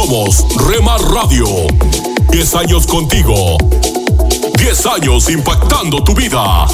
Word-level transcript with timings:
Somos 0.00 0.46
Rema 0.66 0.96
Radio. 0.96 1.46
10 2.30 2.54
años 2.54 2.86
contigo. 2.86 3.58
10 4.56 4.86
años 4.86 5.28
impactando 5.28 6.02
tu 6.02 6.14
vida. 6.14 6.66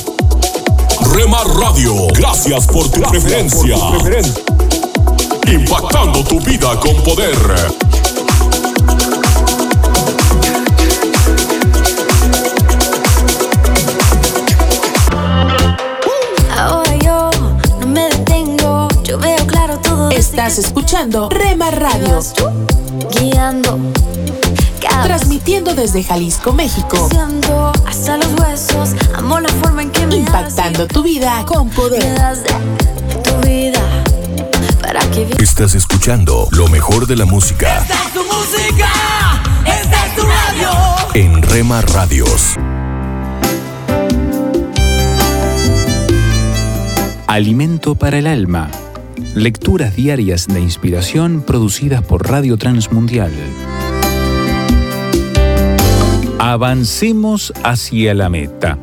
Rema 1.13 1.43
Radio, 1.59 2.07
gracias 2.15 2.69
por 2.69 2.89
tu 2.89 3.01
preferencia. 3.01 3.77
Impactando 5.45 6.23
tu 6.23 6.39
vida 6.41 6.79
con 6.79 6.95
poder. 7.03 7.37
Ahora 16.57 16.97
yo 16.99 17.31
no 17.81 17.87
me 17.89 18.03
detengo, 18.09 18.87
yo 19.03 19.19
veo 19.19 19.45
claro 19.49 19.81
todo. 19.81 20.11
Estás 20.11 20.59
escuchando 20.59 21.29
Rema 21.29 21.73
Radio, 21.73 22.21
guiando. 23.15 23.79
Transmitiendo 25.03 25.75
desde 25.75 26.03
Jalisco, 26.03 26.53
México, 26.53 27.09
hasta 27.87 28.17
los 28.17 28.33
huesos, 28.41 28.91
amo 29.15 29.41
la 29.41 29.49
forma 29.49 29.83
en 29.83 29.91
que 29.91 30.07
me 30.07 30.17
impactando 30.17 30.87
tu 30.87 31.03
vida 31.03 31.45
con 31.47 31.69
poder. 31.71 32.17
tu 33.23 33.47
vida 33.47 33.81
para 34.81 35.01
que. 35.11 35.29
Estás 35.39 35.75
escuchando 35.75 36.49
lo 36.53 36.69
mejor 36.69 37.07
de 37.07 37.17
la 37.17 37.25
música 37.27 37.79
Esta 37.83 37.95
es 37.95 38.13
tu 38.13 38.25
música, 38.25 38.89
esta 39.67 40.07
es 40.07 40.17
tu 40.17 40.23
radio. 40.23 40.71
en 41.15 41.43
Rema 41.43 41.83
Radios. 41.83 42.57
Alimento 47.27 47.95
para 47.97 48.19
el 48.19 48.27
alma. 48.27 48.71
Lecturas 49.37 49.95
diarias 49.95 50.49
de 50.49 50.63
inspiración 50.63 51.43
producidas 51.43 52.01
por 52.01 52.27
Radio 52.27 52.57
Transmundial. 52.57 53.31
Avancemos 56.39 57.53
hacia 57.63 58.15
la 58.15 58.31
meta. 58.31 58.79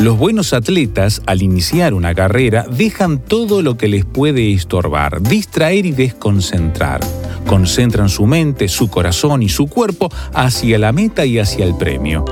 Los 0.00 0.16
buenos 0.16 0.54
atletas, 0.54 1.20
al 1.26 1.42
iniciar 1.42 1.92
una 1.92 2.14
carrera, 2.14 2.64
dejan 2.66 3.18
todo 3.18 3.60
lo 3.60 3.76
que 3.76 3.88
les 3.88 4.06
puede 4.06 4.54
estorbar, 4.54 5.20
distraer 5.20 5.84
y 5.84 5.92
desconcentrar. 5.92 7.00
Concentran 7.46 8.08
su 8.08 8.24
mente, 8.24 8.68
su 8.68 8.88
corazón 8.88 9.42
y 9.42 9.50
su 9.50 9.66
cuerpo 9.66 10.10
hacia 10.32 10.78
la 10.78 10.92
meta 10.92 11.26
y 11.26 11.38
hacia 11.38 11.66
el 11.66 11.76
premio. 11.76 12.24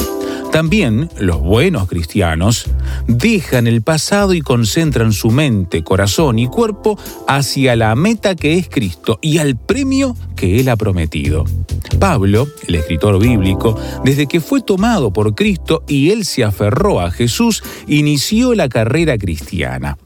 También 0.52 1.08
los 1.18 1.40
buenos 1.40 1.88
cristianos 1.88 2.66
dejan 3.06 3.66
el 3.66 3.82
pasado 3.82 4.32
y 4.34 4.40
concentran 4.40 5.12
su 5.12 5.30
mente, 5.30 5.84
corazón 5.84 6.38
y 6.38 6.46
cuerpo 6.46 6.98
hacia 7.26 7.76
la 7.76 7.94
meta 7.94 8.34
que 8.34 8.54
es 8.54 8.68
Cristo 8.68 9.18
y 9.20 9.38
al 9.38 9.56
premio 9.56 10.16
que 10.36 10.58
Él 10.58 10.68
ha 10.68 10.76
prometido. 10.76 11.44
Pablo, 12.00 12.48
el 12.66 12.76
escritor 12.76 13.20
bíblico, 13.20 13.78
desde 14.04 14.26
que 14.26 14.40
fue 14.40 14.62
tomado 14.62 15.12
por 15.12 15.34
Cristo 15.34 15.84
y 15.86 16.10
Él 16.10 16.24
se 16.24 16.44
aferró 16.44 17.00
a 17.00 17.10
Jesús, 17.10 17.62
inició 17.86 18.54
la 18.54 18.68
carrera 18.68 19.18
cristiana. 19.18 19.98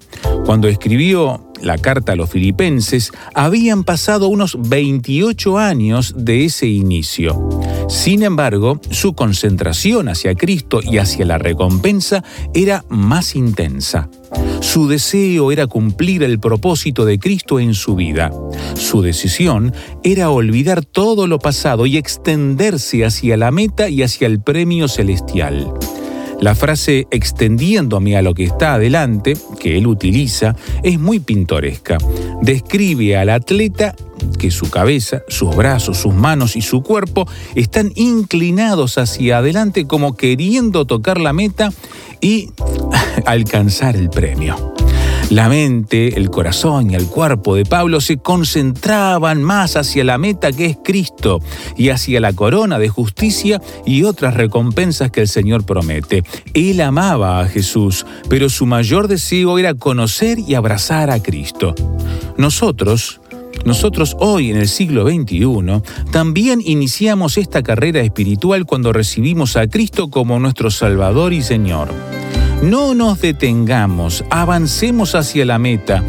Cuando 0.45 0.69
escribió 0.69 1.52
la 1.63 1.79
carta 1.79 2.13
a 2.13 2.17
los 2.17 2.31
filipenses, 2.31 3.13
habían 3.35 3.85
pasado 3.85 4.29
unos 4.29 4.57
28 4.69 5.59
años 5.59 6.15
de 6.17 6.45
ese 6.45 6.67
inicio. 6.67 7.49
Sin 7.89 8.23
embargo, 8.23 8.81
su 8.91 9.15
concentración 9.15 10.09
hacia 10.09 10.35
Cristo 10.35 10.81
y 10.83 10.99
hacia 10.99 11.25
la 11.25 11.39
recompensa 11.39 12.25
era 12.55 12.85
más 12.89 13.35
intensa. 13.35 14.09
Su 14.61 14.89
deseo 14.89 15.53
era 15.53 15.67
cumplir 15.67 16.23
el 16.23 16.39
propósito 16.39 17.05
de 17.05 17.19
Cristo 17.19 17.61
en 17.61 17.75
su 17.75 17.95
vida. 17.95 18.31
Su 18.75 19.03
decisión 19.03 19.75
era 20.03 20.31
olvidar 20.31 20.85
todo 20.85 21.27
lo 21.27 21.39
pasado 21.39 21.87
y 21.87 21.97
extenderse 21.97 23.05
hacia 23.05 23.37
la 23.37 23.51
meta 23.51 23.89
y 23.89 24.03
hacia 24.03 24.27
el 24.27 24.41
premio 24.41 24.89
celestial. 24.89 25.73
La 26.43 26.57
frase 26.57 27.07
extendiéndome 27.13 28.17
a 28.17 28.23
lo 28.23 28.35
que 28.35 28.43
está 28.43 28.75
adelante, 28.75 29.37
que 29.61 29.79
él 29.79 29.87
utiliza, 29.87 30.57
es 30.83 30.99
muy 30.99 31.21
pintoresca. 31.21 31.99
Describe 32.41 33.17
al 33.17 33.31
atleta 33.31 33.95
que 34.41 34.51
su 34.51 34.69
cabeza, 34.69 35.23
sus 35.29 35.55
brazos, 35.55 35.99
sus 35.99 36.13
manos 36.13 36.57
y 36.57 36.61
su 36.61 36.83
cuerpo 36.83 37.29
están 37.55 37.93
inclinados 37.95 38.99
hacia 38.99 39.39
adelante 39.39 39.87
como 39.87 40.17
queriendo 40.17 40.85
tocar 40.85 41.21
la 41.21 41.33
meta 41.33 41.73
y 42.21 42.51
alcanzar 43.25 43.95
el 43.95 44.11
premio. 44.11 44.72
La 45.33 45.49
mente, 45.49 46.19
el 46.19 46.29
corazón 46.29 46.91
y 46.91 46.95
el 46.95 47.07
cuerpo 47.07 47.55
de 47.55 47.65
Pablo 47.65 48.03
se 48.03 48.19
concentraban 48.19 49.43
más 49.43 49.77
hacia 49.77 50.05
la 50.05 50.19
meta 50.19 50.53
que 50.53 50.67
es 50.67 50.77
Cristo 50.85 51.41
y 51.75 51.89
hacia 51.89 52.21
la 52.21 52.35
corona 52.35 52.79
de 52.79 52.91
justicia 52.91 53.59
y 53.87 54.03
otras 54.03 54.35
recompensas 54.35 55.11
que 55.11 55.23
el 55.23 55.29
Señor 55.29 55.65
promete. 55.65 56.23
Él 56.53 56.83
amaba 56.83 57.41
a 57.41 57.49
Jesús, 57.49 58.05
pero 58.29 58.51
su 58.51 58.67
mayor 58.67 59.09
deseo 59.09 59.59
era 59.59 59.73
conocer 59.73 60.39
y 60.39 60.55
abrazar 60.55 61.11
a 61.11 61.23
Cristo. 61.23 61.75
Nosotros, 62.37 63.23
nosotros 63.65 64.15
hoy 64.21 64.51
en 64.51 64.59
el 64.59 64.69
siglo 64.69 65.09
XXI 65.09 65.81
también 66.11 66.61
iniciamos 66.63 67.39
esta 67.39 67.63
carrera 67.63 68.03
espiritual 68.03 68.67
cuando 68.67 68.93
recibimos 68.93 69.57
a 69.57 69.67
Cristo 69.67 70.11
como 70.11 70.39
nuestro 70.39 70.71
Salvador 70.71 71.33
y 71.33 71.41
Señor. 71.41 71.89
No 72.63 72.95
nos 72.95 73.21
detengamos, 73.21 74.25
avancemos 74.31 75.17
hacia 75.17 75.45
la 75.45 75.59
meta, 75.59 76.05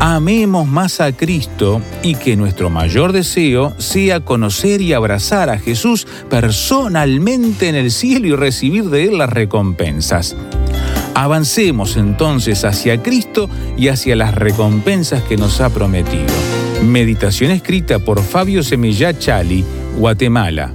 amemos 0.00 0.66
más 0.66 1.00
a 1.00 1.12
Cristo 1.12 1.80
y 2.02 2.16
que 2.16 2.34
nuestro 2.34 2.70
mayor 2.70 3.12
deseo 3.12 3.72
sea 3.78 4.18
conocer 4.18 4.80
y 4.80 4.94
abrazar 4.94 5.48
a 5.48 5.58
Jesús 5.58 6.08
personalmente 6.28 7.68
en 7.68 7.76
el 7.76 7.92
cielo 7.92 8.26
y 8.26 8.34
recibir 8.34 8.86
de 8.86 9.04
Él 9.04 9.18
las 9.18 9.30
recompensas. 9.30 10.34
Avancemos 11.14 11.96
entonces 11.96 12.64
hacia 12.64 13.00
Cristo 13.00 13.48
y 13.76 13.86
hacia 13.86 14.16
las 14.16 14.34
recompensas 14.34 15.22
que 15.22 15.36
nos 15.36 15.60
ha 15.60 15.70
prometido. 15.70 16.34
Meditación 16.84 17.52
escrita 17.52 18.00
por 18.00 18.20
Fabio 18.24 18.64
Semillá 18.64 19.16
Chali, 19.16 19.64
Guatemala. 19.96 20.74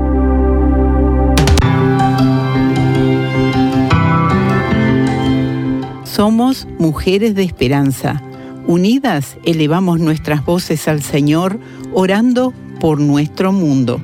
Somos 6.21 6.67
mujeres 6.77 7.33
de 7.33 7.41
esperanza. 7.41 8.21
Unidas 8.67 9.37
elevamos 9.43 9.99
nuestras 9.99 10.45
voces 10.45 10.87
al 10.87 11.01
Señor, 11.01 11.59
orando 11.95 12.53
por 12.79 12.99
nuestro 12.99 13.51
mundo. 13.51 13.99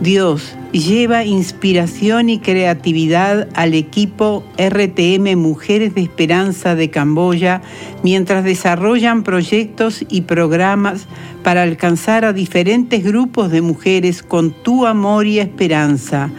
Dios 0.00 0.56
lleva 0.80 1.24
inspiración 1.24 2.28
y 2.28 2.38
creatividad 2.38 3.48
al 3.54 3.74
equipo 3.74 4.42
RTM 4.58 5.36
Mujeres 5.36 5.94
de 5.94 6.00
Esperanza 6.02 6.74
de 6.74 6.90
Camboya 6.90 7.60
mientras 8.02 8.44
desarrollan 8.44 9.22
proyectos 9.22 10.04
y 10.08 10.22
programas 10.22 11.06
para 11.42 11.62
alcanzar 11.62 12.24
a 12.24 12.32
diferentes 12.32 13.04
grupos 13.04 13.50
de 13.50 13.60
mujeres 13.60 14.22
con 14.22 14.50
tu 14.50 14.86
amor 14.86 15.26
y 15.26 15.38
esperanza. 15.38 16.30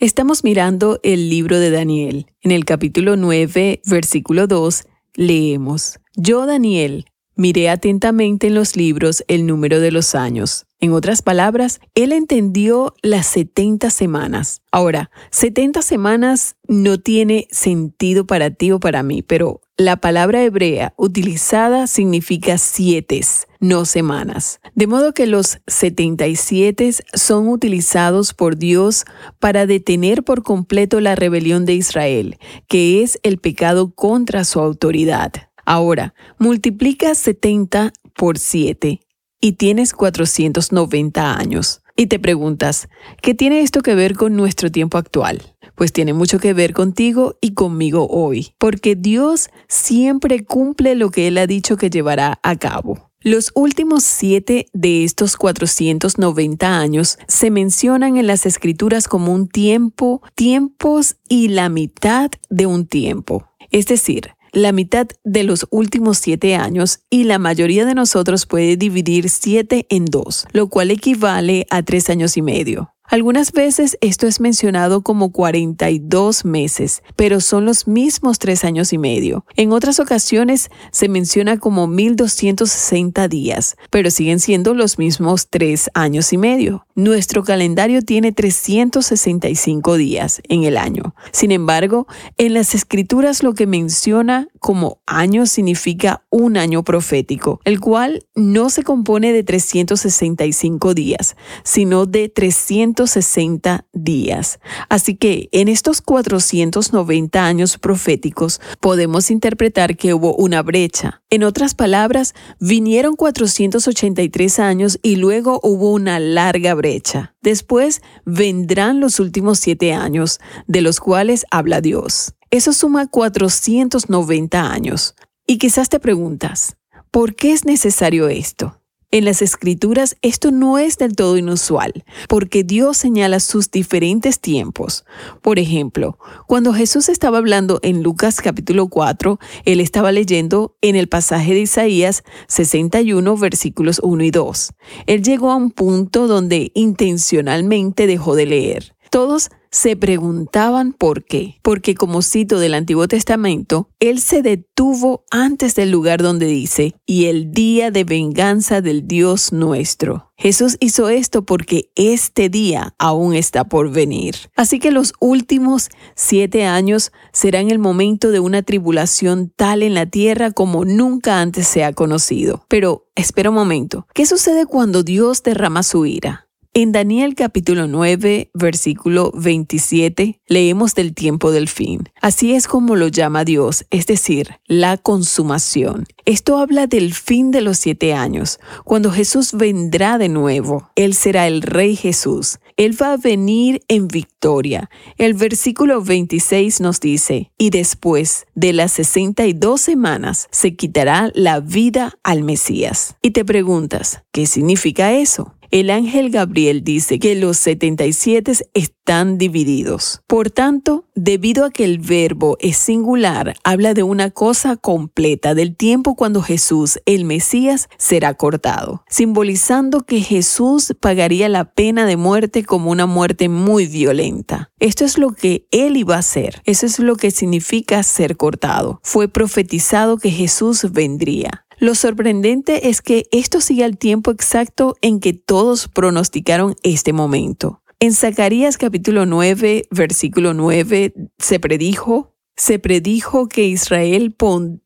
Estamos 0.00 0.42
mirando 0.42 0.98
el 1.04 1.30
libro 1.30 1.60
de 1.60 1.70
Daniel. 1.70 2.26
En 2.42 2.50
el 2.50 2.64
capítulo 2.64 3.16
9, 3.16 3.80
versículo 3.86 4.48
2, 4.48 4.86
leemos, 5.14 6.00
Yo, 6.16 6.46
Daniel, 6.46 7.06
miré 7.36 7.68
atentamente 7.68 8.48
en 8.48 8.54
los 8.54 8.76
libros 8.76 9.24
el 9.28 9.46
número 9.46 9.80
de 9.80 9.92
los 9.92 10.14
años. 10.14 10.66
En 10.80 10.92
otras 10.92 11.22
palabras, 11.22 11.80
él 11.94 12.12
entendió 12.12 12.94
las 13.00 13.26
70 13.28 13.88
semanas. 13.88 14.60
Ahora, 14.70 15.10
70 15.30 15.80
semanas 15.80 16.56
no 16.68 16.98
tiene 16.98 17.48
sentido 17.50 18.26
para 18.26 18.50
ti 18.50 18.70
o 18.70 18.80
para 18.80 19.02
mí, 19.02 19.22
pero 19.22 19.62
la 19.76 19.96
palabra 19.96 20.44
hebrea 20.44 20.92
utilizada 20.96 21.86
significa 21.86 22.58
siete, 22.58 23.22
no 23.60 23.86
semanas. 23.86 24.60
De 24.74 24.86
modo 24.86 25.14
que 25.14 25.26
los 25.26 25.58
77 25.66 26.92
son 27.14 27.48
utilizados 27.48 28.34
por 28.34 28.56
Dios 28.56 29.04
para 29.40 29.66
detener 29.66 30.22
por 30.22 30.42
completo 30.42 31.00
la 31.00 31.14
rebelión 31.14 31.64
de 31.64 31.74
Israel, 31.74 32.38
que 32.68 33.02
es 33.02 33.18
el 33.22 33.38
pecado 33.38 33.94
contra 33.94 34.44
su 34.44 34.60
autoridad. 34.60 35.32
Ahora, 35.64 36.14
multiplica 36.38 37.14
70 37.14 37.92
por 38.14 38.38
7 38.38 39.00
y 39.40 39.52
tienes 39.52 39.92
490 39.92 41.36
años. 41.36 41.82
Y 41.96 42.06
te 42.08 42.18
preguntas, 42.18 42.88
¿qué 43.22 43.34
tiene 43.34 43.60
esto 43.60 43.80
que 43.80 43.94
ver 43.94 44.16
con 44.16 44.34
nuestro 44.34 44.70
tiempo 44.70 44.98
actual? 44.98 45.42
Pues 45.76 45.92
tiene 45.92 46.12
mucho 46.12 46.38
que 46.40 46.52
ver 46.52 46.72
contigo 46.72 47.36
y 47.40 47.54
conmigo 47.54 48.08
hoy, 48.08 48.54
porque 48.58 48.96
Dios 48.96 49.48
siempre 49.68 50.44
cumple 50.44 50.96
lo 50.96 51.10
que 51.10 51.28
Él 51.28 51.38
ha 51.38 51.46
dicho 51.46 51.76
que 51.76 51.90
llevará 51.90 52.40
a 52.42 52.56
cabo. 52.56 53.10
Los 53.20 53.52
últimos 53.54 54.04
siete 54.04 54.66
de 54.72 55.04
estos 55.04 55.36
490 55.36 56.78
años 56.78 57.16
se 57.26 57.50
mencionan 57.50 58.16
en 58.16 58.26
las 58.26 58.44
escrituras 58.44 59.08
como 59.08 59.32
un 59.32 59.48
tiempo, 59.48 60.20
tiempos 60.34 61.16
y 61.28 61.48
la 61.48 61.68
mitad 61.68 62.30
de 62.50 62.66
un 62.66 62.86
tiempo. 62.86 63.48
Es 63.70 63.86
decir, 63.86 64.34
la 64.54 64.72
mitad 64.72 65.08
de 65.24 65.44
los 65.44 65.66
últimos 65.70 66.18
siete 66.18 66.54
años 66.54 67.00
y 67.10 67.24
la 67.24 67.38
mayoría 67.38 67.84
de 67.84 67.94
nosotros 67.94 68.46
puede 68.46 68.76
dividir 68.76 69.28
siete 69.28 69.86
en 69.90 70.06
dos, 70.06 70.46
lo 70.52 70.68
cual 70.68 70.90
equivale 70.90 71.66
a 71.70 71.82
tres 71.82 72.08
años 72.08 72.36
y 72.36 72.42
medio. 72.42 72.93
Algunas 73.06 73.52
veces 73.52 73.98
esto 74.00 74.26
es 74.26 74.40
mencionado 74.40 75.02
como 75.02 75.30
42 75.30 76.46
meses, 76.46 77.02
pero 77.16 77.42
son 77.42 77.66
los 77.66 77.86
mismos 77.86 78.38
tres 78.38 78.64
años 78.64 78.94
y 78.94 78.98
medio. 78.98 79.44
En 79.56 79.72
otras 79.72 80.00
ocasiones 80.00 80.70
se 80.90 81.08
menciona 81.10 81.58
como 81.58 81.86
1260 81.86 83.28
días, 83.28 83.76
pero 83.90 84.10
siguen 84.10 84.40
siendo 84.40 84.72
los 84.72 84.98
mismos 84.98 85.48
tres 85.50 85.90
años 85.92 86.32
y 86.32 86.38
medio. 86.38 86.86
Nuestro 86.94 87.44
calendario 87.44 88.00
tiene 88.00 88.32
365 88.32 89.96
días 89.96 90.40
en 90.48 90.64
el 90.64 90.78
año. 90.78 91.14
Sin 91.30 91.50
embargo, 91.50 92.06
en 92.38 92.54
las 92.54 92.74
escrituras 92.74 93.42
lo 93.42 93.52
que 93.52 93.66
menciona 93.66 94.48
como 94.60 95.00
año 95.04 95.44
significa 95.44 96.24
un 96.30 96.56
año 96.56 96.82
profético, 96.84 97.60
el 97.64 97.80
cual 97.80 98.24
no 98.34 98.70
se 98.70 98.82
compone 98.82 99.32
de 99.32 99.42
365 99.42 100.94
días, 100.94 101.36
sino 101.64 102.06
de 102.06 102.30
300 102.30 102.93
160 102.94 103.86
días. 103.92 104.60
Así 104.88 105.16
que 105.16 105.48
en 105.52 105.68
estos 105.68 106.00
490 106.00 107.44
años 107.44 107.78
proféticos 107.78 108.60
podemos 108.80 109.30
interpretar 109.30 109.96
que 109.96 110.14
hubo 110.14 110.34
una 110.36 110.62
brecha. 110.62 111.22
En 111.30 111.44
otras 111.44 111.74
palabras, 111.74 112.34
vinieron 112.60 113.16
483 113.16 114.58
años 114.58 114.98
y 115.02 115.16
luego 115.16 115.60
hubo 115.62 115.90
una 115.90 116.18
larga 116.20 116.74
brecha. 116.74 117.34
Después 117.42 118.02
vendrán 118.24 119.00
los 119.00 119.20
últimos 119.20 119.58
siete 119.58 119.92
años, 119.92 120.40
de 120.66 120.80
los 120.80 121.00
cuales 121.00 121.44
habla 121.50 121.80
Dios. 121.80 122.34
Eso 122.50 122.72
suma 122.72 123.06
490 123.08 124.70
años. 124.70 125.14
Y 125.46 125.58
quizás 125.58 125.88
te 125.88 126.00
preguntas, 126.00 126.76
¿por 127.10 127.34
qué 127.34 127.52
es 127.52 127.64
necesario 127.64 128.28
esto? 128.28 128.80
En 129.14 129.24
las 129.24 129.42
escrituras 129.42 130.16
esto 130.22 130.50
no 130.50 130.76
es 130.76 130.98
del 130.98 131.14
todo 131.14 131.36
inusual, 131.36 132.02
porque 132.28 132.64
Dios 132.64 132.96
señala 132.96 133.38
sus 133.38 133.70
diferentes 133.70 134.40
tiempos. 134.40 135.04
Por 135.40 135.60
ejemplo, 135.60 136.18
cuando 136.48 136.72
Jesús 136.74 137.08
estaba 137.08 137.38
hablando 137.38 137.78
en 137.84 138.02
Lucas 138.02 138.40
capítulo 138.40 138.88
4, 138.88 139.38
él 139.66 139.78
estaba 139.78 140.10
leyendo 140.10 140.76
en 140.80 140.96
el 140.96 141.08
pasaje 141.08 141.54
de 141.54 141.60
Isaías 141.60 142.24
61 142.48 143.36
versículos 143.36 144.00
1 144.02 144.24
y 144.24 144.30
2. 144.32 144.72
Él 145.06 145.22
llegó 145.22 145.52
a 145.52 145.54
un 145.54 145.70
punto 145.70 146.26
donde 146.26 146.72
intencionalmente 146.74 148.08
dejó 148.08 148.34
de 148.34 148.46
leer. 148.46 148.96
Todos 149.14 149.52
se 149.70 149.94
preguntaban 149.94 150.92
por 150.92 151.24
qué. 151.24 151.60
Porque 151.62 151.94
como 151.94 152.20
cito 152.20 152.58
del 152.58 152.74
Antiguo 152.74 153.06
Testamento, 153.06 153.88
Él 154.00 154.18
se 154.18 154.42
detuvo 154.42 155.22
antes 155.30 155.76
del 155.76 155.92
lugar 155.92 156.20
donde 156.20 156.46
dice, 156.46 156.96
y 157.06 157.26
el 157.26 157.52
día 157.52 157.92
de 157.92 158.02
venganza 158.02 158.80
del 158.80 159.06
Dios 159.06 159.52
nuestro. 159.52 160.32
Jesús 160.36 160.76
hizo 160.80 161.08
esto 161.10 161.44
porque 161.44 161.92
este 161.94 162.48
día 162.48 162.96
aún 162.98 163.34
está 163.36 163.62
por 163.62 163.92
venir. 163.92 164.34
Así 164.56 164.80
que 164.80 164.90
los 164.90 165.12
últimos 165.20 165.90
siete 166.16 166.64
años 166.64 167.12
serán 167.32 167.70
el 167.70 167.78
momento 167.78 168.32
de 168.32 168.40
una 168.40 168.62
tribulación 168.62 169.52
tal 169.54 169.84
en 169.84 169.94
la 169.94 170.06
tierra 170.06 170.50
como 170.50 170.84
nunca 170.84 171.40
antes 171.40 171.68
se 171.68 171.84
ha 171.84 171.92
conocido. 171.92 172.66
Pero 172.68 173.06
espera 173.14 173.50
un 173.50 173.54
momento, 173.54 174.08
¿qué 174.12 174.26
sucede 174.26 174.66
cuando 174.66 175.04
Dios 175.04 175.44
derrama 175.44 175.84
su 175.84 176.04
ira? 176.04 176.43
En 176.76 176.90
Daniel 176.90 177.36
capítulo 177.36 177.86
9, 177.86 178.50
versículo 178.52 179.30
27, 179.32 180.40
leemos 180.48 180.96
del 180.96 181.14
tiempo 181.14 181.52
del 181.52 181.68
fin. 181.68 182.08
Así 182.20 182.52
es 182.52 182.66
como 182.66 182.96
lo 182.96 183.06
llama 183.06 183.44
Dios, 183.44 183.86
es 183.90 184.08
decir, 184.08 184.56
la 184.66 184.96
consumación. 184.96 186.04
Esto 186.24 186.58
habla 186.58 186.88
del 186.88 187.14
fin 187.14 187.52
de 187.52 187.60
los 187.60 187.78
siete 187.78 188.12
años, 188.12 188.58
cuando 188.82 189.12
Jesús 189.12 189.52
vendrá 189.52 190.18
de 190.18 190.28
nuevo. 190.28 190.90
Él 190.96 191.14
será 191.14 191.46
el 191.46 191.62
Rey 191.62 191.94
Jesús. 191.94 192.58
Él 192.76 193.00
va 193.00 193.12
a 193.12 193.18
venir 193.18 193.82
en 193.86 194.08
victoria. 194.08 194.90
El 195.16 195.34
versículo 195.34 196.02
26 196.02 196.80
nos 196.80 196.98
dice, 196.98 197.52
y 197.56 197.70
después 197.70 198.46
de 198.56 198.72
las 198.72 198.90
62 198.94 199.80
semanas 199.80 200.48
se 200.50 200.74
quitará 200.74 201.30
la 201.34 201.60
vida 201.60 202.18
al 202.24 202.42
Mesías. 202.42 203.14
Y 203.22 203.30
te 203.30 203.44
preguntas, 203.44 204.24
¿qué 204.32 204.46
significa 204.46 205.12
eso? 205.12 205.54
El 205.74 205.90
ángel 205.90 206.30
Gabriel 206.30 206.84
dice 206.84 207.18
que 207.18 207.34
los 207.34 207.58
77 207.58 208.52
están 208.74 209.38
divididos. 209.38 210.22
Por 210.28 210.48
tanto, 210.48 211.06
debido 211.16 211.64
a 211.64 211.72
que 211.72 211.82
el 211.82 211.98
verbo 211.98 212.56
es 212.60 212.76
singular, 212.76 213.56
habla 213.64 213.92
de 213.92 214.04
una 214.04 214.30
cosa 214.30 214.76
completa 214.76 215.52
del 215.56 215.74
tiempo 215.74 216.14
cuando 216.14 216.42
Jesús, 216.42 217.00
el 217.06 217.24
Mesías, 217.24 217.88
será 217.98 218.34
cortado, 218.34 219.02
simbolizando 219.08 220.02
que 220.02 220.20
Jesús 220.20 220.94
pagaría 221.00 221.48
la 221.48 221.64
pena 221.64 222.06
de 222.06 222.16
muerte 222.16 222.62
como 222.64 222.92
una 222.92 223.06
muerte 223.06 223.48
muy 223.48 223.88
violenta. 223.88 224.70
Esto 224.78 225.04
es 225.04 225.18
lo 225.18 225.32
que 225.32 225.66
él 225.72 225.96
iba 225.96 226.14
a 226.14 226.20
hacer. 226.20 226.62
Eso 226.66 226.86
es 226.86 227.00
lo 227.00 227.16
que 227.16 227.32
significa 227.32 228.00
ser 228.04 228.36
cortado. 228.36 229.00
Fue 229.02 229.26
profetizado 229.26 230.18
que 230.18 230.30
Jesús 230.30 230.92
vendría. 230.92 231.63
Lo 231.78 231.94
sorprendente 231.94 232.88
es 232.88 233.02
que 233.02 233.26
esto 233.32 233.60
sigue 233.60 233.84
al 233.84 233.98
tiempo 233.98 234.30
exacto 234.30 234.96
en 235.00 235.20
que 235.20 235.32
todos 235.32 235.88
pronosticaron 235.88 236.76
este 236.82 237.12
momento. 237.12 237.82
En 238.00 238.12
Zacarías 238.12 238.76
capítulo 238.76 239.26
9, 239.26 239.88
versículo 239.90 240.52
9, 240.52 241.14
se 241.38 241.60
predijo, 241.60 242.34
se 242.56 242.78
predijo 242.78 243.48
que 243.48 243.66
Israel 243.66 244.36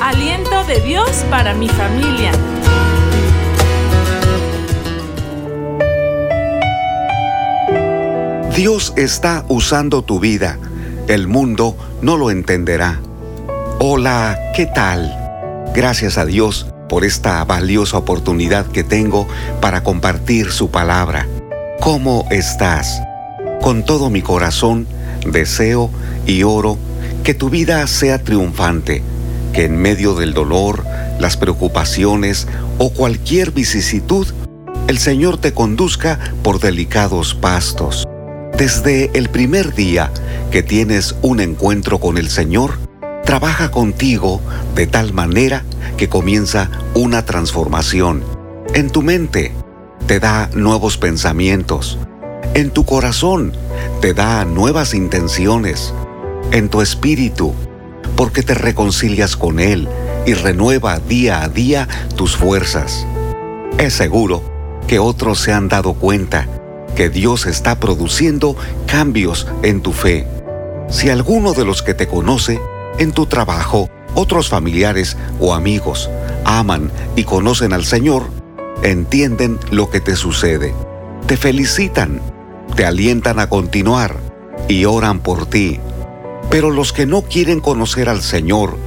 Aliento 0.00 0.64
de 0.64 0.80
Dios 0.80 1.10
para 1.30 1.54
mi 1.54 1.68
familia. 1.68 2.32
Dios 8.54 8.94
está 8.96 9.44
usando 9.48 10.02
tu 10.02 10.18
vida. 10.18 10.58
El 11.08 11.28
mundo 11.28 11.76
no 12.02 12.16
lo 12.16 12.32
entenderá. 12.32 13.00
Hola, 13.78 14.36
¿qué 14.56 14.66
tal? 14.66 15.14
Gracias 15.72 16.18
a 16.18 16.24
Dios 16.24 16.66
por 16.88 17.04
esta 17.04 17.44
valiosa 17.44 17.98
oportunidad 17.98 18.66
que 18.66 18.82
tengo 18.82 19.28
para 19.60 19.84
compartir 19.84 20.50
su 20.50 20.72
palabra. 20.72 21.28
¿Cómo 21.80 22.26
estás? 22.32 23.00
Con 23.62 23.84
todo 23.84 24.10
mi 24.10 24.20
corazón 24.20 24.88
deseo 25.24 25.90
y 26.26 26.42
oro 26.42 26.76
que 27.22 27.34
tu 27.34 27.50
vida 27.50 27.86
sea 27.86 28.24
triunfante, 28.24 29.00
que 29.52 29.66
en 29.66 29.76
medio 29.76 30.14
del 30.14 30.34
dolor, 30.34 30.84
las 31.20 31.36
preocupaciones 31.36 32.48
o 32.78 32.90
cualquier 32.90 33.52
vicisitud, 33.52 34.26
el 34.88 34.98
Señor 34.98 35.38
te 35.38 35.52
conduzca 35.52 36.18
por 36.42 36.58
delicados 36.58 37.34
pastos. 37.34 38.08
Desde 38.56 39.10
el 39.12 39.28
primer 39.28 39.74
día 39.74 40.10
que 40.50 40.62
tienes 40.62 41.14
un 41.20 41.40
encuentro 41.40 42.00
con 42.00 42.16
el 42.16 42.30
Señor, 42.30 42.78
trabaja 43.22 43.70
contigo 43.70 44.40
de 44.74 44.86
tal 44.86 45.12
manera 45.12 45.62
que 45.98 46.08
comienza 46.08 46.70
una 46.94 47.26
transformación. 47.26 48.24
En 48.72 48.88
tu 48.88 49.02
mente 49.02 49.52
te 50.06 50.20
da 50.20 50.48
nuevos 50.54 50.96
pensamientos. 50.96 51.98
En 52.54 52.70
tu 52.70 52.86
corazón 52.86 53.52
te 54.00 54.14
da 54.14 54.46
nuevas 54.46 54.94
intenciones. 54.94 55.92
En 56.50 56.70
tu 56.70 56.80
espíritu, 56.80 57.52
porque 58.16 58.42
te 58.42 58.54
reconcilias 58.54 59.36
con 59.36 59.60
Él 59.60 59.86
y 60.24 60.32
renueva 60.32 60.98
día 60.98 61.42
a 61.42 61.50
día 61.50 61.88
tus 62.16 62.36
fuerzas. 62.36 63.06
Es 63.76 63.92
seguro 63.92 64.42
que 64.86 64.98
otros 64.98 65.40
se 65.40 65.52
han 65.52 65.68
dado 65.68 65.92
cuenta 65.92 66.48
que 66.96 67.08
Dios 67.10 67.46
está 67.46 67.78
produciendo 67.78 68.56
cambios 68.86 69.46
en 69.62 69.82
tu 69.82 69.92
fe. 69.92 70.26
Si 70.88 71.10
alguno 71.10 71.52
de 71.52 71.64
los 71.64 71.82
que 71.82 71.94
te 71.94 72.08
conoce, 72.08 72.60
en 72.98 73.12
tu 73.12 73.26
trabajo, 73.26 73.90
otros 74.14 74.48
familiares 74.48 75.16
o 75.38 75.54
amigos 75.54 76.10
aman 76.44 76.90
y 77.14 77.24
conocen 77.24 77.72
al 77.72 77.84
Señor, 77.84 78.24
entienden 78.82 79.58
lo 79.70 79.90
que 79.90 80.00
te 80.00 80.16
sucede, 80.16 80.74
te 81.26 81.36
felicitan, 81.36 82.20
te 82.74 82.86
alientan 82.86 83.38
a 83.38 83.48
continuar 83.48 84.16
y 84.68 84.86
oran 84.86 85.20
por 85.20 85.46
ti. 85.46 85.78
Pero 86.50 86.70
los 86.70 86.92
que 86.92 87.06
no 87.06 87.22
quieren 87.22 87.60
conocer 87.60 88.08
al 88.08 88.22
Señor, 88.22 88.78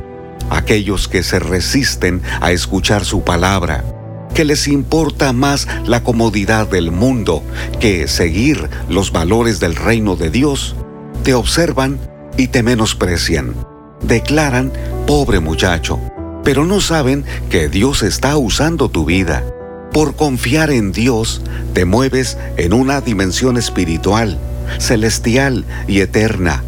aquellos 0.50 1.08
que 1.08 1.22
se 1.22 1.40
resisten 1.40 2.22
a 2.42 2.52
escuchar 2.52 3.06
su 3.06 3.24
palabra, 3.24 3.84
que 4.34 4.46
les 4.46 4.68
importa 4.68 5.34
más 5.34 5.68
la 5.86 6.04
comodidad 6.04 6.68
del 6.68 6.92
mundo 6.92 7.44
que 7.80 8.08
seguir 8.08 8.70
los 8.90 9.12
valores 9.12 9.60
del 9.60 9.76
reino 9.76 10.16
de 10.16 10.30
Dios, 10.30 10.76
te 11.24 11.34
observan 11.34 12.00
y 12.38 12.48
te 12.48 12.64
menosprecian. 12.64 13.54
Declaran, 14.02 14.72
pobre 15.06 15.40
muchacho, 15.40 16.00
pero 16.44 16.66
no 16.66 16.80
saben 16.80 17.26
que 17.50 17.68
Dios 17.68 18.02
está 18.04 18.38
usando 18.38 18.90
tu 18.90 19.06
vida. 19.06 19.44
Por 19.92 20.16
confiar 20.16 20.72
en 20.72 20.92
Dios, 20.92 21.42
te 21.74 21.86
mueves 21.86 22.38
en 22.58 22.74
una 22.74 23.02
dimensión 23.02 23.58
espiritual, 23.58 24.38
celestial 24.78 25.66
y 25.88 26.00
eterna. 26.00 26.64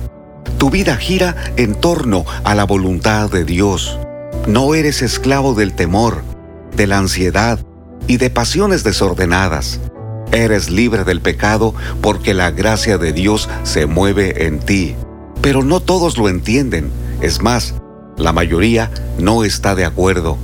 Tu 0.57 0.69
vida 0.69 0.97
gira 0.97 1.35
en 1.55 1.75
torno 1.75 2.25
a 2.43 2.55
la 2.55 2.65
voluntad 2.65 3.29
de 3.29 3.45
Dios. 3.45 3.97
No 4.47 4.73
eres 4.73 5.01
esclavo 5.01 5.53
del 5.53 5.73
temor, 5.73 6.23
de 6.75 6.87
la 6.87 6.97
ansiedad 6.97 7.59
y 8.07 8.17
de 8.17 8.29
pasiones 8.29 8.83
desordenadas. 8.83 9.79
Eres 10.31 10.69
libre 10.69 11.03
del 11.03 11.21
pecado 11.21 11.73
porque 12.01 12.33
la 12.33 12.51
gracia 12.51 12.97
de 12.97 13.11
Dios 13.13 13.49
se 13.63 13.85
mueve 13.85 14.45
en 14.45 14.59
ti. 14.59 14.95
Pero 15.41 15.63
no 15.63 15.79
todos 15.79 16.17
lo 16.17 16.29
entienden. 16.29 16.91
Es 17.21 17.41
más, 17.41 17.75
la 18.17 18.31
mayoría 18.31 18.91
no 19.19 19.43
está 19.43 19.75
de 19.75 19.85
acuerdo. 19.85 20.37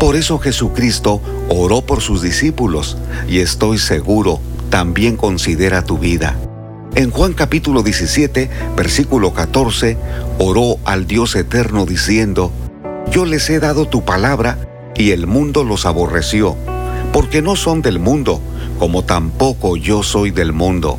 Por 0.00 0.16
eso 0.16 0.38
Jesucristo 0.38 1.20
oró 1.48 1.82
por 1.82 2.00
sus 2.00 2.22
discípulos 2.22 2.96
y 3.28 3.40
estoy 3.40 3.78
seguro 3.78 4.40
también 4.70 5.16
considera 5.16 5.84
tu 5.84 5.98
vida. 5.98 6.36
En 6.94 7.10
Juan 7.10 7.34
capítulo 7.34 7.82
17, 7.82 8.48
versículo 8.76 9.34
14, 9.34 9.96
oró 10.38 10.78
al 10.84 11.06
Dios 11.06 11.36
eterno 11.36 11.84
diciendo, 11.84 12.52
Yo 13.10 13.26
les 13.26 13.50
he 13.50 13.58
dado 13.60 13.86
tu 13.86 14.04
palabra 14.04 14.58
y 14.98 15.10
el 15.10 15.26
mundo 15.26 15.64
los 15.64 15.86
aborreció, 15.86 16.56
porque 17.12 17.42
no 17.42 17.56
son 17.56 17.82
del 17.82 17.98
mundo, 17.98 18.40
como 18.78 19.04
tampoco 19.04 19.76
yo 19.76 20.02
soy 20.02 20.30
del 20.30 20.52
mundo. 20.52 20.98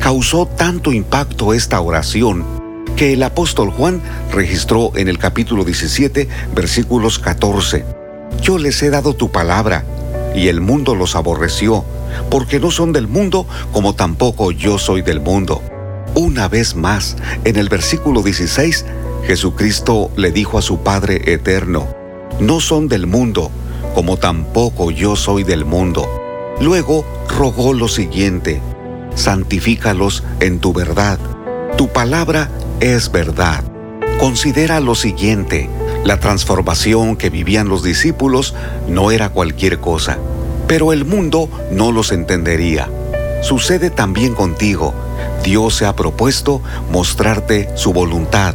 Causó 0.00 0.46
tanto 0.46 0.92
impacto 0.92 1.54
esta 1.54 1.80
oración 1.80 2.44
que 2.96 3.12
el 3.12 3.22
apóstol 3.22 3.70
Juan 3.70 4.00
registró 4.32 4.92
en 4.96 5.08
el 5.08 5.18
capítulo 5.18 5.64
17, 5.64 6.28
versículos 6.54 7.18
14. 7.18 7.84
Yo 8.40 8.58
les 8.58 8.82
he 8.82 8.90
dado 8.90 9.14
tu 9.14 9.30
palabra, 9.30 9.84
y 10.34 10.48
el 10.48 10.60
mundo 10.60 10.94
los 10.94 11.16
aborreció, 11.16 11.84
porque 12.30 12.60
no 12.60 12.70
son 12.70 12.92
del 12.92 13.08
mundo, 13.08 13.46
como 13.72 13.94
tampoco 13.94 14.52
yo 14.52 14.78
soy 14.78 15.02
del 15.02 15.20
mundo. 15.20 15.60
Una 16.14 16.48
vez 16.48 16.76
más, 16.76 17.16
en 17.44 17.56
el 17.56 17.68
versículo 17.68 18.22
16, 18.22 18.84
Jesucristo 19.26 20.10
le 20.16 20.30
dijo 20.30 20.58
a 20.58 20.62
su 20.62 20.78
Padre 20.78 21.32
eterno, 21.32 22.03
no 22.40 22.60
son 22.60 22.88
del 22.88 23.06
mundo, 23.06 23.50
como 23.94 24.16
tampoco 24.16 24.90
yo 24.90 25.16
soy 25.16 25.44
del 25.44 25.64
mundo. 25.64 26.08
Luego 26.60 27.04
rogó 27.28 27.72
lo 27.72 27.88
siguiente, 27.88 28.60
santifícalos 29.14 30.22
en 30.40 30.60
tu 30.60 30.72
verdad. 30.72 31.18
Tu 31.76 31.88
palabra 31.88 32.50
es 32.80 33.10
verdad. 33.10 33.64
Considera 34.18 34.80
lo 34.80 34.94
siguiente, 34.94 35.68
la 36.04 36.20
transformación 36.20 37.16
que 37.16 37.30
vivían 37.30 37.68
los 37.68 37.82
discípulos 37.82 38.54
no 38.88 39.10
era 39.10 39.30
cualquier 39.30 39.80
cosa, 39.80 40.18
pero 40.66 40.92
el 40.92 41.04
mundo 41.04 41.48
no 41.70 41.92
los 41.92 42.12
entendería. 42.12 42.88
Sucede 43.42 43.90
también 43.90 44.34
contigo. 44.34 44.94
Dios 45.42 45.74
se 45.74 45.86
ha 45.86 45.94
propuesto 45.94 46.62
mostrarte 46.90 47.68
su 47.74 47.92
voluntad. 47.92 48.54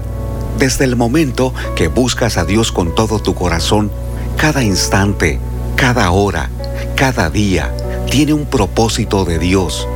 Desde 0.59 0.83
el 0.83 0.97
momento 0.97 1.53
que 1.77 1.87
buscas 1.87 2.35
a 2.37 2.43
Dios 2.43 2.73
con 2.73 2.93
todo 2.93 3.19
tu 3.19 3.33
corazón, 3.33 3.89
cada 4.35 4.61
instante, 4.61 5.39
cada 5.77 6.11
hora, 6.11 6.49
cada 6.97 7.29
día 7.29 7.73
tiene 8.11 8.33
un 8.33 8.45
propósito 8.45 9.23
de 9.23 9.39
Dios. 9.39 9.87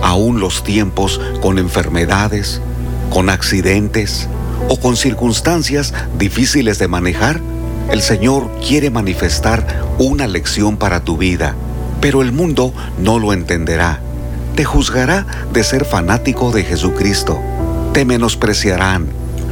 Aún 0.00 0.40
los 0.40 0.64
tiempos 0.64 1.20
con 1.42 1.58
enfermedades, 1.58 2.62
con 3.10 3.28
accidentes 3.28 4.28
o 4.70 4.80
con 4.80 4.96
circunstancias 4.96 5.92
difíciles 6.18 6.78
de 6.78 6.88
manejar, 6.88 7.42
el 7.90 8.00
Señor 8.00 8.50
quiere 8.66 8.88
manifestar 8.88 9.84
una 9.98 10.26
lección 10.26 10.78
para 10.78 11.04
tu 11.04 11.18
vida, 11.18 11.54
pero 12.00 12.22
el 12.22 12.32
mundo 12.32 12.72
no 12.98 13.18
lo 13.18 13.34
entenderá. 13.34 14.00
Te 14.56 14.64
juzgará 14.64 15.26
de 15.52 15.62
ser 15.64 15.84
fanático 15.84 16.50
de 16.50 16.64
Jesucristo. 16.64 17.38
Te 17.92 18.06
menospreciarán, 18.06 19.08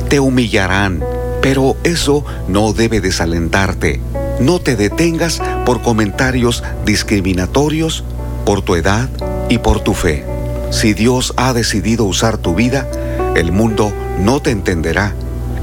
te 0.08 0.20
humillarán, 0.20 1.02
pero 1.42 1.76
eso 1.84 2.24
no 2.48 2.72
debe 2.72 3.00
desalentarte. 3.00 4.00
No 4.40 4.58
te 4.58 4.76
detengas 4.76 5.40
por 5.64 5.82
comentarios 5.82 6.62
discriminatorios 6.84 8.04
por 8.44 8.62
tu 8.62 8.76
edad 8.76 9.08
y 9.48 9.58
por 9.58 9.80
tu 9.80 9.94
fe. 9.94 10.24
Si 10.70 10.94
Dios 10.94 11.34
ha 11.36 11.52
decidido 11.52 12.04
usar 12.04 12.38
tu 12.38 12.54
vida, 12.54 12.88
el 13.34 13.52
mundo 13.52 13.92
no 14.20 14.40
te 14.40 14.50
entenderá, 14.50 15.14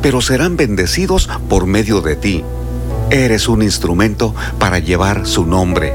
pero 0.01 0.21
serán 0.21 0.57
bendecidos 0.57 1.29
por 1.49 1.65
medio 1.65 2.01
de 2.01 2.15
ti. 2.15 2.43
Eres 3.09 3.47
un 3.47 3.61
instrumento 3.61 4.33
para 4.59 4.79
llevar 4.79 5.25
su 5.25 5.45
nombre. 5.45 5.93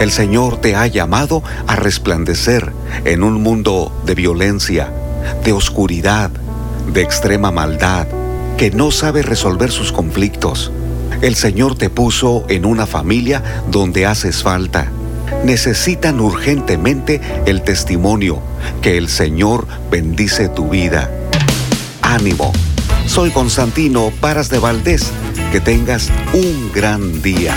El 0.00 0.10
Señor 0.10 0.58
te 0.58 0.76
ha 0.76 0.86
llamado 0.86 1.42
a 1.66 1.76
resplandecer 1.76 2.72
en 3.04 3.22
un 3.22 3.42
mundo 3.42 3.92
de 4.06 4.14
violencia, 4.14 4.90
de 5.44 5.52
oscuridad, 5.52 6.30
de 6.86 7.02
extrema 7.02 7.50
maldad, 7.50 8.06
que 8.56 8.70
no 8.70 8.90
sabe 8.90 9.22
resolver 9.22 9.70
sus 9.70 9.92
conflictos. 9.92 10.72
El 11.22 11.34
Señor 11.34 11.76
te 11.76 11.90
puso 11.90 12.44
en 12.48 12.64
una 12.64 12.86
familia 12.86 13.42
donde 13.70 14.06
haces 14.06 14.42
falta. 14.42 14.90
Necesitan 15.44 16.20
urgentemente 16.20 17.20
el 17.46 17.62
testimonio 17.62 18.40
que 18.82 18.96
el 18.96 19.08
Señor 19.08 19.66
bendice 19.90 20.48
tu 20.48 20.68
vida. 20.68 21.10
Ánimo, 22.02 22.52
Soy 23.10 23.30
Constantino 23.30 24.12
Paras 24.20 24.48
de 24.50 24.60
Valdés. 24.60 25.10
Que 25.50 25.58
tengas 25.58 26.10
un 26.32 26.70
gran 26.72 27.22
día. 27.22 27.56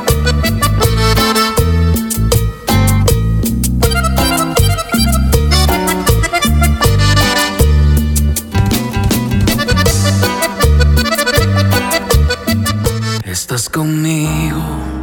Estás 13.61 13.77
conmigo, 13.77 14.57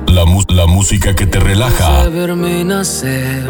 La, 0.08 0.66
música 0.66 1.14
que 1.14 1.28
te 1.28 1.38
relaja, 1.38 2.02
de 2.02 2.08
verme 2.08 2.64
nacer. 2.64 3.48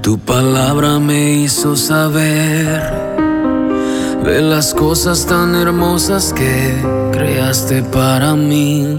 Tu 0.00 0.18
palabra 0.18 0.98
me 0.98 1.32
hizo 1.34 1.76
saber 1.76 2.80
de 4.24 4.40
las 4.40 4.72
cosas 4.72 5.26
tan 5.26 5.54
hermosas 5.54 6.32
que 6.32 6.74
creaste 7.12 7.82
para 7.82 8.34
mí. 8.36 8.98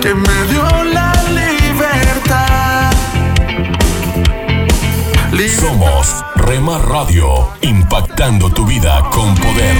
que 0.00 0.14
me 0.14 0.44
dio 0.50 0.84
la 0.84 1.12
libertad. 1.30 2.92
Somos 5.60 6.24
Rema 6.36 6.78
Radio, 6.78 7.48
impactando 7.62 8.50
tu 8.50 8.64
vida 8.64 9.02
con 9.10 9.34
poder. 9.34 9.76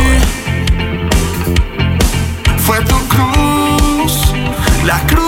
Fue 2.58 2.80
tu 2.84 2.98
cruz, 3.08 4.32
la 4.84 4.98
cruz 5.06 5.27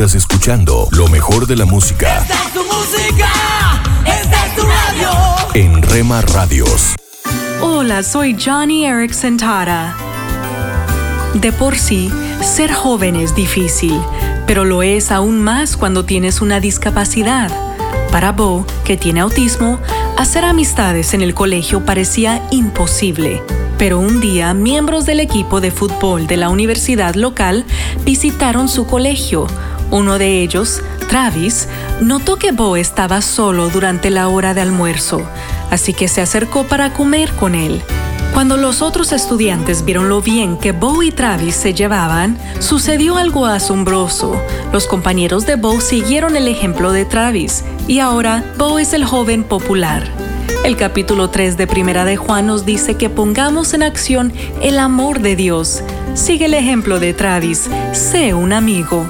Estás 0.00 0.14
escuchando 0.14 0.88
lo 0.92 1.08
mejor 1.08 1.46
de 1.46 1.56
la 1.56 1.66
música 1.66 2.22
Esta 2.22 2.32
es 2.32 2.54
tu 2.54 2.64
música, 2.64 3.82
esta 4.06 4.46
es 4.46 4.56
tu 4.56 4.62
radio. 4.62 5.10
en 5.52 5.82
Rema 5.82 6.22
Radios. 6.22 6.94
Hola, 7.60 8.02
soy 8.02 8.34
Johnny 8.42 8.86
Erickson 8.86 9.36
Tara. 9.36 9.94
De 11.34 11.52
por 11.52 11.76
sí, 11.76 12.10
ser 12.40 12.72
joven 12.72 13.14
es 13.14 13.34
difícil, 13.34 14.00
pero 14.46 14.64
lo 14.64 14.82
es 14.82 15.10
aún 15.10 15.42
más 15.42 15.76
cuando 15.76 16.06
tienes 16.06 16.40
una 16.40 16.60
discapacidad. 16.60 17.50
Para 18.10 18.32
Bo, 18.32 18.64
que 18.84 18.96
tiene 18.96 19.20
autismo, 19.20 19.80
hacer 20.16 20.46
amistades 20.46 21.12
en 21.12 21.20
el 21.20 21.34
colegio 21.34 21.84
parecía 21.84 22.40
imposible. 22.50 23.42
Pero 23.76 23.98
un 23.98 24.20
día, 24.20 24.54
miembros 24.54 25.04
del 25.04 25.20
equipo 25.20 25.60
de 25.60 25.70
fútbol 25.70 26.26
de 26.26 26.38
la 26.38 26.48
universidad 26.48 27.16
local 27.16 27.66
visitaron 28.02 28.68
su 28.68 28.86
colegio. 28.86 29.46
Uno 29.90 30.18
de 30.18 30.42
ellos, 30.42 30.82
Travis, 31.08 31.68
notó 32.00 32.36
que 32.36 32.52
Bo 32.52 32.76
estaba 32.76 33.20
solo 33.22 33.70
durante 33.70 34.10
la 34.10 34.28
hora 34.28 34.54
de 34.54 34.60
almuerzo, 34.60 35.22
así 35.70 35.92
que 35.92 36.06
se 36.06 36.20
acercó 36.20 36.64
para 36.64 36.92
comer 36.92 37.32
con 37.32 37.56
él. 37.56 37.82
Cuando 38.32 38.56
los 38.56 38.80
otros 38.80 39.12
estudiantes 39.12 39.84
vieron 39.84 40.08
lo 40.08 40.22
bien 40.22 40.56
que 40.56 40.70
Bo 40.70 41.02
y 41.02 41.10
Travis 41.10 41.56
se 41.56 41.74
llevaban, 41.74 42.38
sucedió 42.60 43.16
algo 43.16 43.46
asombroso. 43.46 44.40
Los 44.72 44.86
compañeros 44.86 45.44
de 45.46 45.56
Bo 45.56 45.80
siguieron 45.80 46.36
el 46.36 46.46
ejemplo 46.46 46.92
de 46.92 47.04
Travis 47.04 47.64
y 47.88 47.98
ahora 47.98 48.44
Bo 48.56 48.78
es 48.78 48.92
el 48.92 49.04
joven 49.04 49.42
popular. 49.42 50.04
El 50.64 50.76
capítulo 50.76 51.30
3 51.30 51.56
de 51.56 51.66
Primera 51.66 52.04
de 52.04 52.16
Juan 52.16 52.46
nos 52.46 52.64
dice 52.64 52.94
que 52.94 53.10
pongamos 53.10 53.74
en 53.74 53.82
acción 53.82 54.32
el 54.62 54.78
amor 54.78 55.20
de 55.20 55.34
Dios. 55.34 55.82
Sigue 56.14 56.44
el 56.44 56.54
ejemplo 56.54 57.00
de 57.00 57.12
Travis, 57.12 57.68
sé 57.92 58.34
un 58.34 58.52
amigo. 58.52 59.06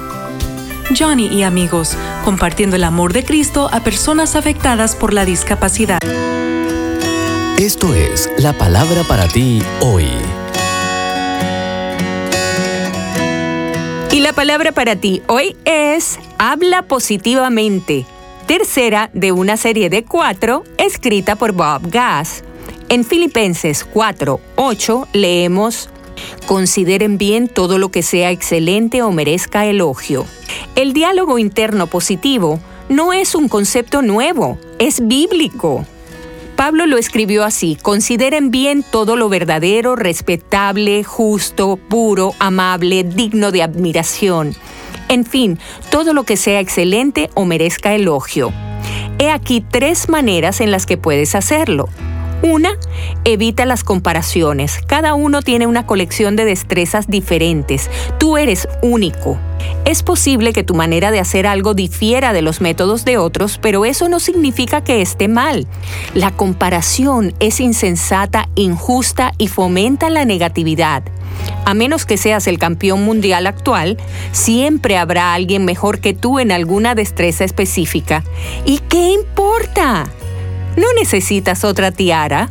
Johnny 0.97 1.27
y 1.27 1.43
amigos, 1.43 1.97
compartiendo 2.23 2.75
el 2.75 2.83
amor 2.83 3.13
de 3.13 3.23
Cristo 3.23 3.69
a 3.71 3.83
personas 3.83 4.35
afectadas 4.35 4.95
por 4.95 5.13
la 5.13 5.25
discapacidad. 5.25 5.99
Esto 7.57 7.93
es 7.93 8.29
la 8.39 8.53
palabra 8.53 9.03
para 9.03 9.27
ti 9.27 9.61
hoy. 9.81 10.07
Y 14.11 14.19
la 14.19 14.33
palabra 14.33 14.71
para 14.71 14.95
ti 14.95 15.21
hoy 15.27 15.55
es 15.63 16.19
habla 16.37 16.81
positivamente, 16.81 18.05
tercera 18.47 19.09
de 19.13 19.31
una 19.31 19.57
serie 19.57 19.89
de 19.89 20.03
cuatro 20.03 20.63
escrita 20.77 21.35
por 21.35 21.51
Bob 21.51 21.89
Gass. 21.89 22.43
En 22.89 23.05
Filipenses 23.05 23.85
4, 23.85 24.41
8 24.55 25.07
leemos, 25.13 25.90
Consideren 26.45 27.17
bien 27.17 27.47
todo 27.47 27.77
lo 27.77 27.89
que 27.89 28.03
sea 28.03 28.31
excelente 28.31 29.01
o 29.01 29.11
merezca 29.11 29.65
elogio. 29.65 30.25
El 30.75 30.93
diálogo 30.93 31.39
interno 31.39 31.87
positivo 31.87 32.59
no 32.89 33.13
es 33.13 33.35
un 33.35 33.47
concepto 33.47 34.01
nuevo, 34.01 34.57
es 34.79 35.07
bíblico. 35.07 35.85
Pablo 36.55 36.85
lo 36.85 36.97
escribió 36.97 37.43
así, 37.43 37.77
consideren 37.81 38.51
bien 38.51 38.83
todo 38.83 39.15
lo 39.15 39.29
verdadero, 39.29 39.95
respetable, 39.95 41.03
justo, 41.03 41.77
puro, 41.77 42.35
amable, 42.37 43.03
digno 43.03 43.51
de 43.51 43.63
admiración. 43.63 44.53
En 45.07 45.25
fin, 45.25 45.57
todo 45.89 46.13
lo 46.13 46.23
que 46.23 46.37
sea 46.37 46.59
excelente 46.59 47.29
o 47.33 47.45
merezca 47.45 47.95
elogio. 47.95 48.53
He 49.19 49.29
aquí 49.29 49.61
tres 49.61 50.07
maneras 50.09 50.61
en 50.61 50.71
las 50.71 50.85
que 50.85 50.97
puedes 50.97 51.35
hacerlo. 51.35 51.89
Una, 52.43 52.71
evita 53.23 53.65
las 53.65 53.83
comparaciones. 53.83 54.79
Cada 54.87 55.13
uno 55.13 55.41
tiene 55.41 55.67
una 55.67 55.85
colección 55.85 56.35
de 56.35 56.45
destrezas 56.45 57.07
diferentes. 57.07 57.89
Tú 58.17 58.37
eres 58.37 58.67
único. 58.81 59.37
Es 59.85 60.01
posible 60.01 60.51
que 60.53 60.63
tu 60.63 60.73
manera 60.73 61.11
de 61.11 61.19
hacer 61.19 61.45
algo 61.45 61.73
difiera 61.73 62.33
de 62.33 62.41
los 62.41 62.59
métodos 62.59 63.05
de 63.05 63.17
otros, 63.17 63.59
pero 63.59 63.85
eso 63.85 64.09
no 64.09 64.19
significa 64.19 64.83
que 64.83 65.01
esté 65.01 65.27
mal. 65.27 65.67
La 66.15 66.31
comparación 66.31 67.33
es 67.39 67.59
insensata, 67.59 68.49
injusta 68.55 69.33
y 69.37 69.47
fomenta 69.47 70.09
la 70.09 70.25
negatividad. 70.25 71.03
A 71.65 71.73
menos 71.73 72.05
que 72.05 72.17
seas 72.17 72.47
el 72.47 72.57
campeón 72.57 73.03
mundial 73.03 73.45
actual, 73.47 73.97
siempre 74.31 74.97
habrá 74.97 75.33
alguien 75.33 75.63
mejor 75.63 75.99
que 75.99 76.13
tú 76.13 76.39
en 76.39 76.51
alguna 76.51 76.95
destreza 76.95 77.43
específica. 77.43 78.23
¿Y 78.65 78.79
qué 78.79 79.11
importa? 79.11 80.09
¿No 80.77 80.87
necesitas 80.95 81.63
otra 81.63 81.91
tiara? 81.91 82.49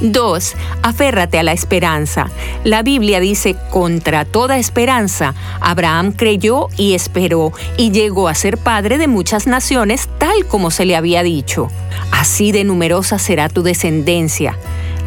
2. 0.00 0.54
Aférrate 0.82 1.38
a 1.38 1.42
la 1.42 1.52
esperanza. 1.52 2.30
La 2.64 2.82
Biblia 2.82 3.20
dice, 3.20 3.56
contra 3.70 4.24
toda 4.24 4.58
esperanza, 4.58 5.34
Abraham 5.60 6.12
creyó 6.12 6.68
y 6.76 6.94
esperó 6.94 7.52
y 7.76 7.90
llegó 7.90 8.28
a 8.28 8.34
ser 8.34 8.56
padre 8.56 8.98
de 8.98 9.08
muchas 9.08 9.46
naciones 9.46 10.08
tal 10.18 10.46
como 10.46 10.70
se 10.70 10.86
le 10.86 10.96
había 10.96 11.22
dicho. 11.22 11.68
Así 12.12 12.52
de 12.52 12.64
numerosa 12.64 13.18
será 13.18 13.48
tu 13.48 13.62
descendencia. 13.62 14.56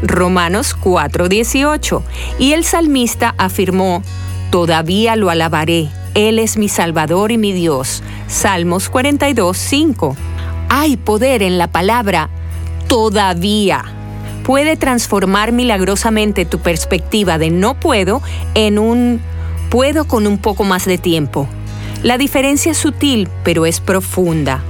Romanos 0.04 0.76
4:18. 0.80 2.04
Y 2.38 2.54
el 2.54 2.64
salmista 2.64 3.34
afirmó, 3.38 4.04
Todavía 4.52 5.16
lo 5.16 5.32
alabaré, 5.32 5.90
Él 6.14 6.38
es 6.38 6.58
mi 6.58 6.70
Salvador 6.70 7.32
y 7.32 7.40
mi 7.40 7.54
Dios. 7.54 8.04
Salmos 8.28 8.92
42:5. 8.92 10.16
Hay 10.76 10.98
poder 10.98 11.44
en 11.44 11.60
la 11.60 11.68
palabra 11.68 12.32
todavía. 12.88 13.86
Puede 14.44 14.76
transformar 14.76 15.52
milagrosamente 15.52 16.46
tu 16.46 16.58
perspectiva 16.58 17.38
de 17.38 17.52
no 17.52 17.80
puedo 17.80 18.24
en 18.56 18.80
un 18.80 19.22
puedo 19.70 20.06
con 20.06 20.26
un 20.26 20.40
poco 20.40 20.64
más 20.64 20.86
de 20.86 20.98
tiempo. 20.98 21.48
La 22.02 22.18
diferencia 22.18 22.72
es 22.72 22.80
sutil, 22.80 23.30
pero 23.44 23.68
es 23.68 23.82
profunda. 23.82 24.64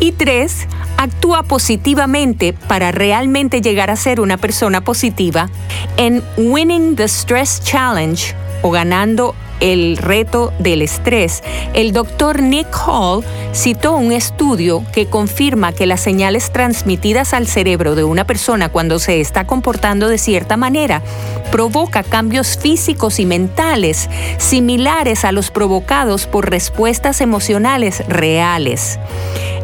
Y 0.00 0.10
tres, 0.10 0.66
actúa 0.96 1.44
positivamente 1.44 2.52
para 2.52 2.90
realmente 2.90 3.60
llegar 3.60 3.92
a 3.92 3.96
ser 3.96 4.20
una 4.20 4.38
persona 4.38 4.82
positiva 4.82 5.50
en 5.96 6.24
Winning 6.36 6.96
the 6.96 7.06
Stress 7.06 7.62
Challenge 7.62 8.34
o 8.64 8.70
ganando 8.70 9.34
el 9.60 9.98
reto 9.98 10.54
del 10.58 10.80
estrés, 10.80 11.42
el 11.74 11.92
doctor 11.92 12.40
Nick 12.42 12.66
Hall 12.86 13.22
citó 13.52 13.94
un 13.94 14.10
estudio 14.10 14.82
que 14.90 15.06
confirma 15.06 15.72
que 15.72 15.84
las 15.84 16.00
señales 16.00 16.50
transmitidas 16.50 17.34
al 17.34 17.46
cerebro 17.46 17.94
de 17.94 18.04
una 18.04 18.26
persona 18.26 18.70
cuando 18.70 18.98
se 18.98 19.20
está 19.20 19.46
comportando 19.46 20.08
de 20.08 20.16
cierta 20.16 20.56
manera 20.56 21.02
provoca 21.52 22.02
cambios 22.02 22.56
físicos 22.56 23.20
y 23.20 23.26
mentales 23.26 24.08
similares 24.38 25.26
a 25.26 25.32
los 25.32 25.50
provocados 25.50 26.26
por 26.26 26.48
respuestas 26.50 27.20
emocionales 27.20 28.02
reales. 28.08 28.98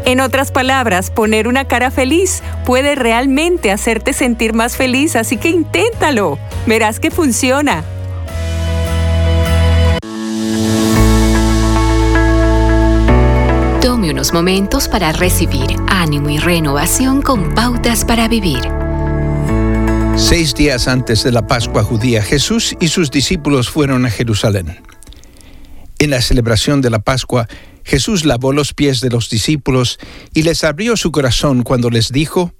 En 0.04 0.20
otras 0.20 0.52
palabras, 0.52 1.10
poner 1.10 1.48
una 1.48 1.64
cara 1.64 1.90
feliz 1.90 2.42
puede 2.66 2.96
realmente 2.96 3.70
hacerte 3.70 4.12
sentir 4.12 4.52
más 4.52 4.76
feliz, 4.76 5.16
así 5.16 5.38
que 5.38 5.48
inténtalo. 5.48 6.38
Verás 6.66 7.00
que 7.00 7.10
funciona. 7.10 7.82
Momentos 14.20 14.86
para 14.86 15.12
recibir 15.12 15.76
ánimo 15.88 16.28
y 16.28 16.38
renovación 16.38 17.22
con 17.22 17.54
pautas 17.54 18.04
para 18.04 18.28
vivir. 18.28 18.60
Seis 20.14 20.54
días 20.54 20.88
antes 20.88 21.24
de 21.24 21.32
la 21.32 21.46
Pascua 21.46 21.82
judía, 21.82 22.22
Jesús 22.22 22.76
y 22.80 22.88
sus 22.88 23.10
discípulos 23.10 23.70
fueron 23.70 24.04
a 24.04 24.10
Jerusalén. 24.10 24.78
En 25.98 26.10
la 26.10 26.20
celebración 26.20 26.82
de 26.82 26.90
la 26.90 26.98
Pascua, 26.98 27.48
Jesús 27.82 28.26
lavó 28.26 28.52
los 28.52 28.74
pies 28.74 29.00
de 29.00 29.08
los 29.08 29.30
discípulos 29.30 29.98
y 30.34 30.42
les 30.42 30.64
abrió 30.64 30.98
su 30.98 31.10
corazón 31.12 31.62
cuando 31.62 31.88
les 31.88 32.12
dijo, 32.12 32.52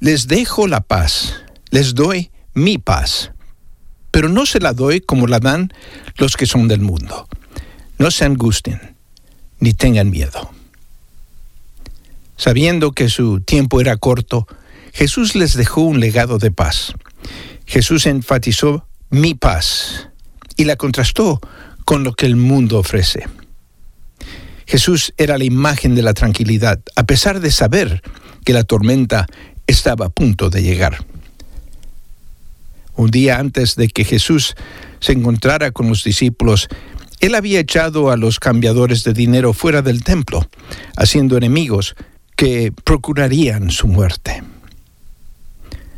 Les 0.00 0.26
dejo 0.26 0.66
la 0.66 0.80
paz, 0.80 1.36
les 1.70 1.94
doy 1.94 2.32
mi 2.52 2.78
paz, 2.78 3.30
pero 4.10 4.28
no 4.28 4.44
se 4.44 4.58
la 4.58 4.72
doy 4.72 5.00
como 5.00 5.28
la 5.28 5.38
dan 5.38 5.72
los 6.16 6.36
que 6.36 6.46
son 6.46 6.66
del 6.66 6.80
mundo. 6.80 7.28
No 7.96 8.10
se 8.10 8.24
angustien, 8.24 8.96
ni 9.60 9.72
tengan 9.72 10.10
miedo. 10.10 10.50
Sabiendo 12.40 12.92
que 12.92 13.10
su 13.10 13.40
tiempo 13.42 13.82
era 13.82 13.98
corto, 13.98 14.46
Jesús 14.94 15.34
les 15.34 15.52
dejó 15.52 15.82
un 15.82 16.00
legado 16.00 16.38
de 16.38 16.50
paz. 16.50 16.94
Jesús 17.66 18.06
enfatizó 18.06 18.86
mi 19.10 19.34
paz 19.34 20.08
y 20.56 20.64
la 20.64 20.76
contrastó 20.76 21.38
con 21.84 22.02
lo 22.02 22.14
que 22.14 22.24
el 22.24 22.36
mundo 22.36 22.78
ofrece. 22.78 23.26
Jesús 24.64 25.12
era 25.18 25.36
la 25.36 25.44
imagen 25.44 25.94
de 25.94 26.00
la 26.00 26.14
tranquilidad, 26.14 26.80
a 26.96 27.04
pesar 27.04 27.40
de 27.40 27.50
saber 27.50 28.00
que 28.42 28.54
la 28.54 28.64
tormenta 28.64 29.26
estaba 29.66 30.06
a 30.06 30.10
punto 30.10 30.48
de 30.48 30.62
llegar. 30.62 31.04
Un 32.96 33.10
día 33.10 33.38
antes 33.38 33.76
de 33.76 33.88
que 33.88 34.06
Jesús 34.06 34.54
se 34.98 35.12
encontrara 35.12 35.72
con 35.72 35.90
los 35.90 36.04
discípulos, 36.04 36.68
él 37.20 37.34
había 37.34 37.60
echado 37.60 38.10
a 38.10 38.16
los 38.16 38.40
cambiadores 38.40 39.04
de 39.04 39.12
dinero 39.12 39.52
fuera 39.52 39.82
del 39.82 40.02
templo, 40.02 40.48
haciendo 40.96 41.36
enemigos 41.36 41.96
que 42.40 42.72
procurarían 42.72 43.70
su 43.70 43.86
muerte. 43.86 44.42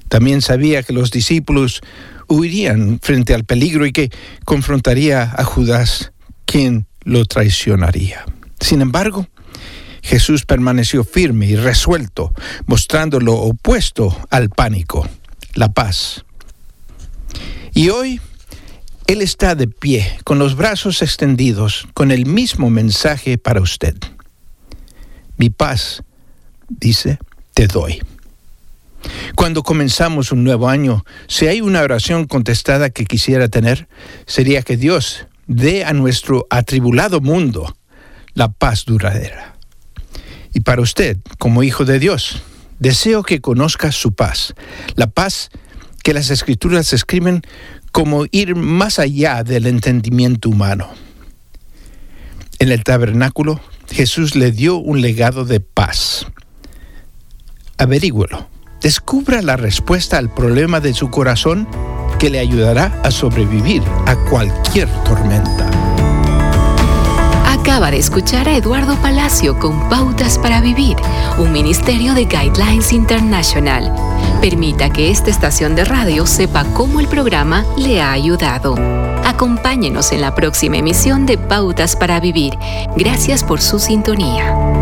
También 0.08 0.42
sabía 0.42 0.82
que 0.82 0.92
los 0.92 1.12
discípulos 1.12 1.82
huirían 2.26 2.98
frente 3.00 3.32
al 3.32 3.44
peligro 3.44 3.86
y 3.86 3.92
que 3.92 4.10
confrontaría 4.44 5.22
a 5.22 5.44
Judas, 5.44 6.10
quien 6.44 6.86
lo 7.04 7.26
traicionaría. 7.26 8.24
Sin 8.58 8.80
embargo, 8.80 9.28
Jesús 10.02 10.44
permaneció 10.44 11.04
firme 11.04 11.46
y 11.46 11.54
resuelto, 11.54 12.32
mostrando 12.66 13.20
lo 13.20 13.34
opuesto 13.34 14.18
al 14.28 14.48
pánico, 14.48 15.08
la 15.54 15.68
paz. 15.68 16.24
Y 17.72 17.90
hoy 17.90 18.20
Él 19.06 19.22
está 19.22 19.54
de 19.54 19.68
pie, 19.68 20.18
con 20.24 20.40
los 20.40 20.56
brazos 20.56 21.02
extendidos, 21.02 21.86
con 21.94 22.10
el 22.10 22.26
mismo 22.26 22.68
mensaje 22.68 23.38
para 23.38 23.60
usted. 23.60 23.94
Mi 25.36 25.48
paz, 25.48 26.02
dice, 26.78 27.18
te 27.54 27.66
doy. 27.66 28.02
Cuando 29.34 29.62
comenzamos 29.62 30.32
un 30.32 30.44
nuevo 30.44 30.68
año, 30.68 31.04
si 31.26 31.46
hay 31.46 31.60
una 31.60 31.82
oración 31.82 32.26
contestada 32.26 32.90
que 32.90 33.04
quisiera 33.04 33.48
tener, 33.48 33.88
sería 34.26 34.62
que 34.62 34.76
Dios 34.76 35.26
dé 35.46 35.84
a 35.84 35.92
nuestro 35.92 36.46
atribulado 36.50 37.20
mundo 37.20 37.76
la 38.34 38.48
paz 38.52 38.84
duradera. 38.84 39.56
Y 40.54 40.60
para 40.60 40.82
usted, 40.82 41.18
como 41.38 41.62
hijo 41.62 41.84
de 41.84 41.98
Dios, 41.98 42.42
deseo 42.78 43.22
que 43.22 43.40
conozca 43.40 43.90
su 43.90 44.12
paz, 44.12 44.54
la 44.94 45.08
paz 45.08 45.50
que 46.02 46.14
las 46.14 46.30
escrituras 46.30 46.92
escriben 46.92 47.42
como 47.90 48.24
ir 48.30 48.56
más 48.56 48.98
allá 48.98 49.44
del 49.44 49.66
entendimiento 49.66 50.48
humano. 50.48 50.90
En 52.58 52.70
el 52.70 52.84
tabernáculo, 52.84 53.60
Jesús 53.90 54.34
le 54.36 54.52
dio 54.52 54.76
un 54.76 55.00
legado 55.00 55.44
de 55.44 55.60
paz. 55.60 56.26
Averígüelo. 57.78 58.46
Descubra 58.80 59.42
la 59.42 59.56
respuesta 59.56 60.18
al 60.18 60.30
problema 60.30 60.80
de 60.80 60.94
su 60.94 61.10
corazón 61.10 61.68
que 62.18 62.30
le 62.30 62.38
ayudará 62.38 63.00
a 63.04 63.10
sobrevivir 63.10 63.82
a 64.06 64.16
cualquier 64.28 64.88
tormenta. 65.04 65.70
Acaba 67.46 67.92
de 67.92 67.98
escuchar 67.98 68.48
a 68.48 68.56
Eduardo 68.56 68.96
Palacio 68.96 69.56
con 69.58 69.88
Pautas 69.88 70.36
para 70.38 70.60
Vivir, 70.60 70.96
un 71.38 71.52
ministerio 71.52 72.12
de 72.14 72.24
Guidelines 72.24 72.92
International. 72.92 73.92
Permita 74.40 74.90
que 74.90 75.12
esta 75.12 75.30
estación 75.30 75.76
de 75.76 75.84
radio 75.84 76.26
sepa 76.26 76.64
cómo 76.74 76.98
el 76.98 77.06
programa 77.06 77.64
le 77.76 78.02
ha 78.02 78.10
ayudado. 78.10 78.74
Acompáñenos 79.24 80.10
en 80.10 80.22
la 80.22 80.34
próxima 80.34 80.78
emisión 80.78 81.24
de 81.24 81.38
Pautas 81.38 81.94
para 81.94 82.18
Vivir. 82.18 82.58
Gracias 82.96 83.44
por 83.44 83.60
su 83.60 83.78
sintonía. 83.78 84.81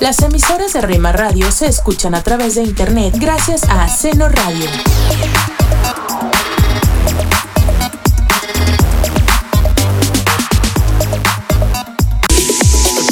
Las 0.00 0.20
emisoras 0.22 0.72
de 0.72 0.80
Rema 0.80 1.12
Radio 1.12 1.50
se 1.52 1.66
escuchan 1.66 2.14
a 2.14 2.22
través 2.22 2.56
de 2.56 2.62
internet 2.62 3.14
gracias 3.18 3.62
a 3.68 3.88
Seno 3.88 4.28
Radio. 4.28 4.66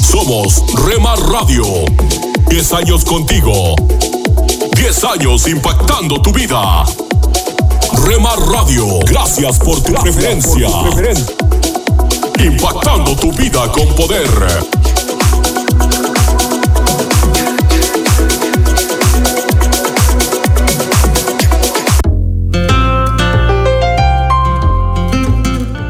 Somos 0.00 0.62
Rema 0.84 1.14
Radio. 1.16 1.64
10 2.48 2.72
años 2.74 3.04
contigo. 3.04 3.74
10 4.76 5.04
años 5.04 5.46
impactando 5.48 6.20
tu 6.20 6.32
vida. 6.32 6.84
Rema 8.04 8.34
Radio, 8.52 8.98
gracias 9.06 9.58
por 9.58 9.80
tu 9.82 9.94
preferencia. 9.94 10.68
Impactando 12.38 13.14
tu 13.16 13.32
vida 13.32 13.70
con 13.72 13.86
poder. 13.94 14.81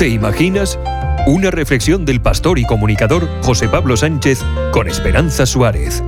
¿Te 0.02 0.08
imaginas? 0.08 0.80
Una 1.28 1.52
reflexión 1.52 2.04
del 2.04 2.20
pastor 2.20 2.58
y 2.58 2.64
comunicador 2.64 3.28
José 3.44 3.68
Pablo 3.68 3.96
Sánchez 3.96 4.40
con 4.72 4.88
Esperanza 4.88 5.46
Suárez. 5.46 6.02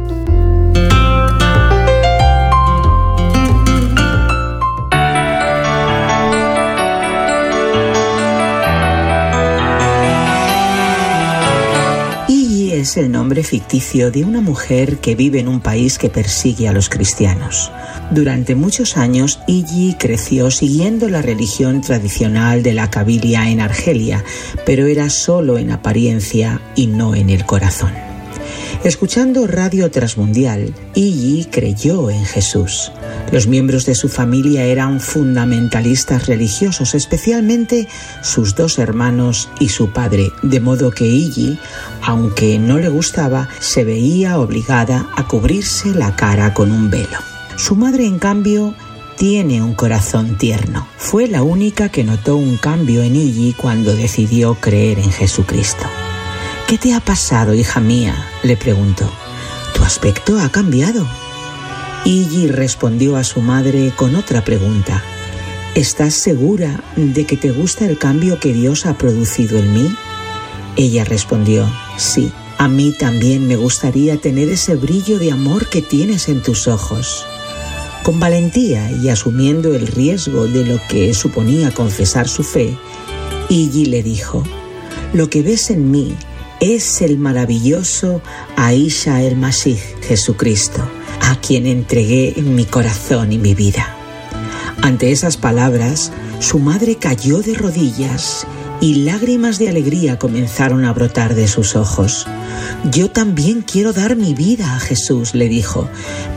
El 12.97 13.11
nombre 13.11 13.43
ficticio 13.43 14.11
de 14.11 14.25
una 14.25 14.41
mujer 14.41 14.99
que 14.99 15.15
vive 15.15 15.41
en 15.41 15.49
un 15.49 15.61
país 15.61 15.99
que 15.99 16.11
persigue 16.11 16.69
a 16.69 16.73
los 16.73 16.89
cristianos. 16.89 17.71
Durante 18.11 18.55
muchos 18.55 18.97
años, 18.97 19.41
Iggy 19.47 19.97
creció 19.99 20.51
siguiendo 20.51 21.09
la 21.09 21.23
religión 21.23 21.81
tradicional 21.81 22.63
de 22.63 22.75
la 22.75 22.91
Cabilia 22.91 23.49
en 23.51 23.61
Argelia, 23.61 24.25
pero 24.67 24.87
era 24.87 25.11
solo 25.11 25.59
en 25.59 25.71
apariencia 25.71 26.61
y 26.75 26.87
no 26.87 27.15
en 27.15 27.31
el 27.31 27.45
corazón. 27.45 27.93
Escuchando 28.85 29.47
Radio 29.47 29.91
Transmundial, 29.91 30.75
Iggy 30.95 31.47
creyó 31.51 32.11
en 32.11 32.25
Jesús. 32.25 32.93
Los 33.33 33.47
miembros 33.47 33.85
de 33.87 33.95
su 33.95 34.09
familia 34.09 34.65
eran 34.65 35.01
fundamentalistas 35.01 36.27
religiosos, 36.27 36.95
especialmente 36.95 37.89
sus 38.23 38.55
dos 38.55 38.79
hermanos 38.79 39.49
y 39.59 39.71
su 39.71 39.93
padre, 39.93 40.31
de 40.43 40.61
modo 40.61 40.91
que 40.91 41.07
Iggy, 41.07 41.59
aunque 42.03 42.59
no 42.59 42.79
le 42.79 42.89
gustaba, 42.89 43.49
se 43.59 43.85
veía 43.85 44.39
obligada 44.39 45.09
a 45.17 45.27
cubrirse 45.27 45.95
la 45.95 46.15
cara 46.15 46.55
con 46.55 46.71
un 46.71 46.91
velo. 46.91 47.19
Su 47.57 47.77
madre, 47.77 48.07
en 48.07 48.19
cambio, 48.19 48.75
tiene 49.17 49.63
un 49.63 49.75
corazón 49.75 50.37
tierno. 50.39 50.87
Fue 50.97 51.29
la 51.29 51.43
única 51.43 51.89
que 51.89 52.05
notó 52.05 52.37
un 52.37 52.57
cambio 52.57 53.03
en 53.03 53.17
Iggy 53.17 53.55
cuando 53.55 53.95
decidió 53.95 54.55
creer 54.57 54.99
en 54.99 55.11
Jesucristo. 55.11 55.85
¿Qué 56.69 56.79
te 56.79 56.95
ha 56.95 57.01
pasado, 57.01 57.55
hija 57.55 57.81
mía? 57.81 58.15
le 58.43 58.57
preguntó. 58.57 59.11
Tu 59.75 59.83
aspecto 59.83 60.39
ha 60.41 60.51
cambiado. 60.51 61.07
Iggy 62.05 62.49
respondió 62.49 63.17
a 63.17 63.25
su 63.25 63.41
madre 63.41 63.91
con 63.97 64.15
otra 64.15 64.45
pregunta. 64.45 65.03
¿Estás 65.75 66.13
segura 66.13 66.85
de 66.97 67.25
que 67.25 67.39
te 67.39 67.51
gusta 67.51 67.87
el 67.87 67.97
cambio 67.97 68.39
que 68.39 68.53
Dios 68.53 68.85
ha 68.85 68.99
producido 68.99 69.59
en 69.59 69.73
mí? 69.73 69.97
Ella 70.77 71.05
respondió, 71.05 71.67
sí, 71.97 72.31
a 72.59 72.69
mí 72.69 72.93
también 72.93 73.49
me 73.49 73.57
gustaría 73.57 74.19
tener 74.19 74.51
ese 74.51 74.77
brillo 74.77 75.19
de 75.19 75.33
amor 75.33 75.71
que 75.71 75.81
tienes 75.81 76.29
en 76.29 76.43
tus 76.43 76.69
ojos. 76.69 77.25
Con 78.03 78.21
valentía 78.21 78.91
y 78.93 79.09
asumiendo 79.09 79.75
el 79.75 79.87
riesgo 79.87 80.47
de 80.47 80.67
lo 80.67 80.79
que 80.91 81.15
suponía 81.15 81.73
confesar 81.73 82.29
su 82.29 82.43
fe, 82.43 82.77
Iggy 83.49 83.87
le 83.87 84.03
dijo, 84.03 84.43
lo 85.15 85.31
que 85.31 85.41
ves 85.41 85.71
en 85.71 85.91
mí 85.91 86.15
es 86.61 87.01
el 87.01 87.17
maravilloso 87.17 88.21
Aisha 88.57 89.23
el 89.23 89.37
Masih, 89.37 89.79
Jesucristo, 90.03 90.87
a 91.35 91.41
quien 91.41 91.67
entregué 91.67 92.33
mi 92.43 92.65
corazón 92.65 93.33
y 93.33 93.39
mi 93.39 93.55
vida. 93.55 93.97
Ante 94.83 95.11
esas 95.11 95.37
palabras, 95.37 96.13
su 96.39 96.61
madre 96.61 96.95
cayó 96.95 97.43
de 97.43 97.55
rodillas 97.55 98.47
y 98.81 99.03
lágrimas 99.03 99.59
de 99.59 99.69
alegría 99.69 100.17
comenzaron 100.17 100.85
a 100.85 100.93
brotar 100.93 101.35
de 101.35 101.49
sus 101.49 101.75
ojos. 101.75 102.29
Yo 102.93 103.11
también 103.11 103.63
quiero 103.63 103.93
dar 103.93 104.15
mi 104.15 104.33
vida 104.33 104.77
a 104.77 104.79
Jesús, 104.79 105.35
le 105.35 105.49
dijo, 105.49 105.89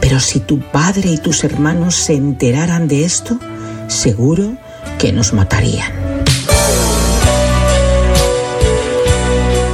pero 0.01 0.19
si 0.19 0.39
tu 0.39 0.59
padre 0.61 1.11
y 1.11 1.17
tus 1.17 1.43
hermanos 1.43 1.93
se 1.93 2.15
enteraran 2.15 2.87
de 2.87 3.05
esto, 3.05 3.39
seguro 3.87 4.57
que 4.97 5.13
nos 5.13 5.31
matarían. 5.31 5.91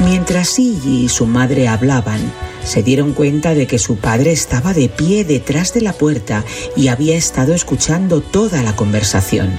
Mientras 0.03 0.59
Iggy 0.59 1.05
y 1.05 1.09
su 1.09 1.27
madre 1.27 1.69
hablaban, 1.69 2.19
se 2.65 2.83
dieron 2.83 3.13
cuenta 3.13 3.53
de 3.53 3.67
que 3.67 3.79
su 3.79 3.97
padre 3.97 4.31
estaba 4.31 4.73
de 4.73 4.89
pie 4.89 5.25
detrás 5.25 5.73
de 5.73 5.81
la 5.81 5.93
puerta 5.93 6.43
y 6.75 6.87
había 6.87 7.15
estado 7.15 7.53
escuchando 7.53 8.21
toda 8.21 8.63
la 8.63 8.75
conversación. 8.75 9.57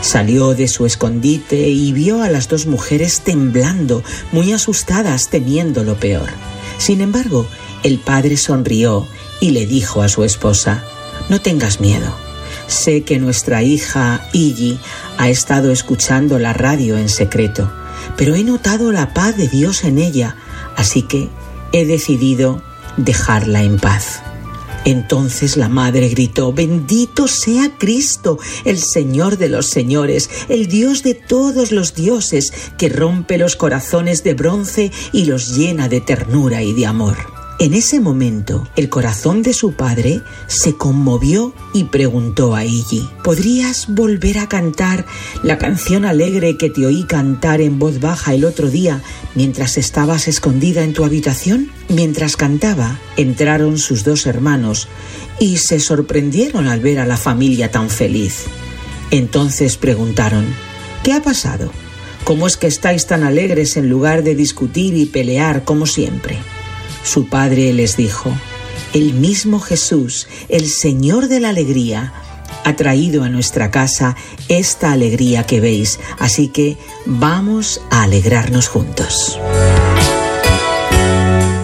Salió 0.00 0.54
de 0.54 0.66
su 0.66 0.86
escondite 0.86 1.68
y 1.68 1.92
vio 1.92 2.22
a 2.22 2.30
las 2.30 2.48
dos 2.48 2.66
mujeres 2.66 3.20
temblando, 3.20 4.02
muy 4.32 4.52
asustadas, 4.52 5.28
temiendo 5.28 5.84
lo 5.84 5.96
peor. 5.96 6.30
Sin 6.78 7.02
embargo, 7.02 7.46
el 7.82 7.98
padre 7.98 8.38
sonrió 8.38 9.06
y 9.40 9.50
le 9.50 9.66
dijo 9.66 10.00
a 10.02 10.08
su 10.08 10.24
esposa, 10.24 10.82
No 11.28 11.40
tengas 11.40 11.80
miedo. 11.80 12.14
Sé 12.66 13.02
que 13.02 13.18
nuestra 13.18 13.62
hija, 13.62 14.28
Iggy, 14.32 14.78
ha 15.18 15.28
estado 15.28 15.70
escuchando 15.70 16.38
la 16.38 16.52
radio 16.54 16.96
en 16.96 17.08
secreto, 17.08 17.70
pero 18.16 18.34
he 18.34 18.44
notado 18.44 18.92
la 18.92 19.12
paz 19.12 19.36
de 19.36 19.48
Dios 19.48 19.84
en 19.84 19.98
ella, 19.98 20.36
así 20.76 21.02
que 21.02 21.28
he 21.72 21.84
decidido 21.84 22.62
dejarla 22.96 23.62
en 23.62 23.78
paz. 23.78 24.22
Entonces 24.84 25.56
la 25.56 25.68
madre 25.68 26.08
gritó, 26.08 26.52
bendito 26.52 27.28
sea 27.28 27.76
Cristo, 27.78 28.38
el 28.64 28.78
Señor 28.78 29.36
de 29.36 29.48
los 29.48 29.66
señores, 29.66 30.30
el 30.48 30.68
Dios 30.68 31.02
de 31.02 31.14
todos 31.14 31.70
los 31.70 31.94
dioses, 31.94 32.52
que 32.78 32.88
rompe 32.88 33.36
los 33.36 33.56
corazones 33.56 34.24
de 34.24 34.34
bronce 34.34 34.90
y 35.12 35.26
los 35.26 35.56
llena 35.56 35.88
de 35.88 36.00
ternura 36.00 36.62
y 36.62 36.72
de 36.72 36.86
amor. 36.86 37.39
En 37.62 37.74
ese 37.74 38.00
momento, 38.00 38.66
el 38.74 38.88
corazón 38.88 39.42
de 39.42 39.52
su 39.52 39.74
padre 39.74 40.22
se 40.46 40.78
conmovió 40.78 41.52
y 41.74 41.84
preguntó 41.84 42.54
a 42.54 42.64
Iggy, 42.64 43.06
¿podrías 43.22 43.86
volver 43.86 44.38
a 44.38 44.48
cantar 44.48 45.04
la 45.42 45.58
canción 45.58 46.06
alegre 46.06 46.56
que 46.56 46.70
te 46.70 46.86
oí 46.86 47.04
cantar 47.04 47.60
en 47.60 47.78
voz 47.78 48.00
baja 48.00 48.32
el 48.32 48.46
otro 48.46 48.70
día 48.70 49.02
mientras 49.34 49.76
estabas 49.76 50.26
escondida 50.26 50.84
en 50.84 50.94
tu 50.94 51.04
habitación? 51.04 51.70
Mientras 51.90 52.36
cantaba, 52.36 52.98
entraron 53.18 53.76
sus 53.76 54.04
dos 54.04 54.24
hermanos 54.24 54.88
y 55.38 55.58
se 55.58 55.80
sorprendieron 55.80 56.66
al 56.66 56.80
ver 56.80 56.98
a 56.98 57.04
la 57.04 57.18
familia 57.18 57.70
tan 57.70 57.90
feliz. 57.90 58.46
Entonces 59.10 59.76
preguntaron, 59.76 60.46
¿qué 61.04 61.12
ha 61.12 61.20
pasado? 61.20 61.70
¿Cómo 62.24 62.46
es 62.46 62.56
que 62.56 62.68
estáis 62.68 63.04
tan 63.04 63.22
alegres 63.22 63.76
en 63.76 63.90
lugar 63.90 64.22
de 64.22 64.34
discutir 64.34 64.94
y 64.94 65.04
pelear 65.04 65.64
como 65.64 65.84
siempre? 65.84 66.38
Su 67.02 67.28
padre 67.28 67.72
les 67.72 67.96
dijo, 67.96 68.32
el 68.92 69.14
mismo 69.14 69.60
Jesús, 69.60 70.26
el 70.48 70.68
Señor 70.68 71.28
de 71.28 71.40
la 71.40 71.50
alegría, 71.50 72.12
ha 72.64 72.76
traído 72.76 73.22
a 73.22 73.28
nuestra 73.28 73.70
casa 73.70 74.16
esta 74.48 74.92
alegría 74.92 75.44
que 75.44 75.60
veis, 75.60 75.98
así 76.18 76.48
que 76.48 76.76
vamos 77.06 77.80
a 77.90 78.02
alegrarnos 78.02 78.68
juntos. 78.68 79.38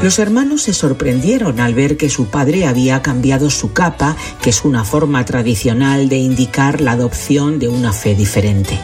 Los 0.03 0.19
hermanos 0.19 0.63
se 0.63 0.73
sorprendieron 0.73 1.59
al 1.59 1.75
ver 1.75 1.97
que 1.97 2.09
su 2.11 2.27
padre 2.27 2.67
había 2.67 3.03
cambiado 3.03 3.51
su 3.51 3.73
capa, 3.73 4.17
que 4.41 4.51
es 4.51 4.65
una 4.65 4.85
forma 4.85 5.25
tradicional 5.25 6.09
de 6.09 6.19
indicar 6.19 6.81
la 6.81 6.93
adopción 6.93 7.59
de 7.59 7.69
una 7.69 7.93
fe 7.93 8.15
diferente. 8.15 8.79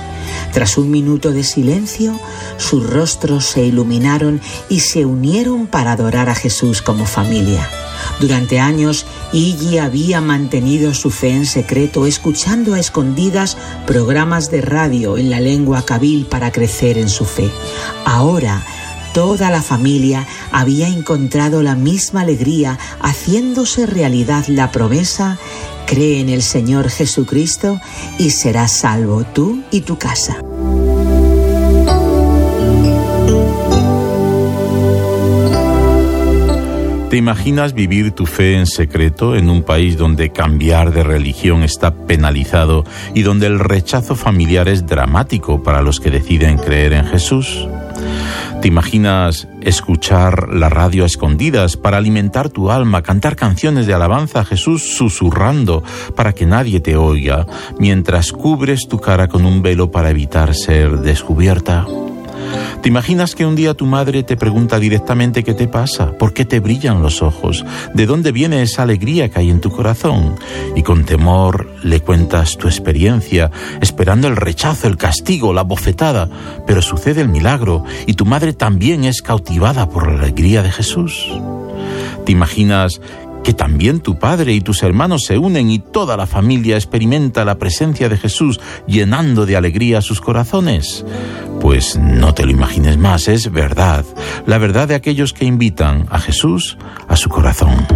Tras 0.52 0.76
un 0.76 0.90
minuto 0.90 1.32
de 1.32 1.44
silencio, 1.44 2.18
sus 2.58 2.88
rostros 2.88 3.44
se 3.46 3.64
iluminaron 3.64 4.40
y 4.68 4.80
se 4.80 5.06
unieron 5.06 5.66
para 5.66 5.92
adorar 5.92 6.28
a 6.28 6.34
Jesús 6.34 6.82
como 6.82 7.06
familia. 7.06 7.68
Durante 8.20 8.60
años, 8.60 9.06
Iggy 9.32 9.78
había 9.78 10.20
mantenido 10.20 10.92
su 10.94 11.10
fe 11.10 11.30
en 11.30 11.46
secreto, 11.46 12.06
escuchando 12.06 12.74
a 12.74 12.80
escondidas 12.80 13.56
programas 13.86 14.50
de 14.50 14.60
radio 14.60 15.16
en 15.16 15.30
la 15.30 15.40
lengua 15.40 15.82
kabil 15.82 16.26
para 16.26 16.52
crecer 16.52 16.98
en 16.98 17.08
su 17.08 17.24
fe. 17.24 17.50
Ahora, 18.04 18.62
toda 19.12 19.50
la 19.50 19.62
familia 19.62 20.26
había 20.50 20.88
encontrado 20.88 21.62
la 21.62 21.74
misma 21.74 22.22
alegría, 22.22 22.78
haciéndose 23.00 23.86
realidad 23.86 24.46
la 24.48 24.70
promesa 24.70 25.38
Cree 25.86 26.20
en 26.20 26.30
el 26.30 26.42
Señor 26.42 26.88
Jesucristo 26.88 27.78
y 28.18 28.30
serás 28.30 28.72
salvo 28.72 29.24
tú 29.24 29.62
y 29.70 29.82
tu 29.82 29.98
casa. 29.98 30.38
¿Te 37.10 37.18
imaginas 37.18 37.74
vivir 37.74 38.12
tu 38.12 38.24
fe 38.24 38.54
en 38.56 38.66
secreto 38.66 39.36
en 39.36 39.50
un 39.50 39.64
país 39.64 39.98
donde 39.98 40.30
cambiar 40.32 40.94
de 40.94 41.02
religión 41.02 41.62
está 41.62 41.92
penalizado 41.92 42.84
y 43.12 43.20
donde 43.20 43.48
el 43.48 43.58
rechazo 43.58 44.14
familiar 44.14 44.68
es 44.68 44.86
dramático 44.86 45.62
para 45.62 45.82
los 45.82 46.00
que 46.00 46.10
deciden 46.10 46.56
creer 46.56 46.94
en 46.94 47.04
Jesús? 47.04 47.68
¿Te 48.62 48.68
imaginas 48.68 49.48
escuchar 49.60 50.50
la 50.50 50.68
radio 50.68 51.02
a 51.02 51.06
escondidas 51.06 51.76
para 51.76 51.96
alimentar 51.96 52.48
tu 52.48 52.70
alma, 52.70 53.02
cantar 53.02 53.34
canciones 53.34 53.88
de 53.88 53.94
alabanza 53.94 54.38
a 54.38 54.44
Jesús 54.44 54.94
susurrando 54.96 55.82
para 56.14 56.32
que 56.32 56.46
nadie 56.46 56.78
te 56.78 56.96
oiga, 56.96 57.44
mientras 57.80 58.30
cubres 58.30 58.86
tu 58.88 59.00
cara 59.00 59.26
con 59.26 59.46
un 59.46 59.62
velo 59.62 59.90
para 59.90 60.10
evitar 60.10 60.54
ser 60.54 61.00
descubierta? 61.00 61.86
¿Te 62.82 62.88
imaginas 62.88 63.36
que 63.36 63.46
un 63.46 63.54
día 63.54 63.74
tu 63.74 63.86
madre 63.86 64.24
te 64.24 64.36
pregunta 64.36 64.80
directamente 64.80 65.44
qué 65.44 65.54
te 65.54 65.68
pasa? 65.68 66.18
¿Por 66.18 66.34
qué 66.34 66.44
te 66.44 66.58
brillan 66.58 67.00
los 67.00 67.22
ojos? 67.22 67.64
¿De 67.94 68.06
dónde 68.06 68.32
viene 68.32 68.60
esa 68.60 68.82
alegría 68.82 69.28
que 69.28 69.38
hay 69.38 69.50
en 69.50 69.60
tu 69.60 69.70
corazón? 69.70 70.34
Y 70.74 70.82
con 70.82 71.04
temor 71.04 71.70
le 71.84 72.00
cuentas 72.00 72.58
tu 72.58 72.66
experiencia, 72.66 73.52
esperando 73.80 74.26
el 74.26 74.34
rechazo, 74.34 74.88
el 74.88 74.96
castigo, 74.96 75.52
la 75.52 75.62
bofetada. 75.62 76.28
Pero 76.66 76.82
sucede 76.82 77.20
el 77.20 77.28
milagro 77.28 77.84
y 78.08 78.14
tu 78.14 78.24
madre 78.24 78.52
también 78.52 79.04
es 79.04 79.22
cautivada 79.22 79.88
por 79.88 80.10
la 80.10 80.18
alegría 80.18 80.64
de 80.64 80.72
Jesús. 80.72 81.28
¿Te 82.26 82.32
imaginas 82.32 83.00
que 83.42 83.54
también 83.54 84.00
tu 84.00 84.18
padre 84.18 84.52
y 84.52 84.60
tus 84.60 84.82
hermanos 84.82 85.24
se 85.24 85.38
unen 85.38 85.70
y 85.70 85.78
toda 85.78 86.16
la 86.16 86.26
familia 86.26 86.76
experimenta 86.76 87.44
la 87.44 87.58
presencia 87.58 88.08
de 88.08 88.16
Jesús 88.16 88.60
llenando 88.86 89.46
de 89.46 89.56
alegría 89.56 90.00
sus 90.00 90.20
corazones? 90.20 91.04
Pues 91.60 91.96
no 91.96 92.34
te 92.34 92.44
lo 92.44 92.52
imagines 92.52 92.98
más, 92.98 93.28
es 93.28 93.52
verdad, 93.52 94.04
la 94.46 94.58
verdad 94.58 94.88
de 94.88 94.94
aquellos 94.94 95.32
que 95.32 95.44
invitan 95.44 96.06
a 96.10 96.18
Jesús 96.18 96.76
a 97.08 97.16
su 97.16 97.28
corazón. 97.28 97.86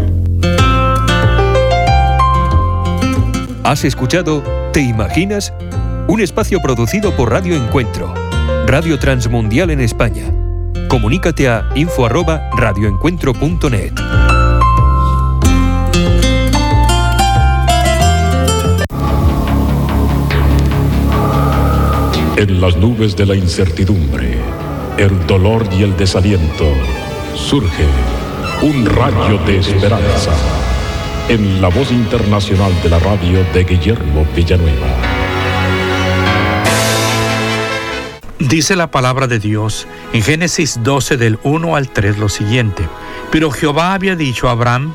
¿Has 3.64 3.84
escuchado 3.84 4.44
¿Te 4.76 4.82
imaginas? 4.82 5.54
Un 6.06 6.20
espacio 6.20 6.60
producido 6.60 7.16
por 7.16 7.30
Radio 7.30 7.56
Encuentro, 7.56 8.12
Radio 8.66 8.98
Transmundial 8.98 9.70
en 9.70 9.80
España. 9.80 10.30
Comunícate 10.86 11.48
a 11.48 11.66
info@radioencuentro.net. 11.74 13.94
En 22.36 22.60
las 22.60 22.76
nubes 22.76 23.16
de 23.16 23.24
la 23.24 23.34
incertidumbre, 23.34 24.36
el 24.98 25.26
dolor 25.26 25.66
y 25.72 25.82
el 25.82 25.96
desaliento, 25.96 26.70
surge 27.34 27.86
un 28.60 28.84
rayo 28.84 29.38
de 29.46 29.58
esperanza 29.58 30.32
en 31.30 31.62
la 31.62 31.68
voz 31.68 31.90
internacional 31.90 32.72
de 32.82 32.90
la 32.90 32.98
radio 32.98 33.42
de 33.54 33.64
Guillermo 33.64 34.26
Villanueva. 34.36 34.86
Dice 38.38 38.76
la 38.76 38.90
palabra 38.90 39.26
de 39.26 39.38
Dios 39.38 39.88
en 40.12 40.22
Génesis 40.22 40.80
12 40.82 41.16
del 41.16 41.38
1 41.42 41.74
al 41.74 41.88
3 41.88 42.18
lo 42.18 42.28
siguiente. 42.28 42.86
Pero 43.32 43.50
Jehová 43.50 43.94
había 43.94 44.14
dicho 44.14 44.48
a 44.48 44.52
Abraham, 44.52 44.94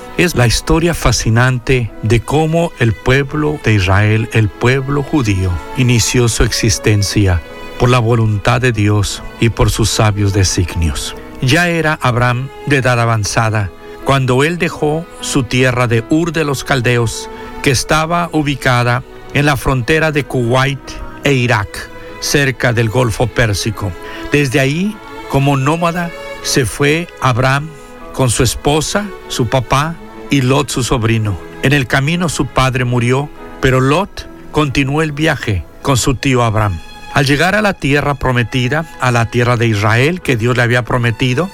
Es 0.17 0.35
la 0.35 0.45
historia 0.45 0.93
fascinante 0.93 1.91
de 2.03 2.19
cómo 2.19 2.71
el 2.79 2.93
pueblo 2.93 3.59
de 3.63 3.73
Israel, 3.73 4.29
el 4.33 4.49
pueblo 4.49 5.03
judío, 5.03 5.51
inició 5.77 6.27
su 6.27 6.43
existencia 6.43 7.41
por 7.79 7.89
la 7.89 7.99
voluntad 7.99 8.61
de 8.61 8.71
Dios 8.71 9.23
y 9.39 9.49
por 9.49 9.71
sus 9.71 9.89
sabios 9.89 10.33
designios. 10.33 11.15
Ya 11.41 11.69
era 11.69 11.97
Abraham 12.01 12.49
de 12.67 12.77
edad 12.77 12.99
avanzada 12.99 13.71
cuando 14.05 14.43
él 14.43 14.57
dejó 14.57 15.05
su 15.21 15.43
tierra 15.43 15.87
de 15.87 16.03
Ur 16.09 16.33
de 16.33 16.43
los 16.43 16.63
Caldeos, 16.63 17.29
que 17.63 17.71
estaba 17.71 18.29
ubicada 18.33 19.03
en 19.33 19.45
la 19.45 19.57
frontera 19.57 20.11
de 20.11 20.25
Kuwait 20.25 20.79
e 21.23 21.33
Irak, 21.33 21.89
cerca 22.19 22.73
del 22.73 22.89
Golfo 22.89 23.27
Pérsico. 23.27 23.91
Desde 24.31 24.59
ahí, 24.59 24.95
como 25.29 25.55
nómada, 25.55 26.11
se 26.43 26.65
fue 26.65 27.07
Abraham 27.21 27.69
con 28.13 28.29
su 28.29 28.43
esposa, 28.43 29.07
su 29.27 29.47
papá 29.47 29.95
y 30.29 30.41
Lot 30.41 30.69
su 30.69 30.83
sobrino. 30.83 31.37
En 31.63 31.73
el 31.73 31.87
camino 31.87 32.29
su 32.29 32.47
padre 32.47 32.85
murió, 32.85 33.29
pero 33.61 33.79
Lot 33.79 34.27
continuó 34.51 35.01
el 35.01 35.11
viaje 35.11 35.65
con 35.81 35.97
su 35.97 36.15
tío 36.15 36.43
Abraham. 36.43 36.79
Al 37.13 37.25
llegar 37.25 37.55
a 37.55 37.61
la 37.61 37.73
tierra 37.73 38.15
prometida, 38.15 38.85
a 39.01 39.11
la 39.11 39.25
tierra 39.25 39.57
de 39.57 39.67
Israel 39.67 40.21
que 40.21 40.37
Dios 40.37 40.55
le 40.55 40.63
había 40.63 40.83
prometido, 40.83 41.49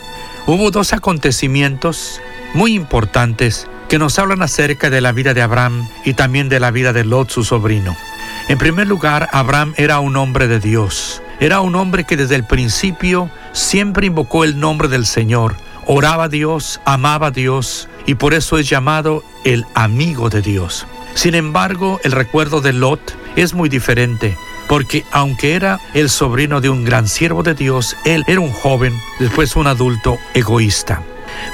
hubo 0.46 0.72
dos 0.72 0.94
acontecimientos 0.94 2.22
muy 2.54 2.74
importantes 2.74 3.68
que 3.90 4.00
nos 4.00 4.20
hablan 4.20 4.42
acerca 4.42 4.90
de 4.90 5.02
la 5.02 5.12
vida 5.12 5.34
de 5.34 5.42
Abraham 5.42 5.88
y 6.06 6.14
también 6.14 6.50
de 6.50 6.60
la 6.60 6.72
vida 6.72 6.94
de 6.94 7.06
Lot, 7.06 7.30
su 7.30 7.44
sobrino. 7.44 7.96
En 8.50 8.58
primer 8.58 8.88
lugar, 8.88 9.30
Abraham 9.32 9.74
era 9.78 10.00
un 10.00 10.16
hombre 10.16 10.48
de 10.48 10.60
Dios. 10.60 11.22
Era 11.40 11.62
un 11.62 11.76
hombre 11.76 12.04
que 12.04 12.18
desde 12.18 12.36
el 12.36 12.44
principio 12.44 13.30
siempre 13.52 14.08
invocó 14.08 14.44
el 14.44 14.60
nombre 14.60 14.88
del 14.88 15.06
Señor, 15.06 15.56
oraba 15.88 16.26
a 16.26 16.30
Dios, 16.30 16.80
amaba 16.86 17.28
a 17.28 17.32
Dios 17.32 17.90
y 18.06 18.16
por 18.16 18.34
eso 18.34 18.58
es 18.58 18.70
llamado 18.70 19.24
el 19.44 19.66
amigo 19.74 20.30
de 20.30 20.42
Dios. 20.42 20.86
Sin 21.16 21.34
embargo, 21.34 22.00
el 22.04 22.12
recuerdo 22.12 22.62
de 22.62 22.74
Lot 22.74 23.18
es 23.36 23.54
muy 23.54 23.70
diferente, 23.70 24.38
porque 24.68 25.04
aunque 25.12 25.56
era 25.56 25.80
el 25.94 26.10
sobrino 26.10 26.62
de 26.62 26.70
un 26.70 26.84
gran 26.84 27.08
siervo 27.08 27.42
de 27.42 27.56
Dios, 27.56 27.96
él 28.06 28.24
era 28.28 28.40
un 28.40 28.52
joven, 28.52 28.94
después 29.20 29.56
un 29.56 29.68
adulto 29.68 30.18
egoísta. 30.34 31.02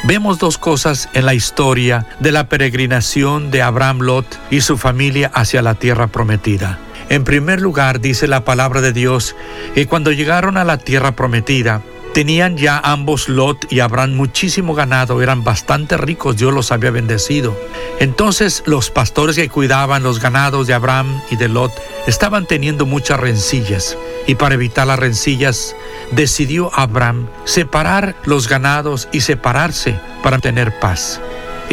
Vemos 0.03 0.39
dos 0.39 0.57
cosas 0.57 1.09
en 1.13 1.25
la 1.25 1.33
historia 1.33 2.05
de 2.19 2.31
la 2.31 2.47
peregrinación 2.47 3.51
de 3.51 3.61
Abraham 3.61 3.99
Lot 3.99 4.39
y 4.49 4.61
su 4.61 4.77
familia 4.77 5.31
hacia 5.33 5.61
la 5.61 5.75
tierra 5.75 6.07
prometida. 6.07 6.79
En 7.09 7.23
primer 7.23 7.61
lugar, 7.61 7.99
dice 7.99 8.27
la 8.27 8.43
palabra 8.43 8.81
de 8.81 8.93
Dios 8.93 9.35
que 9.75 9.87
cuando 9.87 10.11
llegaron 10.11 10.57
a 10.57 10.63
la 10.63 10.77
tierra 10.77 11.11
prometida, 11.13 11.81
Tenían 12.13 12.57
ya 12.57 12.77
ambos 12.77 13.27
Lot 13.27 13.71
y 13.71 13.79
Abraham 13.79 14.13
muchísimo 14.13 14.75
ganado, 14.75 15.23
eran 15.23 15.43
bastante 15.43 15.97
ricos, 15.97 16.37
Dios 16.37 16.53
los 16.53 16.71
había 16.71 16.91
bendecido. 16.91 17.57
Entonces 17.99 18.61
los 18.67 18.91
pastores 18.91 19.35
que 19.35 19.49
cuidaban 19.49 20.03
los 20.03 20.19
ganados 20.19 20.67
de 20.67 20.75
Abraham 20.75 21.21
y 21.31 21.37
de 21.37 21.47
Lot 21.49 21.71
estaban 22.05 22.45
teniendo 22.45 22.85
muchas 22.85 23.19
rencillas 23.19 23.97
y 24.27 24.35
para 24.35 24.53
evitar 24.53 24.85
las 24.85 24.99
rencillas 24.99 25.75
decidió 26.11 26.69
Abraham 26.75 27.27
separar 27.45 28.15
los 28.25 28.47
ganados 28.47 29.07
y 29.11 29.21
separarse 29.21 29.99
para 30.21 30.37
tener 30.37 30.79
paz. 30.79 31.19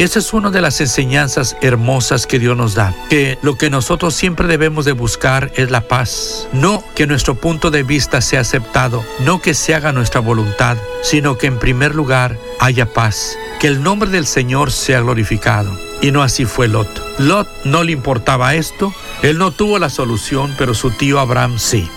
Esa 0.01 0.17
es 0.17 0.33
una 0.33 0.49
de 0.49 0.61
las 0.61 0.81
enseñanzas 0.81 1.55
hermosas 1.61 2.25
que 2.25 2.39
Dios 2.39 2.57
nos 2.57 2.73
da, 2.73 2.91
que 3.07 3.37
lo 3.43 3.55
que 3.55 3.69
nosotros 3.69 4.15
siempre 4.15 4.47
debemos 4.47 4.83
de 4.83 4.93
buscar 4.93 5.51
es 5.55 5.69
la 5.69 5.81
paz. 5.81 6.47
No 6.53 6.83
que 6.95 7.05
nuestro 7.05 7.35
punto 7.35 7.69
de 7.69 7.83
vista 7.83 8.19
sea 8.19 8.39
aceptado, 8.39 9.05
no 9.19 9.43
que 9.43 9.53
se 9.53 9.75
haga 9.75 9.91
nuestra 9.91 10.19
voluntad, 10.19 10.75
sino 11.03 11.37
que 11.37 11.45
en 11.45 11.59
primer 11.59 11.93
lugar 11.93 12.35
haya 12.59 12.91
paz, 12.91 13.37
que 13.59 13.67
el 13.67 13.83
nombre 13.83 14.09
del 14.09 14.25
Señor 14.25 14.71
sea 14.71 15.01
glorificado. 15.01 15.71
Y 16.01 16.09
no 16.09 16.23
así 16.23 16.45
fue 16.45 16.67
Lot. 16.67 17.19
Lot 17.19 17.47
no 17.63 17.83
le 17.83 17.91
importaba 17.91 18.55
esto, 18.55 18.91
él 19.21 19.37
no 19.37 19.51
tuvo 19.51 19.77
la 19.77 19.91
solución, 19.91 20.55
pero 20.57 20.73
su 20.73 20.89
tío 20.89 21.19
Abraham 21.19 21.59
sí. 21.59 21.87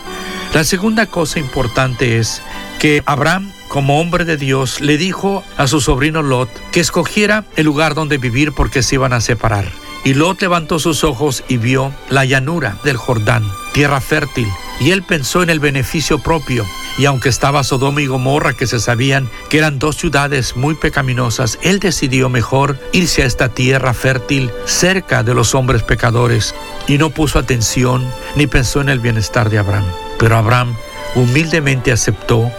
La 0.52 0.64
segunda 0.64 1.06
cosa 1.06 1.38
importante 1.38 2.18
es 2.18 2.42
que 2.78 3.02
Abraham 3.06 3.50
como 3.68 4.00
hombre 4.00 4.24
de 4.24 4.36
Dios, 4.36 4.80
le 4.80 4.98
dijo 4.98 5.42
a 5.56 5.66
su 5.66 5.80
sobrino 5.80 6.22
Lot 6.22 6.48
que 6.70 6.80
escogiera 6.80 7.44
el 7.56 7.66
lugar 7.66 7.94
donde 7.94 8.18
vivir 8.18 8.52
porque 8.52 8.82
se 8.82 8.96
iban 8.96 9.12
a 9.12 9.20
separar. 9.20 9.66
Y 10.04 10.12
Lot 10.12 10.42
levantó 10.42 10.78
sus 10.78 11.02
ojos 11.02 11.44
y 11.48 11.56
vio 11.56 11.92
la 12.10 12.26
llanura 12.26 12.76
del 12.84 12.98
Jordán, 12.98 13.42
tierra 13.72 14.02
fértil, 14.02 14.46
y 14.78 14.90
él 14.90 15.02
pensó 15.02 15.42
en 15.42 15.48
el 15.48 15.60
beneficio 15.60 16.18
propio. 16.18 16.66
Y 16.98 17.06
aunque 17.06 17.30
estaba 17.30 17.64
Sodoma 17.64 18.02
y 18.02 18.06
Gomorra, 18.06 18.52
que 18.52 18.66
se 18.66 18.80
sabían 18.80 19.30
que 19.48 19.58
eran 19.58 19.78
dos 19.78 19.96
ciudades 19.96 20.56
muy 20.56 20.74
pecaminosas, 20.74 21.58
él 21.62 21.80
decidió 21.80 22.28
mejor 22.28 22.78
irse 22.92 23.22
a 23.22 23.26
esta 23.26 23.48
tierra 23.48 23.94
fértil 23.94 24.50
cerca 24.66 25.22
de 25.22 25.34
los 25.34 25.54
hombres 25.54 25.82
pecadores 25.82 26.54
y 26.86 26.98
no 26.98 27.10
puso 27.10 27.38
atención 27.38 28.06
ni 28.36 28.46
pensó 28.46 28.82
en 28.82 28.90
el 28.90 29.00
bienestar 29.00 29.48
de 29.48 29.58
Abraham. 29.58 29.86
Pero 30.18 30.36
Abraham 30.36 30.76
humildemente 31.14 31.92
aceptó 31.92 32.50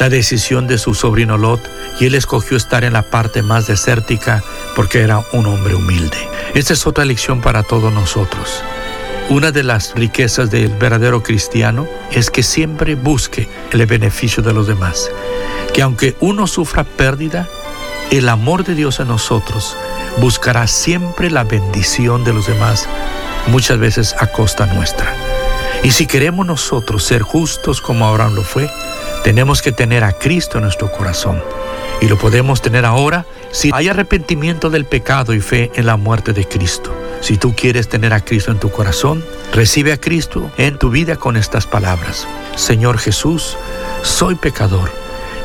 la 0.00 0.08
decisión 0.08 0.66
de 0.66 0.78
su 0.78 0.94
sobrino 0.94 1.36
Lot 1.36 1.60
y 2.00 2.06
él 2.06 2.14
escogió 2.14 2.56
estar 2.56 2.84
en 2.84 2.94
la 2.94 3.02
parte 3.02 3.42
más 3.42 3.66
desértica 3.66 4.42
porque 4.74 5.02
era 5.02 5.22
un 5.32 5.44
hombre 5.44 5.74
humilde. 5.74 6.16
Esta 6.54 6.72
es 6.72 6.86
otra 6.86 7.04
lección 7.04 7.42
para 7.42 7.62
todos 7.62 7.92
nosotros. 7.92 8.64
Una 9.28 9.52
de 9.52 9.62
las 9.62 9.94
riquezas 9.94 10.50
del 10.50 10.70
verdadero 10.70 11.22
cristiano 11.22 11.86
es 12.10 12.30
que 12.30 12.42
siempre 12.42 12.94
busque 12.94 13.48
el 13.72 13.84
beneficio 13.84 14.42
de 14.42 14.54
los 14.54 14.66
demás. 14.66 15.10
Que 15.74 15.82
aunque 15.82 16.16
uno 16.20 16.46
sufra 16.46 16.84
pérdida, 16.84 17.46
el 18.10 18.30
amor 18.30 18.64
de 18.64 18.74
Dios 18.74 19.00
en 19.00 19.08
nosotros 19.08 19.76
buscará 20.16 20.66
siempre 20.66 21.30
la 21.30 21.44
bendición 21.44 22.24
de 22.24 22.32
los 22.32 22.46
demás, 22.46 22.88
muchas 23.48 23.78
veces 23.78 24.16
a 24.18 24.28
costa 24.28 24.64
nuestra. 24.64 25.14
Y 25.84 25.90
si 25.90 26.06
queremos 26.06 26.46
nosotros 26.46 27.04
ser 27.04 27.20
justos 27.20 27.82
como 27.82 28.08
Abraham 28.08 28.34
lo 28.34 28.42
fue, 28.42 28.70
tenemos 29.24 29.62
que 29.62 29.72
tener 29.72 30.04
a 30.04 30.12
Cristo 30.12 30.58
en 30.58 30.64
nuestro 30.64 30.90
corazón. 30.90 31.42
Y 32.00 32.08
lo 32.08 32.18
podemos 32.18 32.62
tener 32.62 32.86
ahora 32.86 33.26
si 33.52 33.70
hay 33.72 33.88
arrepentimiento 33.88 34.70
del 34.70 34.86
pecado 34.86 35.34
y 35.34 35.40
fe 35.40 35.70
en 35.74 35.86
la 35.86 35.96
muerte 35.96 36.32
de 36.32 36.46
Cristo. 36.46 36.94
Si 37.20 37.36
tú 37.36 37.54
quieres 37.54 37.88
tener 37.88 38.14
a 38.14 38.24
Cristo 38.24 38.50
en 38.50 38.58
tu 38.58 38.70
corazón, 38.70 39.22
recibe 39.52 39.92
a 39.92 39.98
Cristo 39.98 40.50
en 40.56 40.78
tu 40.78 40.90
vida 40.90 41.16
con 41.16 41.36
estas 41.36 41.66
palabras. 41.66 42.26
Señor 42.56 42.98
Jesús, 42.98 43.58
soy 44.02 44.36
pecador. 44.36 44.90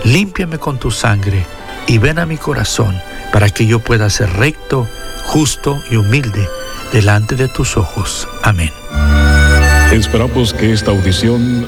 Límpiame 0.06 0.58
con 0.58 0.80
tu 0.80 0.92
sangre 0.92 1.46
y 1.88 1.98
ven 1.98 2.20
a 2.20 2.26
mi 2.26 2.38
corazón 2.38 3.02
para 3.34 3.50
que 3.50 3.66
yo 3.66 3.80
pueda 3.80 4.10
ser 4.10 4.32
recto, 4.34 4.88
justo 5.26 5.82
y 5.92 5.98
humilde 5.98 6.48
delante 6.94 7.36
de 7.36 7.50
tus 7.50 7.76
ojos. 7.76 8.28
Amén. 8.44 8.72
Esperamos 9.92 10.54
que 10.54 10.72
esta 10.72 10.92
audición 10.92 11.68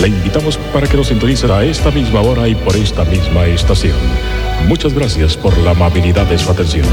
Le 0.00 0.08
invitamos 0.08 0.58
para 0.72 0.86
que 0.86 0.96
nos 0.96 1.08
sintonice 1.08 1.50
a 1.50 1.64
esta 1.64 1.90
misma 1.90 2.20
hora 2.20 2.46
y 2.48 2.54
por 2.54 2.76
esta 2.76 3.04
misma 3.04 3.46
estación. 3.46 3.96
Muchas 4.66 4.92
gracias 4.94 5.36
por 5.36 5.56
la 5.58 5.70
amabilidad 5.70 6.26
de 6.26 6.38
su 6.38 6.50
atención. 6.50 6.86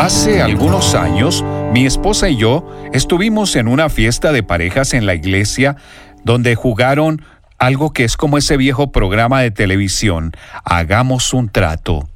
Hace 0.00 0.42
algunos 0.42 0.94
años, 0.94 1.44
mi 1.72 1.86
esposa 1.86 2.28
y 2.28 2.36
yo 2.36 2.66
estuvimos 2.92 3.54
en 3.54 3.68
una 3.68 3.88
fiesta 3.88 4.32
de 4.32 4.42
parejas 4.42 4.94
en 4.94 5.06
la 5.06 5.14
iglesia 5.14 5.76
donde 6.24 6.54
jugaron 6.54 7.22
algo 7.58 7.92
que 7.92 8.04
es 8.04 8.16
como 8.16 8.38
ese 8.38 8.56
viejo 8.56 8.90
programa 8.90 9.42
de 9.42 9.50
televisión, 9.50 10.32
Hagamos 10.64 11.34
un 11.34 11.48
trato. 11.50 12.08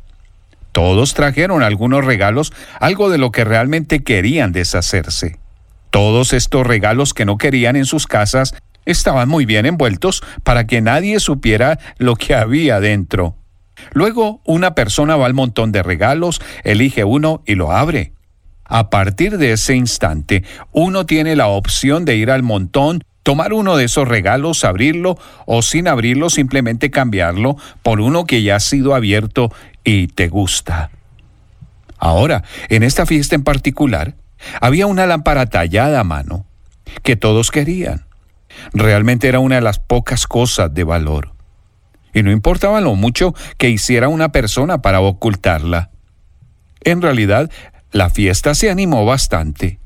Todos 0.73 1.15
trajeron 1.15 1.63
algunos 1.63 2.05
regalos, 2.05 2.53
algo 2.81 3.11
de 3.11 3.19
lo 3.19 3.31
que 3.31 3.45
realmente 3.45 4.03
querían 4.03 4.51
deshacerse. 4.51 5.39
Todos 5.95 6.33
estos 6.33 6.67
regalos 6.67 7.15
que 7.15 7.25
no 7.25 7.39
querían 7.39 7.77
en 7.77 7.85
sus 7.85 8.09
casas 8.09 8.57
estaban 8.85 9.29
muy 9.29 9.47
bien 9.47 9.65
envueltos 9.65 10.25
para 10.43 10.67
que 10.67 10.81
nadie 10.81 11.21
supiera 11.21 11.79
lo 11.99 12.17
que 12.17 12.35
había 12.35 12.81
dentro. 12.81 13.37
Luego 13.93 14.41
una 14.45 14.75
persona 14.75 15.15
va 15.15 15.27
al 15.27 15.35
montón 15.35 15.71
de 15.71 15.85
regalos, 15.85 16.41
elige 16.65 17.05
uno 17.05 17.45
y 17.47 17.55
lo 17.55 17.71
abre. 17.71 18.13
A 18.65 18.91
partir 18.91 19.39
de 19.39 19.53
ese 19.53 19.77
instante, 19.77 20.43
uno 20.73 21.07
tiene 21.07 21.37
la 21.37 21.47
opción 21.47 22.05
de 22.05 22.17
ir 22.17 22.33
al 22.33 22.43
montón, 22.43 23.05
tomar 23.23 23.53
uno 23.53 23.77
de 23.77 23.85
esos 23.85 24.09
regalos, 24.09 24.65
abrirlo 24.65 25.17
o 25.47 25.63
sin 25.63 25.87
abrirlo 25.87 26.29
simplemente 26.29 26.91
cambiarlo 26.91 27.57
por 27.85 28.01
uno 28.01 28.25
que 28.25 28.43
ya 28.43 28.57
ha 28.57 28.61
sido 28.61 28.97
abierto 28.97 29.53
y 29.85 30.09
te 30.09 30.27
gusta. 30.27 30.91
Ahora, 31.99 32.43
en 32.69 32.83
esta 32.83 33.07
fiesta 33.07 33.37
en 33.37 33.45
particular, 33.45 34.17
había 34.61 34.87
una 34.87 35.07
lámpara 35.07 35.47
tallada 35.47 36.01
a 36.01 36.05
mano 36.05 36.47
que 37.03 37.17
todos 37.17 37.51
querían. 37.51 38.07
Realmente 38.73 39.29
era 39.29 39.41
una 39.41 39.57
de 39.57 39.61
las 39.61 39.79
pocas 39.79 40.27
cosas 40.27 40.73
de 40.73 40.85
valor. 40.85 41.33
Y 42.13 42.23
no 42.23 42.31
importaba 42.31 42.81
lo 42.81 42.95
mucho 42.95 43.35
que 43.59 43.71
hiciera 43.71 44.09
una 44.09 44.31
persona 44.31 44.81
para 44.83 45.01
ocultarla. 45.01 45.91
En 46.83 47.03
realidad, 47.03 47.51
la 47.91 48.11
fiesta 48.11 48.55
se 48.55 48.71
animó 48.71 49.05
bastante. 49.05 49.81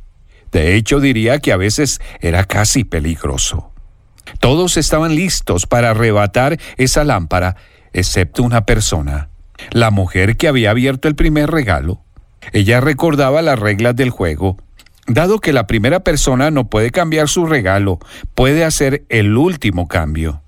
De 0.52 0.74
hecho, 0.76 1.00
diría 1.00 1.38
que 1.38 1.52
a 1.52 1.56
veces 1.56 2.00
era 2.20 2.44
casi 2.44 2.84
peligroso. 2.84 3.72
Todos 4.40 4.76
estaban 4.76 5.14
listos 5.14 5.66
para 5.66 5.90
arrebatar 5.90 6.58
esa 6.76 7.04
lámpara, 7.04 7.56
excepto 7.92 8.42
una 8.42 8.66
persona, 8.66 9.30
la 9.70 9.90
mujer 9.90 10.36
que 10.36 10.48
había 10.48 10.70
abierto 10.70 11.08
el 11.08 11.14
primer 11.14 11.50
regalo. 11.50 12.02
Ella 12.52 12.80
recordaba 12.80 13.42
las 13.42 13.58
reglas 13.58 13.96
del 13.96 14.10
juego. 14.10 14.56
Dado 15.06 15.38
que 15.38 15.52
la 15.52 15.66
primera 15.66 16.00
persona 16.00 16.50
no 16.50 16.68
puede 16.68 16.90
cambiar 16.90 17.28
su 17.28 17.46
regalo, 17.46 17.98
puede 18.34 18.64
hacer 18.64 19.04
el 19.08 19.36
último 19.36 19.88
cambio. 19.88 20.42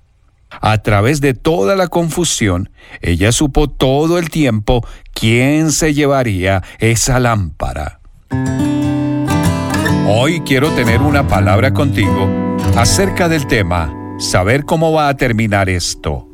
A 0.49 0.77
través 0.79 1.21
de 1.21 1.33
toda 1.33 1.75
la 1.75 1.87
confusión, 1.87 2.69
ella 3.01 3.31
supo 3.31 3.69
todo 3.69 4.19
el 4.19 4.29
tiempo 4.29 4.85
quién 5.13 5.71
se 5.71 5.93
llevaría 5.93 6.61
esa 6.79 7.19
lámpara. 7.19 8.01
Hoy 10.07 10.41
quiero 10.41 10.69
tener 10.71 11.01
una 11.01 11.27
palabra 11.27 11.73
contigo 11.73 12.29
acerca 12.75 13.29
del 13.29 13.47
tema, 13.47 13.93
saber 14.19 14.65
cómo 14.65 14.91
va 14.91 15.07
a 15.07 15.15
terminar 15.15 15.69
esto. 15.69 16.30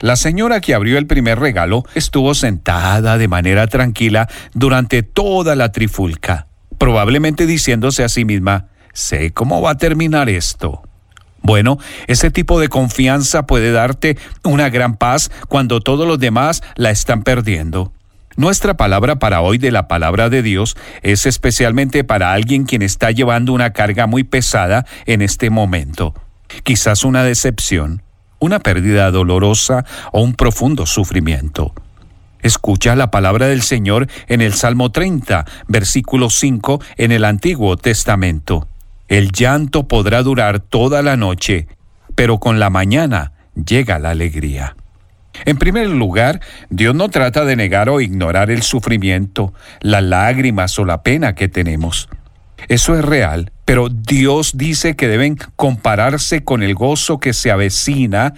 La 0.00 0.14
señora 0.14 0.60
que 0.60 0.74
abrió 0.74 0.96
el 0.96 1.08
primer 1.08 1.40
regalo 1.40 1.84
estuvo 1.94 2.34
sentada 2.34 3.18
de 3.18 3.26
manera 3.26 3.66
tranquila 3.66 4.28
durante 4.54 5.02
toda 5.02 5.56
la 5.56 5.72
trifulca, 5.72 6.46
probablemente 6.78 7.46
diciéndose 7.46 8.04
a 8.04 8.08
sí 8.08 8.24
misma, 8.24 8.68
sé 8.92 9.32
cómo 9.32 9.60
va 9.60 9.72
a 9.72 9.76
terminar 9.76 10.28
esto. 10.28 10.82
Bueno, 11.42 11.78
ese 12.06 12.30
tipo 12.30 12.60
de 12.60 12.68
confianza 12.68 13.46
puede 13.46 13.72
darte 13.72 14.16
una 14.44 14.70
gran 14.70 14.96
paz 14.96 15.30
cuando 15.48 15.80
todos 15.80 16.06
los 16.06 16.18
demás 16.20 16.62
la 16.76 16.90
están 16.90 17.22
perdiendo. 17.24 17.92
Nuestra 18.36 18.76
palabra 18.76 19.18
para 19.18 19.40
hoy 19.40 19.58
de 19.58 19.72
la 19.72 19.88
palabra 19.88 20.28
de 20.28 20.42
Dios 20.42 20.76
es 21.02 21.26
especialmente 21.26 22.04
para 22.04 22.32
alguien 22.32 22.66
quien 22.66 22.82
está 22.82 23.10
llevando 23.10 23.52
una 23.52 23.72
carga 23.72 24.06
muy 24.06 24.22
pesada 24.22 24.86
en 25.06 25.22
este 25.22 25.50
momento. 25.50 26.14
Quizás 26.62 27.02
una 27.02 27.24
decepción, 27.24 28.02
una 28.38 28.60
pérdida 28.60 29.10
dolorosa 29.10 29.84
o 30.12 30.22
un 30.22 30.34
profundo 30.34 30.86
sufrimiento. 30.86 31.72
Escucha 32.40 32.94
la 32.94 33.10
palabra 33.10 33.48
del 33.48 33.62
Señor 33.62 34.06
en 34.28 34.40
el 34.40 34.54
Salmo 34.54 34.90
30, 34.90 35.44
versículo 35.66 36.30
5 36.30 36.80
en 36.96 37.12
el 37.12 37.24
Antiguo 37.24 37.76
Testamento. 37.76 38.68
El 39.08 39.32
llanto 39.32 39.88
podrá 39.88 40.22
durar 40.22 40.60
toda 40.60 41.02
la 41.02 41.16
noche, 41.16 41.66
pero 42.14 42.38
con 42.38 42.60
la 42.60 42.70
mañana 42.70 43.32
llega 43.54 43.98
la 43.98 44.10
alegría. 44.10 44.76
En 45.44 45.56
primer 45.56 45.88
lugar, 45.88 46.40
Dios 46.68 46.94
no 46.94 47.08
trata 47.08 47.44
de 47.44 47.56
negar 47.56 47.88
o 47.88 48.00
ignorar 48.00 48.50
el 48.50 48.62
sufrimiento, 48.62 49.52
las 49.80 50.02
lágrimas 50.02 50.78
o 50.78 50.84
la 50.84 51.02
pena 51.02 51.34
que 51.34 51.48
tenemos. 51.48 52.08
Eso 52.66 52.98
es 52.98 53.04
real, 53.04 53.52
pero 53.64 53.88
Dios 53.88 54.56
dice 54.56 54.96
que 54.96 55.08
deben 55.08 55.36
compararse 55.56 56.42
con 56.42 56.62
el 56.62 56.74
gozo 56.74 57.20
que 57.20 57.32
se 57.32 57.50
avecina 57.50 58.34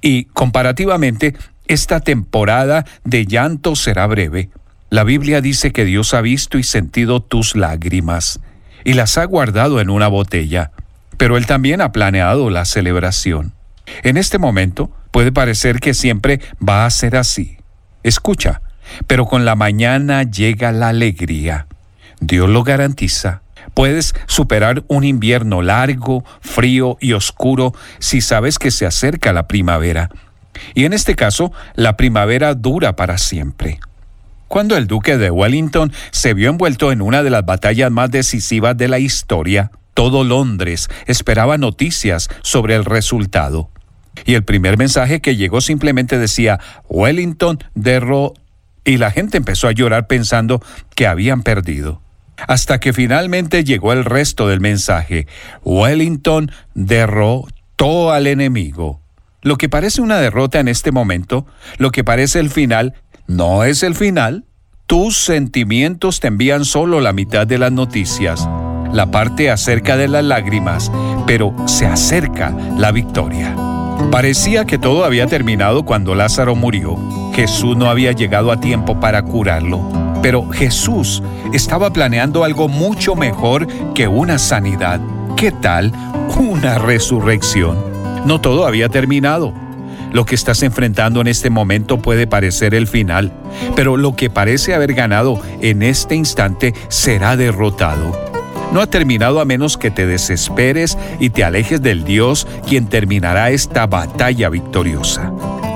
y 0.00 0.26
comparativamente 0.26 1.34
esta 1.66 2.00
temporada 2.00 2.84
de 3.04 3.26
llanto 3.26 3.74
será 3.74 4.06
breve. 4.06 4.50
La 4.88 5.02
Biblia 5.02 5.40
dice 5.40 5.72
que 5.72 5.84
Dios 5.84 6.14
ha 6.14 6.20
visto 6.20 6.58
y 6.58 6.62
sentido 6.62 7.20
tus 7.20 7.56
lágrimas 7.56 8.40
y 8.84 8.92
las 8.92 9.18
ha 9.18 9.24
guardado 9.24 9.80
en 9.80 9.90
una 9.90 10.06
botella, 10.06 10.70
pero 11.16 11.36
Él 11.36 11.46
también 11.46 11.80
ha 11.80 11.90
planeado 11.90 12.50
la 12.50 12.64
celebración. 12.64 13.52
En 14.04 14.16
este 14.16 14.38
momento 14.38 14.90
puede 15.10 15.32
parecer 15.32 15.80
que 15.80 15.92
siempre 15.92 16.40
va 16.66 16.86
a 16.86 16.90
ser 16.90 17.16
así. 17.16 17.56
Escucha, 18.04 18.62
pero 19.06 19.26
con 19.26 19.44
la 19.44 19.56
mañana 19.56 20.22
llega 20.22 20.70
la 20.70 20.90
alegría. 20.90 21.66
Dios 22.20 22.48
lo 22.48 22.62
garantiza. 22.62 23.42
Puedes 23.76 24.14
superar 24.26 24.84
un 24.88 25.04
invierno 25.04 25.60
largo, 25.60 26.24
frío 26.40 26.96
y 26.98 27.12
oscuro 27.12 27.74
si 27.98 28.22
sabes 28.22 28.58
que 28.58 28.70
se 28.70 28.86
acerca 28.86 29.34
la 29.34 29.46
primavera. 29.46 30.08
Y 30.72 30.86
en 30.86 30.94
este 30.94 31.14
caso, 31.14 31.52
la 31.74 31.94
primavera 31.98 32.54
dura 32.54 32.96
para 32.96 33.18
siempre. 33.18 33.78
Cuando 34.48 34.78
el 34.78 34.86
duque 34.86 35.18
de 35.18 35.30
Wellington 35.30 35.92
se 36.10 36.32
vio 36.32 36.48
envuelto 36.48 36.90
en 36.90 37.02
una 37.02 37.22
de 37.22 37.28
las 37.28 37.44
batallas 37.44 37.90
más 37.90 38.10
decisivas 38.10 38.78
de 38.78 38.88
la 38.88 38.98
historia, 38.98 39.70
todo 39.92 40.24
Londres 40.24 40.88
esperaba 41.04 41.58
noticias 41.58 42.30
sobre 42.40 42.76
el 42.76 42.84
resultado. 42.86 43.68
Y 44.24 44.36
el 44.36 44.44
primer 44.44 44.78
mensaje 44.78 45.20
que 45.20 45.36
llegó 45.36 45.60
simplemente 45.60 46.18
decía, 46.18 46.60
Wellington 46.88 47.58
derrotó, 47.74 48.40
y 48.86 48.96
la 48.96 49.10
gente 49.10 49.36
empezó 49.36 49.68
a 49.68 49.72
llorar 49.72 50.06
pensando 50.06 50.62
que 50.94 51.06
habían 51.06 51.42
perdido. 51.42 52.00
Hasta 52.36 52.80
que 52.80 52.92
finalmente 52.92 53.64
llegó 53.64 53.92
el 53.92 54.04
resto 54.04 54.48
del 54.48 54.60
mensaje, 54.60 55.26
Wellington 55.64 56.50
derrotó 56.74 58.12
al 58.12 58.26
enemigo. 58.26 59.00
Lo 59.42 59.56
que 59.56 59.68
parece 59.68 60.00
una 60.00 60.18
derrota 60.18 60.60
en 60.60 60.68
este 60.68 60.92
momento, 60.92 61.46
lo 61.78 61.90
que 61.90 62.04
parece 62.04 62.40
el 62.40 62.50
final, 62.50 62.94
no 63.26 63.64
es 63.64 63.82
el 63.82 63.94
final. 63.94 64.44
Tus 64.86 65.16
sentimientos 65.16 66.20
te 66.20 66.28
envían 66.28 66.64
solo 66.64 67.00
la 67.00 67.12
mitad 67.12 67.46
de 67.46 67.58
las 67.58 67.72
noticias, 67.72 68.48
la 68.92 69.10
parte 69.10 69.50
acerca 69.50 69.96
de 69.96 70.08
las 70.08 70.24
lágrimas, 70.24 70.92
pero 71.26 71.54
se 71.66 71.86
acerca 71.86 72.54
la 72.76 72.92
victoria. 72.92 73.54
Parecía 74.10 74.64
que 74.64 74.78
todo 74.78 75.04
había 75.04 75.26
terminado 75.26 75.84
cuando 75.84 76.14
Lázaro 76.14 76.54
murió. 76.54 76.96
Jesús 77.34 77.76
no 77.76 77.90
había 77.90 78.12
llegado 78.12 78.52
a 78.52 78.60
tiempo 78.60 79.00
para 79.00 79.22
curarlo. 79.22 80.05
Pero 80.26 80.50
Jesús 80.50 81.22
estaba 81.52 81.92
planeando 81.92 82.42
algo 82.42 82.66
mucho 82.66 83.14
mejor 83.14 83.68
que 83.94 84.08
una 84.08 84.40
sanidad. 84.40 85.00
¿Qué 85.36 85.52
tal 85.52 85.92
una 86.36 86.78
resurrección? 86.78 87.78
No 88.24 88.40
todo 88.40 88.66
había 88.66 88.88
terminado. 88.88 89.54
Lo 90.10 90.24
que 90.24 90.34
estás 90.34 90.64
enfrentando 90.64 91.20
en 91.20 91.28
este 91.28 91.48
momento 91.48 91.98
puede 91.98 92.26
parecer 92.26 92.74
el 92.74 92.88
final, 92.88 93.32
pero 93.76 93.96
lo 93.96 94.16
que 94.16 94.28
parece 94.28 94.74
haber 94.74 94.94
ganado 94.94 95.40
en 95.60 95.84
este 95.84 96.16
instante 96.16 96.74
será 96.88 97.36
derrotado. 97.36 98.10
No 98.72 98.80
ha 98.80 98.88
terminado 98.88 99.38
a 99.38 99.44
menos 99.44 99.76
que 99.76 99.92
te 99.92 100.08
desesperes 100.08 100.98
y 101.20 101.30
te 101.30 101.44
alejes 101.44 101.82
del 101.82 102.02
Dios 102.02 102.48
quien 102.66 102.88
terminará 102.88 103.50
esta 103.50 103.86
batalla 103.86 104.48
victoriosa. 104.48 105.30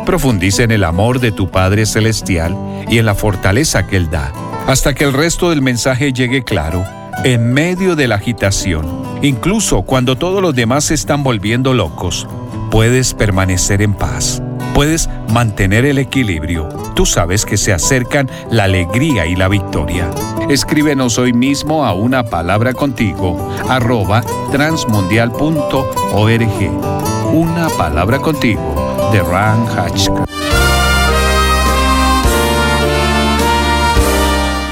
Profundice 0.07 0.65
en 0.65 0.71
el 0.71 0.85
amor 0.85 1.21
de 1.21 1.33
tu 1.33 1.51
Padre 1.51 1.87
Celestial 1.87 2.57
y 2.89 2.99
en 2.99 3.07
la 3.07 3.15
fortaleza 3.15 3.87
que 3.87 3.97
Él 3.97 4.11
da, 4.11 4.33
hasta 4.67 4.95
que 4.95 5.05
el 5.05 5.13
resto 5.13 5.51
del 5.51 5.63
mensaje 5.63 6.13
llegue 6.13 6.43
claro, 6.43 6.85
en 7.25 7.53
medio 7.53 7.97
de 7.97 8.09
la 8.09 8.17
agitación, 8.17 8.87
incluso 9.23 9.83
cuando 9.83 10.17
todos 10.17 10.43
los 10.43 10.55
demás 10.55 10.85
se 10.85 10.95
están 10.95 11.23
volviendo 11.23 11.75
locos 11.75 12.27
puedes 12.71 13.15
permanecer 13.15 13.83
en 13.83 13.95
paz, 13.95 14.41
puedes 14.75 15.09
mantener 15.33 15.85
el 15.85 15.99
equilibrio. 15.99 16.69
Tú 16.95 17.05
sabes 17.05 17.45
que 17.45 17.57
se 17.57 17.73
acercan 17.73 18.31
la 18.51 18.65
alegría 18.65 19.27
y 19.27 19.35
la 19.35 19.49
victoria. 19.49 20.09
Escríbenos 20.49 21.19
hoy 21.19 21.33
mismo 21.33 21.85
a 21.85 21.93
una 21.93 22.23
palabra 22.23 22.73
contigo, 22.73 23.53
arroba 23.69 24.23
transmundial.org. 24.53 27.33
Una 27.33 27.69
palabra 27.71 28.19
contigo, 28.19 28.90
de 29.13 29.23
Ran 29.23 29.67
Hatchka. 29.67 30.25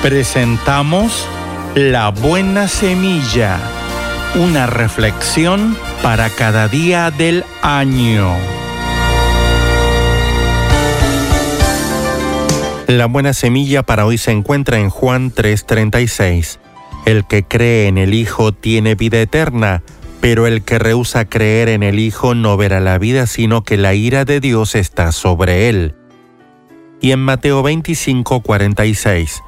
Presentamos 0.03 1.27
La 1.75 2.11
Buena 2.11 2.69
Semilla, 2.69 3.59
una 4.37 4.67
reflexión 4.67 5.77
para 6.03 6.31
cada 6.31 6.69
día 6.69 7.11
del 7.11 7.45
año. 7.63 8.37
La 12.87 13.07
buena 13.07 13.33
semilla 13.33 13.83
para 13.83 14.07
hoy 14.07 14.19
se 14.19 14.31
encuentra 14.31 14.79
en 14.79 14.89
Juan 14.89 15.31
3:36. 15.31 16.59
El 17.07 17.27
que 17.27 17.43
cree 17.43 17.89
en 17.89 17.99
el 17.99 18.15
Hijo 18.15 18.53
tiene 18.53 18.95
vida 18.95 19.21
eterna, 19.21 19.83
pero 20.21 20.47
el 20.47 20.63
que 20.63 20.79
rehúsa 20.79 21.25
creer 21.27 21.69
en 21.69 21.83
el 21.83 21.99
Hijo 21.99 22.35
no 22.35 22.57
verá 22.57 22.81
la 22.81 22.99
vida, 22.99 23.27
sino 23.27 23.63
que 23.63 23.77
la 23.77 23.95
ira 23.95 24.25
de 24.25 24.41
Dios 24.41 24.75
está 24.75 25.13
sobre 25.13 25.69
él. 25.69 25.95
Y 27.01 27.13
en 27.13 27.21
Mateo 27.21 27.63
25:46, 27.63 29.43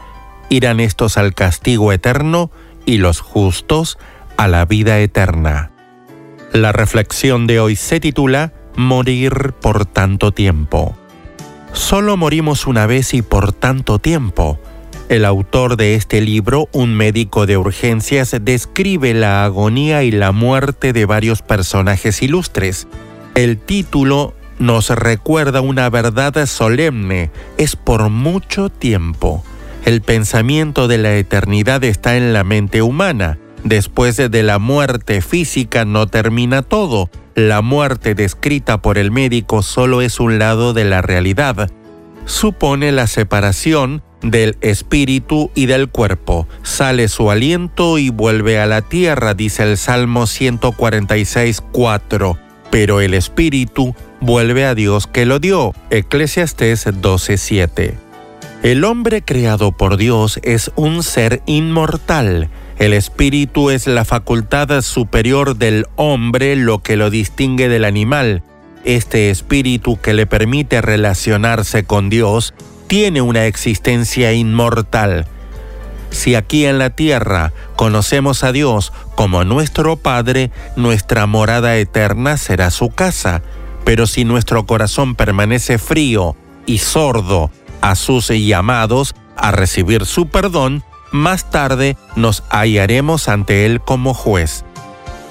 irán 0.49 0.81
estos 0.81 1.17
al 1.17 1.35
castigo 1.35 1.93
eterno 1.93 2.51
y 2.87 2.99
los 2.99 3.21
justos 3.21 3.99
a 4.37 4.49
la 4.49 4.65
vida 4.65 4.99
eterna. 5.01 5.71
La 6.53 6.73
reflexión 6.73 7.47
de 7.47 7.61
hoy 7.61 7.77
se 7.77 8.01
titula 8.01 8.53
Morir 8.77 9.55
por 9.61 9.87
tanto 9.87 10.33
tiempo. 10.33 10.97
Solo 11.73 12.17
morimos 12.17 12.67
una 12.67 12.87
vez 12.87 13.15
y 13.15 13.23
por 13.23 13.53
tanto 13.53 13.99
tiempo. 13.99 14.59
El 15.11 15.25
autor 15.25 15.77
de 15.77 15.97
este 15.97 16.21
libro, 16.21 16.69
un 16.71 16.95
médico 16.95 17.45
de 17.45 17.57
urgencias, 17.57 18.37
describe 18.43 19.13
la 19.13 19.45
agonía 19.45 20.05
y 20.05 20.13
la 20.13 20.31
muerte 20.31 20.93
de 20.93 21.05
varios 21.05 21.43
personajes 21.43 22.23
ilustres. 22.23 22.87
El 23.35 23.59
título 23.59 24.35
nos 24.61 24.89
recuerda 24.91 25.63
una 25.63 25.91
verdad 25.91 26.47
solemne, 26.47 27.33
es 27.59 27.75
por 27.75 28.09
mucho 28.09 28.69
tiempo. 28.69 29.43
el 29.85 30.01
pensamiento 30.01 30.87
de 30.87 30.99
la 30.99 31.17
eternidad 31.17 31.83
está 31.83 32.17
en 32.17 32.33
la 32.33 32.45
mente 32.45 32.81
humana. 32.81 33.37
Después 33.65 34.17
de 34.17 34.43
la 34.45 34.61
muerte 34.61 35.23
física 35.23 35.85
no 35.85 36.07
termina 36.07 36.63
todo. 36.63 37.11
La 37.35 37.63
muerte 37.63 38.15
descrita 38.15 38.81
por 38.81 38.97
el 38.97 39.11
médico 39.11 39.63
solo 39.63 40.03
es 40.03 40.21
un 40.21 40.39
lado 40.39 40.73
de 40.73 40.85
la 40.85 41.03
realidad. 41.03 41.69
Supone 42.27 42.93
la 42.93 43.09
separación 43.09 44.05
del 44.23 44.57
espíritu 44.61 45.51
y 45.55 45.67
del 45.67 45.89
cuerpo. 45.89 46.47
Sale 46.63 47.09
su 47.09 47.31
aliento 47.31 47.99
y 47.99 48.11
vuelve 48.11 48.59
a 48.61 48.67
la 48.67 48.83
tierra, 48.83 49.35
dice 49.35 49.63
el 49.63 49.77
Salmo 49.77 50.27
146, 50.27 51.63
4. 51.73 52.39
Pero 52.71 53.01
el 53.01 53.15
espíritu 53.15 53.95
vuelve 54.21 54.65
a 54.65 54.75
Dios 54.75 55.07
que 55.07 55.27
lo 55.27 55.39
dio. 55.39 55.75
Eclesiastés 55.91 56.87
12:7. 56.87 57.95
El 58.63 58.85
hombre 58.85 59.23
creado 59.23 59.73
por 59.73 59.97
Dios 59.97 60.39
es 60.43 60.71
un 60.77 61.03
ser 61.03 61.43
inmortal. 61.47 62.51
El 62.79 62.93
espíritu 62.93 63.71
es 63.71 63.87
la 63.87 64.05
facultad 64.05 64.83
superior 64.83 65.57
del 65.57 65.87
hombre, 65.97 66.57
lo 66.57 66.81
que 66.81 66.97
lo 66.97 67.11
distingue 67.11 67.69
del 67.69 67.85
animal. 67.85 68.43
Este 68.85 69.31
espíritu 69.31 69.99
que 70.01 70.15
le 70.15 70.27
permite 70.27 70.81
relacionarse 70.81 71.85
con 71.85 72.09
Dios 72.09 72.55
tiene 72.91 73.23
una 73.23 73.47
existencia 73.47 74.33
inmortal. 74.33 75.25
Si 76.11 76.35
aquí 76.35 76.67
en 76.67 76.81
la 76.81 76.91
tierra 76.91 77.53
conocemos 77.77 78.43
a 78.43 78.51
Dios 78.51 78.93
como 79.15 79.45
nuestro 79.45 79.97
Padre, 79.97 80.51
nuestra 80.75 81.27
morada 81.27 81.77
eterna 81.77 82.37
será 82.37 82.73
su 82.73 82.89
casa. 82.91 83.43
Pero 83.85 84.09
si 84.09 84.25
nuestro 84.25 84.67
corazón 84.67 85.15
permanece 85.15 85.79
frío 85.79 86.35
y 86.67 86.79
sordo 86.79 87.53
a 87.81 87.95
sus 87.95 88.27
llamados 88.27 89.15
a 89.37 89.53
recibir 89.53 90.05
su 90.05 90.27
perdón, 90.27 90.83
más 91.13 91.49
tarde 91.49 91.97
nos 92.17 92.43
hallaremos 92.51 93.29
ante 93.29 93.67
Él 93.67 93.81
como 93.81 94.15
juez. 94.15 94.65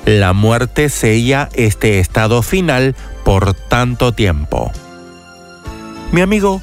La 0.05 0.31
muerte 0.31 0.87
sella 0.87 1.49
este 1.55 1.99
estado 1.99 2.41
final 2.41 2.95
por 3.25 3.53
tanto 3.53 4.13
tiempo. 4.13 4.71
Mi 6.13 6.21
amigo, 6.21 6.61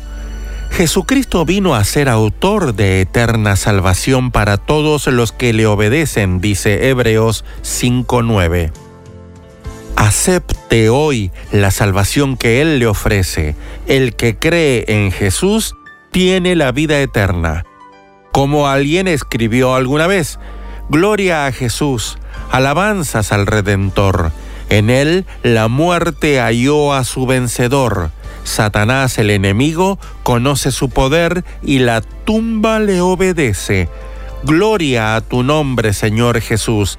Jesucristo 0.76 1.44
vino 1.46 1.74
a 1.74 1.84
ser 1.84 2.08
autor 2.08 2.74
de 2.74 3.00
eterna 3.00 3.56
salvación 3.56 4.30
para 4.30 4.58
todos 4.58 5.06
los 5.06 5.32
que 5.32 5.52
le 5.52 5.66
obedecen, 5.66 6.40
dice 6.40 6.88
Hebreos 6.90 7.44
5.9 7.62 8.72
acepte 9.96 10.88
hoy 10.90 11.32
la 11.50 11.70
salvación 11.70 12.36
que 12.36 12.60
Él 12.60 12.78
le 12.78 12.86
ofrece. 12.86 13.56
El 13.86 14.14
que 14.14 14.36
cree 14.36 14.84
en 14.88 15.10
Jesús 15.10 15.74
tiene 16.12 16.54
la 16.54 16.70
vida 16.70 17.00
eterna. 17.00 17.64
Como 18.30 18.68
alguien 18.68 19.08
escribió 19.08 19.74
alguna 19.74 20.06
vez, 20.06 20.38
Gloria 20.88 21.46
a 21.46 21.52
Jesús, 21.52 22.16
alabanzas 22.52 23.32
al 23.32 23.46
Redentor. 23.46 24.30
En 24.68 24.90
Él 24.90 25.24
la 25.42 25.66
muerte 25.66 26.38
halló 26.38 26.92
a 26.92 27.02
su 27.02 27.26
vencedor. 27.26 28.10
Satanás 28.46 29.18
el 29.18 29.30
enemigo 29.30 29.98
conoce 30.22 30.72
su 30.72 30.88
poder 30.88 31.44
y 31.62 31.80
la 31.80 32.00
tumba 32.00 32.78
le 32.78 33.00
obedece. 33.00 33.88
Gloria 34.44 35.16
a 35.16 35.20
tu 35.20 35.42
nombre, 35.42 35.92
Señor 35.92 36.40
Jesús 36.40 36.98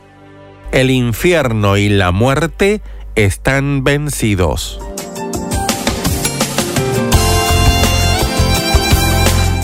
el 0.72 0.92
infierno 0.92 1.78
y 1.78 1.90
la 1.90 2.12
muerte 2.12 2.82
están 3.16 3.84
vencidos. 3.84 4.80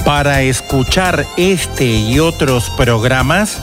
Para 0.05 0.41
escuchar 0.41 1.25
este 1.37 1.85
y 1.85 2.19
otros 2.19 2.69
programas, 2.71 3.61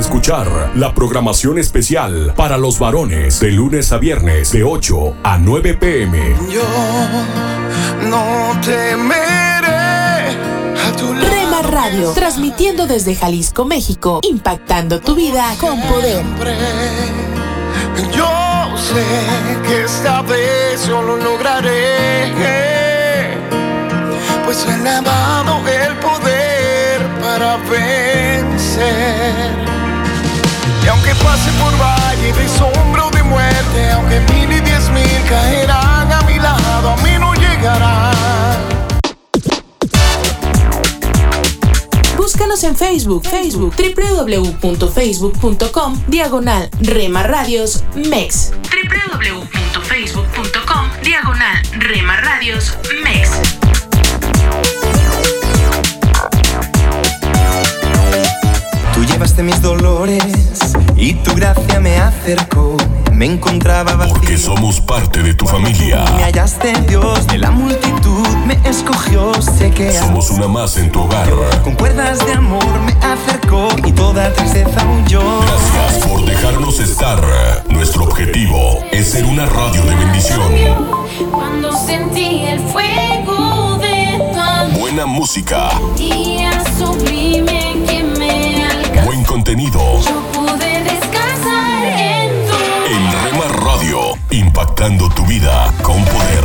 escuchar 0.01 0.73
la 0.77 0.95
programación 0.95 1.59
especial 1.59 2.33
para 2.35 2.57
los 2.57 2.79
varones 2.79 3.39
de 3.39 3.53
lunes 3.53 3.93
a 3.93 3.99
viernes 3.99 4.51
de 4.51 4.65
8 4.65 5.17
a 5.23 5.37
9 5.37 5.75
pm. 5.75 6.37
Yo 6.51 6.63
no 8.09 8.59
temeré 8.65 9.67
a 9.67 10.93
tu 10.97 11.13
Rema 11.13 11.61
Radio, 11.63 12.13
transmitiendo 12.13 12.87
desde 12.87 13.15
Jalisco, 13.15 13.67
México, 13.67 14.21
impactando 14.23 15.01
tu 15.01 15.15
vida 15.15 15.55
con 15.61 15.79
poder. 15.83 16.25
Yo 18.17 18.75
sé 18.77 19.05
que 19.69 19.85
esta 19.85 20.23
vez 20.23 20.87
yo 20.89 21.03
lo 21.03 21.19
lograré, 21.19 22.33
pues 24.47 24.67
he 24.67 25.03
dado 25.03 25.59
el 25.69 25.95
poder 25.97 27.07
para 27.21 27.59
vencer. 27.59 29.70
Y 30.83 30.89
aunque 30.89 31.15
pase 31.17 31.51
por 31.53 31.73
valle 31.81 32.33
de 32.33 32.49
sombra 32.49 33.07
o 33.07 33.11
de 33.11 33.23
muerte, 33.23 33.91
aunque 33.93 34.21
mil 34.33 34.51
y 34.53 34.61
diez 34.61 34.89
mil 34.91 35.23
caerán 35.29 36.11
a 36.13 36.23
mi 36.23 36.39
lado, 36.39 36.91
a 36.91 36.97
mí 36.99 37.11
no 37.19 37.35
llegarán. 37.35 38.17
Búscanos 42.17 42.63
en 42.65 42.77
Facebook, 42.77 43.25
Facebook, 43.27 43.75
www.facebook.com, 43.77 46.03
diagonal 46.07 46.69
Rema 46.81 47.23
Radios 47.23 47.83
MEX. 47.95 48.53
www.facebook.com, 48.71 50.91
diagonal 51.03 51.63
Rema 51.79 52.17
Radios 52.17 52.77
MEX. 53.05 53.31
Tú 58.95 59.05
llevaste 59.05 59.43
mis 59.43 59.61
dolores 59.63 60.23
y 61.01 61.15
tu 61.15 61.35
gracia 61.35 61.81
me 61.81 61.97
acercó. 61.97 62.77
Me 63.13 63.27
encontraba 63.27 63.97
vacío. 63.97 64.15
Porque 64.15 64.39
somos 64.39 64.81
parte 64.81 65.23
de 65.23 65.35
tu 65.35 65.47
familia. 65.47 66.05
Me 66.17 66.25
hallaste 66.25 66.73
Dios 66.87 67.27
de 67.27 67.39
la 67.39 67.51
multitud, 67.51 68.27
me 68.47 68.59
escogió, 68.65 69.33
sé 69.43 69.71
que 69.71 69.93
somos 69.93 70.31
una 70.31 70.47
más 70.47 70.77
en 70.77 70.93
tu 70.93 71.03
hogar. 71.03 71.29
Con 71.65 71.75
cuerdas 71.75 72.25
de 72.25 72.35
amor 72.35 72.65
me 72.85 72.93
acercó 73.05 73.69
y 73.85 73.93
toda 73.93 74.33
tristeza 74.33 74.87
huyó. 74.87 75.23
Gracias 75.41 76.07
por 76.07 76.25
dejarnos 76.25 76.79
estar. 76.81 77.21
Nuestro 77.69 78.05
objetivo 78.05 78.85
es 78.93 79.11
ser 79.11 79.25
una 79.25 79.47
radio 79.47 79.83
de 79.83 79.95
bendición. 79.97 80.53
Cuando 81.31 81.77
sentí 81.77 82.45
el 82.45 82.61
fuego 82.61 83.79
de 83.79 84.19
tu 84.73 84.79
Buena 84.79 85.07
música. 85.07 85.71
Día 85.97 86.63
sublime 86.79 87.77
que 87.87 88.03
me. 88.19 88.60
Buen 89.11 89.25
contenido. 89.25 90.01
Yo 90.03 90.23
pude 90.33 90.85
descansar 90.85 91.85
en 91.85 92.47
tu 92.47 92.55
En 92.87 93.03
Rema 93.25 93.49
Radio, 93.65 94.17
impactando 94.31 95.09
tu 95.09 95.27
vida 95.27 95.75
con 95.83 96.05
poder. 96.05 96.45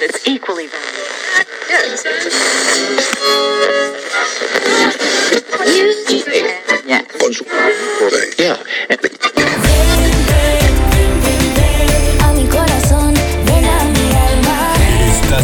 It's 0.00 0.20
equally 0.28 0.70
Yeah. 6.86 7.02
Con 7.18 7.34
su 7.34 7.44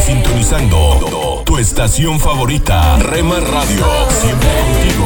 sintonizando 0.09 1.43
tu 1.45 1.59
estación 1.59 2.19
favorita, 2.19 2.97
Rema 2.97 3.41
Radio, 3.41 3.85
siempre 4.09 4.49
contigo. 4.63 5.05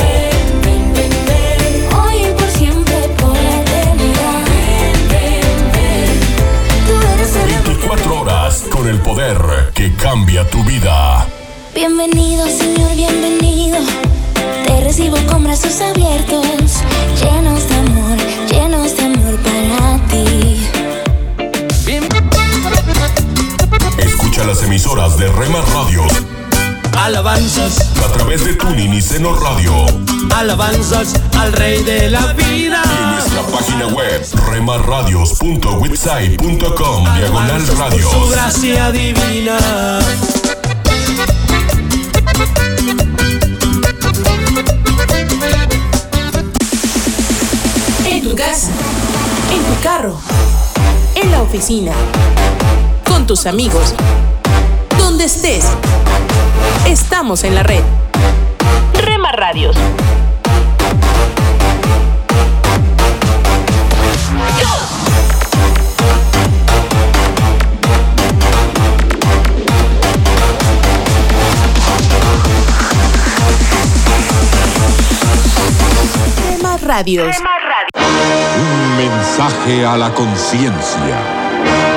Hoy 2.05 2.16
y 2.24 2.32
por 2.38 2.48
siempre, 2.48 2.94
por 3.18 3.34
la 3.34 3.61
eternidad. 3.62 4.44
Tú 6.86 6.92
eres 7.14 7.34
el 7.34 7.64
24 7.64 8.20
horas 8.20 8.62
con 8.70 8.88
el 8.88 9.00
poder 9.00 9.72
que 9.74 9.92
cambia 9.96 10.48
tu 10.48 10.62
vida. 10.62 11.26
Bienvenido, 11.74 12.46
Señor, 12.46 12.94
bienvenido. 12.94 13.78
Te 14.66 14.84
recibo 14.84 15.16
con 15.26 15.42
brazos 15.42 15.80
abiertos, 15.80 16.46
las 24.47 24.62
emisoras 24.62 25.16
de 25.18 25.28
Rema 25.28 25.61
Radios. 25.74 26.11
Alabanzas. 26.99 27.90
A 28.05 28.09
través 28.12 28.45
de 28.45 28.55
Tuning 28.55 28.93
y 28.95 29.03
Seno 29.03 29.34
Radio. 29.38 29.72
Alabanzas 30.34 31.14
al 31.38 31.53
Rey 31.53 31.82
de 31.82 32.11
la 32.11 32.32
vida. 32.34 32.82
Y 32.84 33.03
en 33.03 33.11
nuestra 33.12 33.43
página 33.43 33.86
web, 33.88 34.24
remarradios.website.com, 34.51 37.05
diagonal 37.16 37.66
Su 37.66 37.74
radios. 37.76 38.30
gracia 38.30 38.90
divina. 38.93 39.59
En 48.07 48.22
tu 48.22 48.34
casa, 48.36 48.68
en 49.53 49.62
tu 49.62 49.82
carro, 49.82 50.16
en 51.14 51.30
la 51.30 51.43
oficina, 51.43 51.93
con 53.07 53.26
tus 53.26 53.47
amigos, 53.47 53.95
donde 55.23 55.27
estés. 55.27 55.64
Estamos 56.87 57.45
en 57.45 57.55
la 57.55 57.62
red. 57.62 57.83
Rema 59.05 59.31
Radios. 59.31 59.77
Rema 76.49 76.79
Radios. 76.79 77.37
Un 78.59 78.97
mensaje 78.97 79.87
a 79.87 79.97
la 79.97 80.12
conciencia. 80.14 81.18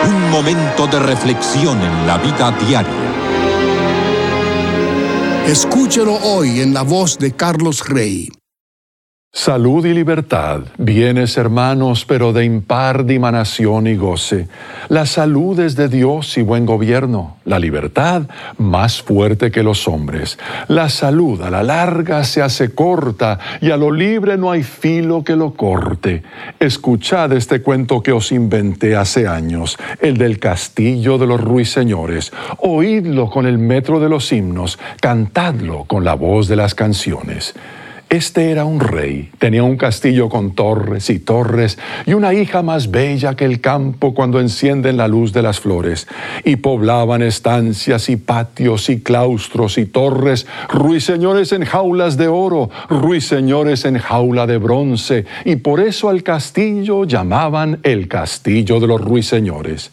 Un 0.05 0.29
momento 0.29 0.85
de 0.85 0.99
reflexión 0.99 1.81
en 1.81 2.05
la 2.05 2.17
vida 2.19 2.51
diaria. 2.51 3.14
Escúchelo 5.47 6.15
hoy 6.23 6.59
en 6.61 6.73
la 6.73 6.81
voz 6.81 7.19
de 7.19 7.31
Carlos 7.31 7.87
Rey. 7.87 8.34
Salud 9.37 9.85
y 9.85 9.93
libertad, 9.93 10.61
bienes 10.77 11.35
hermanos, 11.35 12.05
pero 12.05 12.31
de 12.31 12.45
impar 12.45 13.05
dimanación 13.05 13.85
y 13.85 13.97
goce. 13.97 14.47
La 14.87 15.05
salud 15.05 15.59
es 15.59 15.75
de 15.75 15.89
Dios 15.89 16.37
y 16.37 16.41
buen 16.41 16.65
gobierno, 16.65 17.35
la 17.43 17.59
libertad 17.59 18.29
más 18.57 19.01
fuerte 19.01 19.51
que 19.51 19.61
los 19.61 19.89
hombres. 19.89 20.39
La 20.69 20.87
salud 20.87 21.41
a 21.41 21.51
la 21.51 21.63
larga 21.63 22.23
se 22.23 22.41
hace 22.41 22.73
corta 22.73 23.37
y 23.59 23.71
a 23.71 23.77
lo 23.77 23.91
libre 23.91 24.37
no 24.37 24.51
hay 24.51 24.63
filo 24.63 25.25
que 25.25 25.35
lo 25.35 25.53
corte. 25.53 26.23
Escuchad 26.57 27.33
este 27.33 27.61
cuento 27.61 28.01
que 28.01 28.13
os 28.13 28.31
inventé 28.31 28.95
hace 28.95 29.27
años, 29.27 29.77
el 29.99 30.15
del 30.15 30.39
castillo 30.39 31.17
de 31.17 31.27
los 31.27 31.41
ruiseñores. 31.41 32.31
Oídlo 32.59 33.29
con 33.29 33.45
el 33.45 33.57
metro 33.57 33.99
de 33.99 34.07
los 34.07 34.31
himnos, 34.31 34.79
cantadlo 35.01 35.83
con 35.83 36.05
la 36.05 36.13
voz 36.13 36.47
de 36.47 36.55
las 36.55 36.73
canciones. 36.73 37.53
Este 38.09 38.51
era 38.51 38.65
un 38.65 38.79
rey, 38.79 39.31
tenía 39.39 39.63
un 39.63 39.77
castillo 39.77 40.29
con 40.29 40.53
torres 40.53 41.09
y 41.09 41.17
torres 41.17 41.79
y 42.05 42.13
una 42.13 42.35
hija 42.35 42.61
más 42.61 42.91
bella 42.91 43.35
que 43.35 43.45
el 43.45 43.61
campo 43.61 44.13
cuando 44.13 44.39
encienden 44.39 44.97
la 44.97 45.07
luz 45.07 45.33
de 45.33 45.41
las 45.41 45.59
flores. 45.59 46.07
Y 46.43 46.57
poblaban 46.57 47.23
estancias 47.23 48.07
y 48.09 48.17
patios 48.17 48.89
y 48.89 49.01
claustros 49.01 49.79
y 49.79 49.87
torres, 49.87 50.45
ruiseñores 50.69 51.51
en 51.51 51.65
jaulas 51.65 52.15
de 52.15 52.27
oro, 52.27 52.69
ruiseñores 52.89 53.85
en 53.85 53.97
jaula 53.97 54.45
de 54.45 54.59
bronce, 54.59 55.25
y 55.43 55.55
por 55.55 55.79
eso 55.79 56.07
al 56.07 56.21
castillo 56.21 57.05
llamaban 57.05 57.79
el 57.81 58.07
castillo 58.07 58.79
de 58.79 58.87
los 58.87 59.01
ruiseñores. 59.01 59.91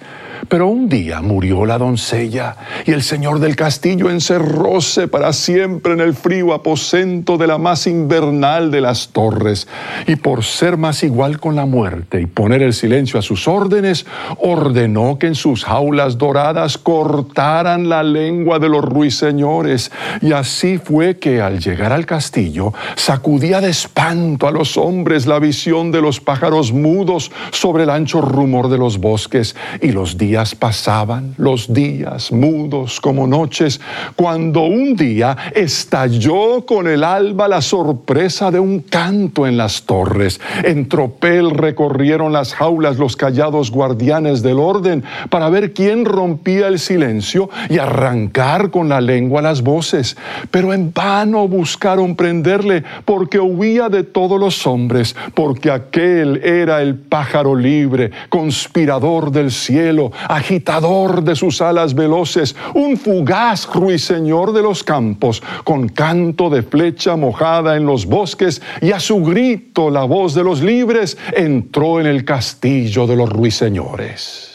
Pero 0.49 0.66
un 0.66 0.88
día 0.88 1.22
murió 1.22 1.64
la 1.64 1.78
doncella 1.78 2.57
y 2.84 2.90
el 2.90 3.03
señor 3.03 3.38
del 3.38 3.55
castillo 3.55 4.11
encerróse 4.11 5.07
para 5.07 5.32
siempre 5.32 5.93
en 5.93 6.01
el 6.01 6.14
frío 6.14 6.53
aposento 6.53 7.38
de 7.38 7.47
la 7.47 7.59
más 7.59 7.86
invernal 7.86 8.70
de 8.70 8.80
las 8.80 9.09
torres. 9.09 9.68
Y 10.07 10.16
por 10.16 10.43
ser 10.43 10.76
más 10.76 11.05
igual 11.05 11.38
con 11.38 11.55
la 11.55 11.64
muerte 11.64 12.20
y 12.20 12.26
poner 12.26 12.62
el 12.62 12.72
silencio 12.72 13.20
a 13.20 13.22
sus 13.22 13.47
órdenes, 13.47 14.05
ordenó 14.38 15.16
que 15.18 15.28
en 15.28 15.36
sus 15.36 15.64
jaulas 15.64 16.18
doradas 16.18 16.76
cortaran 16.76 17.88
la 17.88 18.03
lengua 18.03 18.59
de 18.59 18.68
los 18.68 18.84
ruiseñores. 18.84 19.93
Y 20.20 20.32
así 20.32 20.78
fue 20.78 21.18
que 21.18 21.40
al 21.40 21.61
llegar 21.61 21.93
al 21.93 22.05
castillo 22.05 22.72
sacudía 22.97 23.61
de 23.61 23.70
espanto 23.70 24.49
a 24.49 24.51
los 24.51 24.76
hombres 24.76 25.26
la 25.26 25.38
visión 25.38 25.93
de 25.93 26.03
los 26.03 26.20
pájaros 26.20 26.72
mudos 26.72 27.30
sobre 27.53 27.84
el 27.84 27.90
ancho 27.90 28.20
rumor 28.20 28.68
de 28.68 28.78
los 28.78 28.99
bosques 28.99 29.55
y 29.80 29.93
los 29.93 30.18
días 30.18 30.32
pasaban, 30.59 31.35
los 31.37 31.72
días 31.72 32.33
mudos 32.33 33.01
como 33.01 33.26
noches, 33.26 33.80
cuando 34.16 34.62
un 34.62 34.97
día 34.97 35.37
estalló 35.55 36.64
con 36.64 36.89
el 36.89 37.05
alba 37.05 37.49
la 37.49 37.61
sorpresa 37.61 38.51
de 38.51 38.59
un 38.59 38.80
canto 38.80 39.47
en 39.47 39.57
las 39.57 39.83
torres. 39.83 40.41
En 40.64 40.89
tropel 40.89 41.51
recorrieron 41.51 42.33
las 42.33 42.55
jaulas 42.55 42.97
los 42.97 43.16
callados 43.16 43.70
guardianes 43.70 44.43
del 44.43 44.59
orden 44.59 45.05
para 45.28 45.51
ver 45.51 45.72
quién 45.72 46.05
rompía 46.05 46.68
el 46.68 46.78
silencio 46.78 47.51
y 47.68 47.78
arrancar 47.78 48.70
con 48.70 48.89
la 48.89 49.01
lengua 49.01 49.43
las 49.43 49.62
voces. 49.62 50.16
Pero 50.51 50.72
en 50.72 50.93
vano 50.93 51.47
buscaron 51.49 52.16
prenderle 52.16 52.85
porque 53.05 53.39
huía 53.39 53.89
de 53.89 54.03
todos 54.03 54.41
los 54.41 54.66
hombres, 54.66 55.14
porque 55.35 55.70
aquel 55.70 56.41
era 56.43 56.80
el 56.83 56.97
pájaro 56.97 57.55
libre, 57.55 58.11
conspirador 58.28 59.30
del 59.30 59.51
cielo, 59.51 60.12
agitador 60.29 61.23
de 61.23 61.35
sus 61.35 61.61
alas 61.61 61.95
veloces, 61.95 62.55
un 62.75 62.97
fugaz 62.97 63.66
ruiseñor 63.73 64.53
de 64.53 64.62
los 64.62 64.85
campos, 64.85 65.43
con 65.64 65.89
canto 65.89 66.51
de 66.51 66.62
flecha 66.62 67.16
mojada 67.16 67.77
en 67.77 67.87
los 67.87 68.07
bosques, 68.07 68.62
y 68.81 68.93
a 68.93 69.01
su 69.01 69.23
grito 69.25 69.91
la 69.91 70.05
voz 70.05 70.35
de 70.35 70.45
los 70.45 70.62
libres 70.62 71.16
entró 71.37 72.01
en 72.01 72.07
el 72.07 72.25
castillo 72.25 73.07
de 73.07 73.16
los 73.16 73.31
ruiseñores. 73.31 74.51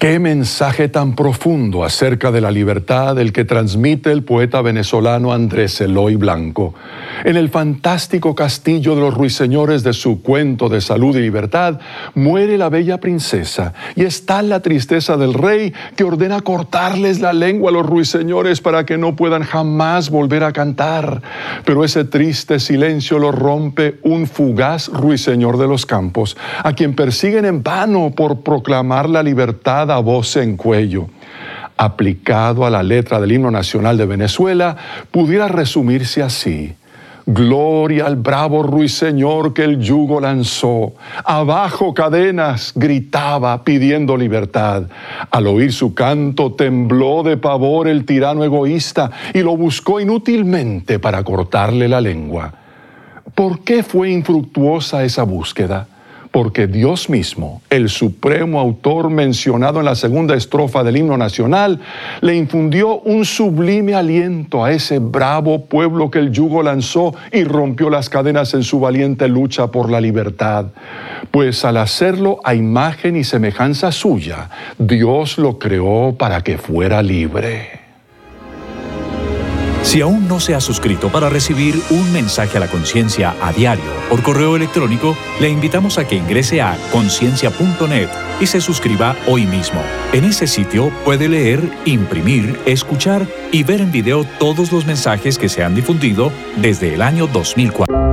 Qué 0.00 0.18
mensaje 0.18 0.88
tan 0.88 1.14
profundo 1.14 1.84
acerca 1.84 2.32
de 2.32 2.40
la 2.40 2.50
libertad 2.50 3.18
el 3.18 3.34
que 3.34 3.44
transmite 3.44 4.10
el 4.10 4.24
poeta 4.24 4.62
venezolano 4.62 5.30
Andrés 5.30 5.78
Eloy 5.82 6.16
Blanco. 6.16 6.72
En 7.22 7.36
el 7.36 7.50
fantástico 7.50 8.34
castillo 8.34 8.94
de 8.94 9.02
los 9.02 9.12
ruiseñores 9.12 9.82
de 9.82 9.92
su 9.92 10.22
cuento 10.22 10.70
de 10.70 10.80
salud 10.80 11.14
y 11.16 11.20
libertad, 11.20 11.80
muere 12.14 12.56
la 12.56 12.70
bella 12.70 12.98
princesa 12.98 13.74
y 13.94 14.04
está 14.04 14.40
la 14.40 14.60
tristeza 14.60 15.18
del 15.18 15.34
rey 15.34 15.74
que 15.96 16.04
ordena 16.04 16.40
cortarles 16.40 17.20
la 17.20 17.34
lengua 17.34 17.68
a 17.68 17.74
los 17.74 17.84
ruiseñores 17.84 18.62
para 18.62 18.86
que 18.86 18.96
no 18.96 19.16
puedan 19.16 19.42
jamás 19.42 20.08
volver 20.08 20.44
a 20.44 20.54
cantar. 20.54 21.20
Pero 21.66 21.84
ese 21.84 22.06
triste 22.06 22.58
silencio 22.58 23.18
lo 23.18 23.32
rompe 23.32 23.98
un 24.02 24.26
fugaz 24.26 24.88
ruiseñor 24.88 25.58
de 25.58 25.66
los 25.66 25.84
campos, 25.84 26.38
a 26.64 26.72
quien 26.72 26.94
persiguen 26.94 27.44
en 27.44 27.62
vano 27.62 28.14
por 28.16 28.40
proclamar 28.40 29.06
la 29.10 29.22
libertad 29.22 29.89
a 29.96 29.98
voz 30.00 30.36
en 30.36 30.56
cuello. 30.56 31.08
Aplicado 31.76 32.66
a 32.66 32.70
la 32.70 32.82
letra 32.82 33.20
del 33.20 33.32
himno 33.32 33.50
nacional 33.50 33.96
de 33.96 34.06
Venezuela, 34.06 34.76
pudiera 35.10 35.48
resumirse 35.48 36.22
así. 36.22 36.74
Gloria 37.26 38.06
al 38.06 38.16
bravo 38.16 38.62
ruiseñor 38.62 39.54
que 39.54 39.62
el 39.62 39.80
yugo 39.80 40.20
lanzó. 40.20 40.94
Abajo 41.24 41.94
cadenas, 41.94 42.72
gritaba 42.74 43.62
pidiendo 43.62 44.16
libertad. 44.16 44.84
Al 45.30 45.46
oír 45.46 45.72
su 45.72 45.94
canto 45.94 46.52
tembló 46.52 47.22
de 47.22 47.36
pavor 47.36 47.88
el 47.88 48.04
tirano 48.04 48.42
egoísta 48.42 49.10
y 49.32 49.42
lo 49.42 49.56
buscó 49.56 50.00
inútilmente 50.00 50.98
para 50.98 51.22
cortarle 51.22 51.88
la 51.88 52.00
lengua. 52.00 52.52
¿Por 53.34 53.60
qué 53.60 53.82
fue 53.82 54.10
infructuosa 54.10 55.04
esa 55.04 55.22
búsqueda? 55.22 55.86
Porque 56.30 56.66
Dios 56.66 57.10
mismo, 57.10 57.60
el 57.70 57.88
supremo 57.88 58.60
autor 58.60 59.10
mencionado 59.10 59.80
en 59.80 59.86
la 59.86 59.94
segunda 59.94 60.36
estrofa 60.36 60.84
del 60.84 60.96
himno 60.96 61.16
nacional, 61.16 61.80
le 62.20 62.36
infundió 62.36 63.00
un 63.00 63.24
sublime 63.24 63.94
aliento 63.94 64.64
a 64.64 64.72
ese 64.72 65.00
bravo 65.00 65.64
pueblo 65.66 66.10
que 66.10 66.20
el 66.20 66.30
yugo 66.30 66.62
lanzó 66.62 67.14
y 67.32 67.44
rompió 67.44 67.90
las 67.90 68.08
cadenas 68.08 68.54
en 68.54 68.62
su 68.62 68.78
valiente 68.78 69.28
lucha 69.28 69.68
por 69.68 69.90
la 69.90 70.00
libertad. 70.00 70.66
Pues 71.30 71.64
al 71.64 71.78
hacerlo 71.78 72.38
a 72.44 72.54
imagen 72.54 73.16
y 73.16 73.24
semejanza 73.24 73.90
suya, 73.90 74.50
Dios 74.78 75.38
lo 75.38 75.58
creó 75.58 76.14
para 76.16 76.42
que 76.42 76.58
fuera 76.58 77.02
libre. 77.02 77.79
Si 79.82 80.00
aún 80.02 80.28
no 80.28 80.40
se 80.40 80.54
ha 80.54 80.60
suscrito 80.60 81.10
para 81.10 81.28
recibir 81.28 81.80
un 81.90 82.12
mensaje 82.12 82.56
a 82.56 82.60
la 82.60 82.68
conciencia 82.68 83.34
a 83.40 83.52
diario 83.52 83.84
por 84.08 84.22
correo 84.22 84.54
electrónico, 84.54 85.16
le 85.40 85.48
invitamos 85.48 85.98
a 85.98 86.06
que 86.06 86.16
ingrese 86.16 86.60
a 86.60 86.76
conciencia.net 86.92 88.08
y 88.40 88.46
se 88.46 88.60
suscriba 88.60 89.16
hoy 89.26 89.46
mismo. 89.46 89.82
En 90.12 90.24
ese 90.24 90.46
sitio 90.46 90.92
puede 91.04 91.28
leer, 91.28 91.60
imprimir, 91.86 92.60
escuchar 92.66 93.26
y 93.52 93.62
ver 93.64 93.80
en 93.80 93.90
video 93.90 94.24
todos 94.38 94.70
los 94.70 94.86
mensajes 94.86 95.38
que 95.38 95.48
se 95.48 95.64
han 95.64 95.74
difundido 95.74 96.30
desde 96.56 96.94
el 96.94 97.02
año 97.02 97.26
2004. 97.26 98.10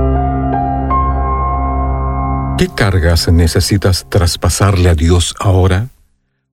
¿Qué 2.58 2.68
cargas 2.74 3.30
necesitas 3.30 4.06
traspasarle 4.08 4.88
a 4.88 4.94
Dios 4.94 5.34
ahora? 5.38 5.90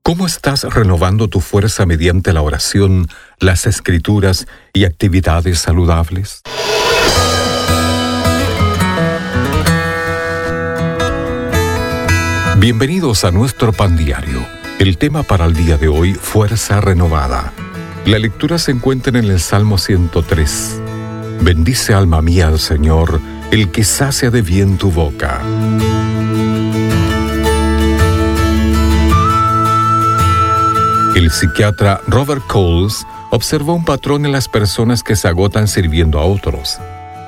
¿Cómo 0.08 0.28
estás 0.28 0.62
renovando 0.72 1.30
tu 1.30 1.40
fuerza 1.40 1.88
mediante 1.88 2.32
la 2.32 2.44
oración, 2.44 3.08
las 3.40 3.66
escrituras 3.66 4.46
y 4.72 4.86
actividades 4.86 5.58
saludables? 5.58 6.44
Bienvenidos 12.60 13.26
a 13.26 13.32
nuestro 13.32 13.74
pan 13.74 13.98
diario. 13.98 14.46
El 14.78 15.00
tema 15.00 15.24
para 15.24 15.46
el 15.46 15.56
día 15.56 15.78
de 15.78 15.88
hoy, 15.88 16.14
fuerza 16.14 16.82
renovada. 16.82 17.52
La 18.06 18.20
lectura 18.20 18.60
se 18.60 18.70
encuentra 18.70 19.18
en 19.18 19.26
el 19.26 19.40
Salmo 19.40 19.80
103. 19.80 20.82
Bendice 21.42 21.96
alma 21.96 22.22
mía 22.22 22.50
al 22.50 22.60
Señor, 22.60 23.20
el 23.50 23.72
que 23.72 23.84
sacia 23.84 24.30
de 24.30 24.44
bien 24.44 24.78
tu 24.78 24.92
boca. 24.92 25.42
El 31.16 31.32
psiquiatra 31.32 32.02
Robert 32.08 32.46
Coles 32.46 33.08
observó 33.32 33.74
un 33.74 33.86
patrón 33.86 34.26
en 34.26 34.34
las 34.34 34.50
personas 34.50 35.02
que 35.02 35.16
se 35.16 35.30
agotan 35.30 35.70
sirviendo 35.70 36.20
a 36.20 36.26
otros. 36.26 36.78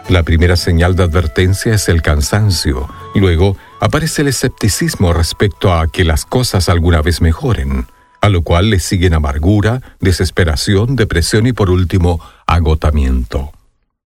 La 0.10 0.24
primera 0.24 0.58
señal 0.58 0.98
de 0.98 1.04
advertencia 1.04 1.74
es 1.74 1.88
el 1.88 2.02
cansancio, 2.02 2.90
luego 3.16 3.56
aparece 3.80 4.24
el 4.24 4.28
escepticismo 4.28 5.14
respecto 5.14 5.74
a 5.74 5.88
que 5.88 6.04
las 6.04 6.26
cosas 6.26 6.68
alguna 6.68 7.02
vez 7.02 7.22
mejoren, 7.22 7.88
a 8.20 8.28
lo 8.28 8.42
cual 8.42 8.72
le 8.72 8.80
siguen 8.80 9.14
amargura, 9.14 9.82
desesperación, 10.02 10.98
depresión 10.98 11.48
y 11.48 11.54
por 11.54 11.70
último, 11.70 12.20
agotamiento. 12.46 13.54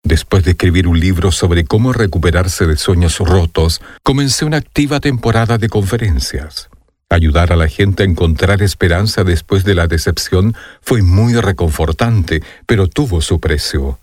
Después 0.03 0.43
de 0.43 0.51
escribir 0.51 0.85
un 0.85 0.99
libro 0.99 1.31
sobre 1.31 1.63
cómo 1.63 1.93
recuperarse 1.93 2.67
de 2.67 2.75
sueños 2.75 3.19
rotos, 3.19 3.79
comencé 4.03 4.43
una 4.43 4.57
activa 4.57 4.99
temporada 4.99 5.57
de 5.57 5.69
conferencias. 5.69 6.70
Ayudar 7.11 7.51
a 7.51 7.57
la 7.57 7.67
gente 7.67 8.03
a 8.03 8.05
encontrar 8.05 8.61
esperanza 8.61 9.25
después 9.25 9.65
de 9.65 9.75
la 9.75 9.87
decepción 9.87 10.55
fue 10.79 11.01
muy 11.01 11.33
reconfortante, 11.33 12.41
pero 12.65 12.87
tuvo 12.87 13.19
su 13.19 13.41
precio. 13.41 13.99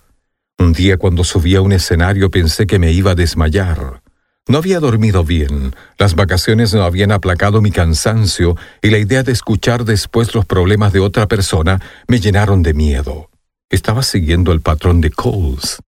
Un 0.59 0.73
día 0.73 0.97
cuando 0.97 1.23
subí 1.23 1.55
a 1.55 1.61
un 1.61 1.71
escenario 1.71 2.29
pensé 2.29 2.67
que 2.67 2.77
me 2.77 2.91
iba 2.91 3.11
a 3.11 3.15
desmayar. 3.15 4.03
No 4.47 4.59
había 4.59 4.79
dormido 4.79 5.23
bien, 5.23 5.75
las 5.97 6.13
vacaciones 6.13 6.71
no 6.75 6.83
habían 6.83 7.11
aplacado 7.11 7.61
mi 7.63 7.71
cansancio 7.71 8.55
y 8.83 8.91
la 8.91 8.99
idea 8.99 9.23
de 9.23 9.31
escuchar 9.31 9.85
después 9.85 10.35
los 10.35 10.45
problemas 10.45 10.93
de 10.93 10.99
otra 10.99 11.27
persona 11.27 11.81
me 12.07 12.19
llenaron 12.19 12.61
de 12.61 12.75
miedo. 12.75 13.31
Estaba 13.71 14.03
siguiendo 14.03 14.51
el 14.51 14.61
patrón 14.61 15.01
de 15.01 15.09
Coles. 15.09 15.79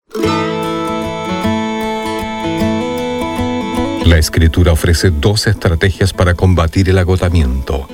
La 4.10 4.18
escritura 4.18 4.72
ofrece 4.72 5.10
dos 5.10 5.46
estrategias 5.46 6.12
para 6.12 6.34
combatir 6.34 6.88
el 6.88 6.98
agotamiento. 6.98 7.86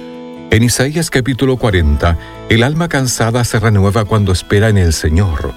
En 0.51 0.62
Isaías 0.62 1.11
capítulo 1.11 1.59
40, 1.59 2.17
el 2.49 2.62
alma 2.62 2.89
cansada 2.89 3.45
se 3.45 3.61
renueva 3.61 4.07
cuando 4.07 4.33
espera 4.33 4.71
en 4.71 4.79
el 4.79 4.95
Señor. 4.95 5.53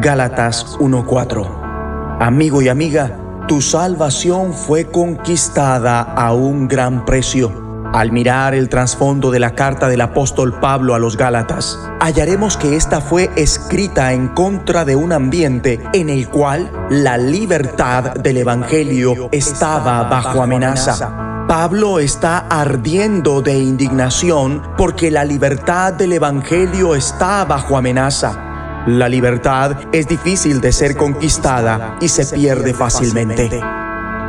Gálatas 0.00 0.78
1:4. 0.80 2.16
Amigo 2.18 2.62
y 2.62 2.68
amiga, 2.68 3.25
tu 3.46 3.62
salvación 3.62 4.52
fue 4.52 4.86
conquistada 4.86 6.00
a 6.00 6.32
un 6.32 6.66
gran 6.66 7.04
precio. 7.04 7.64
Al 7.92 8.10
mirar 8.10 8.54
el 8.54 8.68
trasfondo 8.68 9.30
de 9.30 9.38
la 9.38 9.54
carta 9.54 9.88
del 9.88 10.00
apóstol 10.00 10.58
Pablo 10.58 10.94
a 10.94 10.98
los 10.98 11.16
Gálatas, 11.16 11.78
hallaremos 12.00 12.56
que 12.56 12.74
esta 12.74 13.00
fue 13.00 13.30
escrita 13.36 14.12
en 14.12 14.28
contra 14.28 14.84
de 14.84 14.96
un 14.96 15.12
ambiente 15.12 15.80
en 15.92 16.10
el 16.10 16.28
cual 16.28 16.70
la 16.90 17.16
libertad 17.16 18.14
del 18.14 18.38
Evangelio 18.38 19.28
estaba 19.30 20.02
bajo 20.04 20.42
amenaza. 20.42 21.44
Pablo 21.46 22.00
está 22.00 22.38
ardiendo 22.50 23.40
de 23.40 23.56
indignación 23.58 24.62
porque 24.76 25.12
la 25.12 25.24
libertad 25.24 25.92
del 25.92 26.14
Evangelio 26.14 26.96
está 26.96 27.44
bajo 27.44 27.78
amenaza. 27.78 28.55
La 28.86 29.08
libertad 29.08 29.78
es 29.90 30.06
difícil 30.06 30.60
de 30.60 30.70
ser 30.70 30.96
conquistada 30.96 31.96
y 32.00 32.06
se 32.06 32.24
pierde 32.24 32.72
fácilmente. 32.72 33.60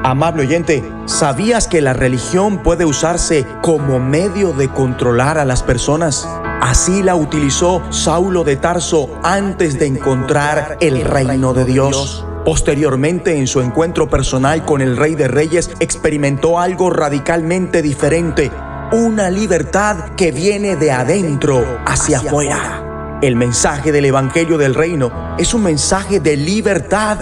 Amable 0.03 0.47
oyente, 0.47 0.83
¿sabías 1.05 1.67
que 1.67 1.79
la 1.79 1.93
religión 1.93 2.63
puede 2.63 2.83
usarse 2.83 3.45
como 3.61 3.99
medio 3.99 4.53
de 4.53 4.67
controlar 4.67 5.37
a 5.37 5.45
las 5.45 5.61
personas? 5.61 6.27
Así 6.59 7.03
la 7.03 7.13
utilizó 7.13 7.83
Saulo 7.91 8.43
de 8.43 8.55
Tarso 8.55 9.19
antes 9.21 9.77
de 9.77 9.85
encontrar 9.85 10.77
el 10.81 11.03
reino 11.03 11.53
de 11.53 11.63
Dios. 11.63 12.25
Posteriormente, 12.43 13.37
en 13.37 13.45
su 13.45 13.61
encuentro 13.61 14.09
personal 14.09 14.65
con 14.65 14.81
el 14.81 14.97
Rey 14.97 15.13
de 15.13 15.27
Reyes, 15.27 15.69
experimentó 15.79 16.59
algo 16.59 16.89
radicalmente 16.89 17.83
diferente, 17.83 18.51
una 18.91 19.29
libertad 19.29 20.15
que 20.15 20.31
viene 20.31 20.77
de 20.77 20.91
adentro 20.91 21.63
hacia 21.85 22.17
afuera. 22.17 22.86
El 23.19 23.35
mensaje 23.35 23.91
del 23.91 24.05
Evangelio 24.05 24.59
del 24.59 24.75
Reino 24.75 25.35
es 25.39 25.55
un 25.55 25.63
mensaje 25.63 26.19
de 26.19 26.37
libertad. 26.37 27.17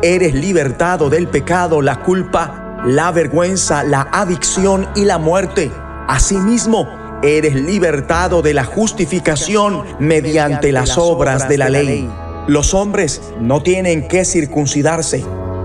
Eres 0.00 0.32
libertado 0.32 1.10
del 1.10 1.26
pecado, 1.26 1.82
la 1.82 2.02
culpa, 2.02 2.78
la 2.86 3.10
vergüenza, 3.10 3.82
la 3.82 4.06
adicción 4.12 4.88
y 4.94 5.04
la 5.04 5.18
muerte. 5.18 5.72
Asimismo, 6.06 6.88
eres 7.24 7.56
libertado 7.56 8.42
de 8.42 8.54
la 8.54 8.62
justificación 8.62 9.82
mediante 9.98 10.70
las 10.70 10.96
obras 10.96 11.48
de 11.48 11.58
la 11.58 11.68
ley. 11.68 12.08
Los 12.46 12.72
hombres 12.72 13.20
no 13.40 13.60
tienen 13.60 14.06
que 14.06 14.24
circuncidarse. 14.24 15.24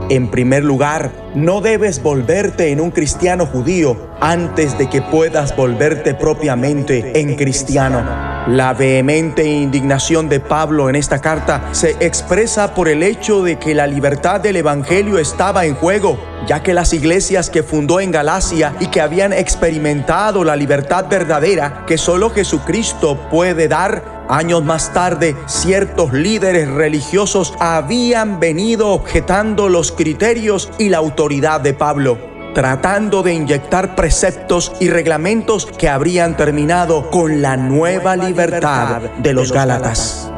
En 0.10 0.32
primer 0.32 0.64
lugar, 0.64 1.12
no 1.36 1.62
debes 1.62 2.02
volverte 2.02 2.72
en 2.72 2.82
un 2.82 2.90
cristiano 2.90 3.46
judío 3.46 4.10
antes 4.20 4.80
de 4.80 4.90
que 4.90 5.04
puedas 5.04 5.56
volverte 5.56 6.16
propiamente 6.16 7.20
en 7.20 7.36
cristiano. 7.36 8.35
La 8.48 8.74
vehemente 8.74 9.44
indignación 9.44 10.30
de 10.30 10.40
Pablo 10.40 10.88
en 10.88 10.96
esta 10.96 11.20
carta 11.20 11.70
se 11.72 11.96
expresa 12.00 12.76
por 12.76 12.88
el 12.88 13.02
hecho 13.02 13.42
de 13.42 13.58
que 13.58 13.74
la 13.74 13.88
libertad 13.88 14.40
del 14.40 14.58
Evangelio 14.58 15.18
estaba 15.18 15.66
en 15.66 15.74
juego, 15.74 16.20
ya 16.46 16.62
que 16.62 16.76
las 16.76 16.94
iglesias 16.94 17.50
que 17.50 17.64
fundó 17.64 18.00
en 18.00 18.12
Galacia 18.12 18.76
y 18.80 18.88
que 18.88 19.02
habían 19.02 19.34
experimentado 19.34 20.44
la 20.44 20.56
libertad 20.56 21.06
verdadera 21.10 21.86
que 21.88 21.98
solo 21.98 22.30
Jesucristo 22.30 23.18
puede 23.32 23.68
dar, 23.68 24.26
años 24.30 24.64
más 24.64 24.94
tarde 24.94 25.36
ciertos 25.48 26.14
líderes 26.14 26.70
religiosos 26.70 27.56
habían 27.60 28.40
venido 28.40 28.90
objetando 28.90 29.70
los 29.70 29.92
criterios 29.92 30.70
y 30.78 30.90
la 30.90 31.00
autoridad 31.00 31.62
de 31.62 31.74
Pablo 31.74 32.35
tratando 32.56 33.22
de 33.22 33.34
inyectar 33.34 33.96
preceptos 33.96 34.72
y 34.80 34.90
reglamentos 34.90 35.66
que 35.66 35.90
habrían 35.90 36.38
terminado 36.38 37.12
con 37.12 37.42
la 37.42 37.58
nueva 37.58 38.16
libertad 38.16 39.02
de 39.18 39.34
los 39.34 39.52
Gálatas. 39.52 40.32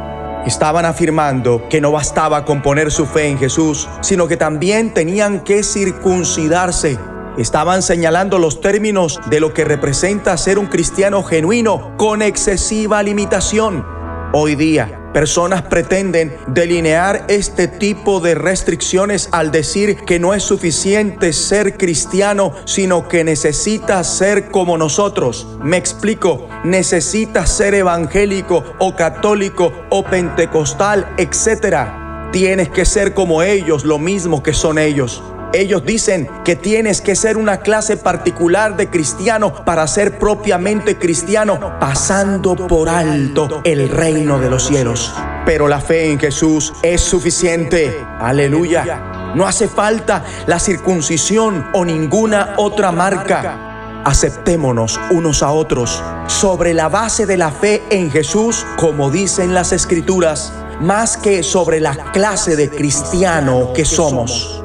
Estaban 0.44 0.86
afirmando 0.86 1.70
que 1.70 1.80
no 1.80 1.92
bastaba 1.92 2.44
con 2.44 2.64
poner 2.64 2.92
su 2.92 3.06
fe 3.06 3.28
en 3.28 3.38
Jesús, 3.38 3.88
sino 4.02 4.28
que 4.28 4.36
también 4.36 4.96
tenían 4.96 5.42
que 5.42 5.62
circuncidarse. 5.62 6.98
Estaban 7.38 7.84
señalando 7.84 8.40
los 8.40 8.62
términos 8.62 9.20
de 9.30 9.40
lo 9.40 9.54
que 9.54 9.64
representa 9.64 10.36
ser 10.38 10.58
un 10.58 10.66
cristiano 10.66 11.22
genuino 11.22 11.96
con 11.98 12.24
excesiva 12.24 13.04
limitación. 13.04 13.97
Hoy 14.34 14.56
día, 14.56 15.10
personas 15.14 15.62
pretenden 15.64 16.36
delinear 16.48 17.26
este 17.30 17.70
tipo 17.70 18.20
de 18.20 18.36
restricciones 18.36 19.30
al 19.32 19.52
decir 19.52 19.96
que 20.06 20.20
no 20.20 20.34
es 20.34 20.44
suficiente 20.44 21.32
ser 21.32 21.78
cristiano, 21.78 22.52
sino 22.66 23.08
que 23.08 23.24
necesitas 23.24 24.18
ser 24.18 24.50
como 24.52 24.78
nosotros. 24.78 25.48
Me 25.64 25.78
explico, 25.78 26.50
necesitas 26.66 27.50
ser 27.50 27.74
evangélico 27.74 28.66
o 28.80 28.98
católico 28.98 29.72
o 29.90 30.04
pentecostal, 30.04 31.08
etc. 31.18 31.88
Tienes 32.34 32.68
que 32.68 32.84
ser 32.84 33.14
como 33.14 33.44
ellos, 33.44 33.86
lo 33.86 33.98
mismo 33.98 34.44
que 34.44 34.54
son 34.54 34.78
ellos. 34.78 35.24
Ellos 35.54 35.86
dicen 35.86 36.30
que 36.44 36.56
tienes 36.56 37.02
que 37.02 37.16
ser 37.16 37.38
una 37.38 37.58
clase 37.62 37.96
particular 37.96 38.76
de 38.76 38.90
cristiano 38.90 39.64
para 39.66 39.88
ser 39.88 40.20
propiamente 40.20 40.98
cristiano, 40.98 41.78
pasando 41.80 42.56
por 42.68 42.90
alto 42.90 43.62
el 43.64 43.90
reino 43.90 44.40
de 44.40 44.50
los 44.50 44.68
cielos. 44.68 45.14
Pero 45.46 45.70
la 45.70 45.80
fe 45.80 46.12
en 46.12 46.20
Jesús 46.20 46.74
es 46.84 47.00
suficiente. 47.02 48.06
Aleluya. 48.20 49.32
No 49.36 49.48
hace 49.48 49.70
falta 49.70 50.24
la 50.48 50.60
circuncisión 50.60 51.68
o 51.74 51.86
ninguna 51.86 52.56
otra 52.58 52.92
marca. 52.92 54.02
Aceptémonos 54.04 55.00
unos 55.12 55.44
a 55.44 55.52
otros 55.52 56.04
sobre 56.28 56.74
la 56.74 56.90
base 56.90 57.26
de 57.26 57.38
la 57.38 57.52
fe 57.52 57.84
en 57.90 58.12
Jesús, 58.12 58.66
como 58.78 59.10
dicen 59.12 59.54
las 59.54 59.72
escrituras, 59.72 60.54
más 60.82 61.18
que 61.18 61.42
sobre 61.42 61.80
la 61.80 62.12
clase 62.12 62.56
de 62.56 62.70
cristiano 62.70 63.72
que 63.74 63.86
somos. 63.86 64.64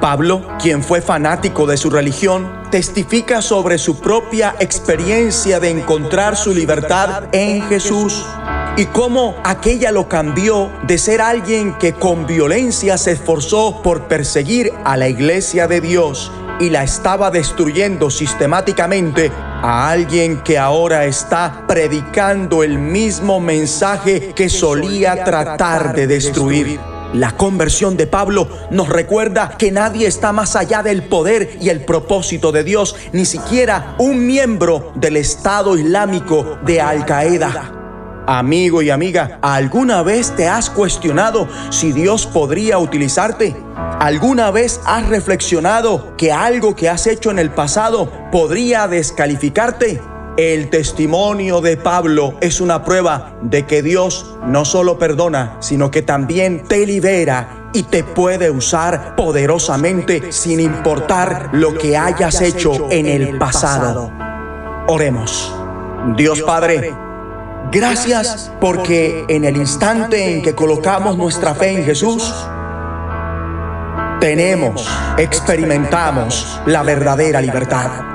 Pablo, 0.00 0.46
quien 0.60 0.82
fue 0.82 1.00
fanático 1.00 1.66
de 1.66 1.76
su 1.76 1.90
religión, 1.90 2.64
testifica 2.70 3.40
sobre 3.40 3.78
su 3.78 4.00
propia 4.00 4.54
experiencia 4.58 5.60
de 5.60 5.70
encontrar 5.70 6.36
su 6.36 6.52
libertad 6.52 7.24
en 7.32 7.62
Jesús 7.68 8.26
y 8.76 8.86
cómo 8.86 9.36
aquella 9.44 9.92
lo 9.92 10.08
cambió 10.08 10.70
de 10.82 10.98
ser 10.98 11.20
alguien 11.20 11.74
que 11.78 11.92
con 11.92 12.26
violencia 12.26 12.98
se 12.98 13.12
esforzó 13.12 13.80
por 13.82 14.08
perseguir 14.08 14.72
a 14.84 14.96
la 14.96 15.08
iglesia 15.08 15.68
de 15.68 15.80
Dios 15.80 16.32
y 16.60 16.70
la 16.70 16.82
estaba 16.82 17.30
destruyendo 17.30 18.10
sistemáticamente 18.10 19.30
a 19.62 19.90
alguien 19.90 20.42
que 20.42 20.58
ahora 20.58 21.04
está 21.04 21.64
predicando 21.66 22.62
el 22.62 22.78
mismo 22.78 23.40
mensaje 23.40 24.32
que 24.34 24.48
solía 24.48 25.24
tratar 25.24 25.94
de 25.94 26.06
destruir. 26.06 26.93
La 27.14 27.36
conversión 27.36 27.96
de 27.96 28.08
Pablo 28.08 28.48
nos 28.72 28.88
recuerda 28.88 29.56
que 29.56 29.70
nadie 29.70 30.08
está 30.08 30.32
más 30.32 30.56
allá 30.56 30.82
del 30.82 31.04
poder 31.04 31.58
y 31.60 31.68
el 31.68 31.84
propósito 31.84 32.50
de 32.50 32.64
Dios, 32.64 32.96
ni 33.12 33.24
siquiera 33.24 33.94
un 33.98 34.26
miembro 34.26 34.92
del 34.96 35.16
Estado 35.16 35.78
Islámico 35.78 36.58
de 36.66 36.80
Al 36.80 37.06
Qaeda. 37.06 38.24
Amigo 38.26 38.82
y 38.82 38.90
amiga, 38.90 39.38
¿alguna 39.42 40.02
vez 40.02 40.34
te 40.34 40.48
has 40.48 40.70
cuestionado 40.70 41.46
si 41.70 41.92
Dios 41.92 42.26
podría 42.26 42.78
utilizarte? 42.78 43.54
¿Alguna 44.00 44.50
vez 44.50 44.80
has 44.84 45.08
reflexionado 45.08 46.16
que 46.16 46.32
algo 46.32 46.74
que 46.74 46.88
has 46.88 47.06
hecho 47.06 47.30
en 47.30 47.38
el 47.38 47.50
pasado 47.50 48.10
podría 48.32 48.88
descalificarte? 48.88 50.00
El 50.36 50.68
testimonio 50.68 51.60
de 51.60 51.76
Pablo 51.76 52.34
es 52.40 52.60
una 52.60 52.82
prueba 52.82 53.36
de 53.40 53.66
que 53.66 53.82
Dios 53.82 54.34
no 54.44 54.64
solo 54.64 54.98
perdona, 54.98 55.58
sino 55.60 55.92
que 55.92 56.02
también 56.02 56.64
te 56.64 56.84
libera 56.84 57.70
y 57.72 57.84
te 57.84 58.02
puede 58.02 58.50
usar 58.50 59.14
poderosamente 59.14 60.32
sin 60.32 60.58
importar 60.58 61.50
lo 61.52 61.78
que 61.78 61.96
hayas 61.96 62.40
hecho 62.40 62.88
en 62.90 63.06
el 63.06 63.38
pasado. 63.38 64.10
Oremos. 64.88 65.54
Dios 66.16 66.42
Padre, 66.42 66.92
gracias 67.70 68.50
porque 68.60 69.24
en 69.28 69.44
el 69.44 69.56
instante 69.56 70.34
en 70.34 70.42
que 70.42 70.56
colocamos 70.56 71.16
nuestra 71.16 71.54
fe 71.54 71.78
en 71.78 71.84
Jesús, 71.84 72.34
tenemos, 74.18 74.88
experimentamos 75.16 76.60
la 76.66 76.82
verdadera 76.82 77.40
libertad 77.40 78.13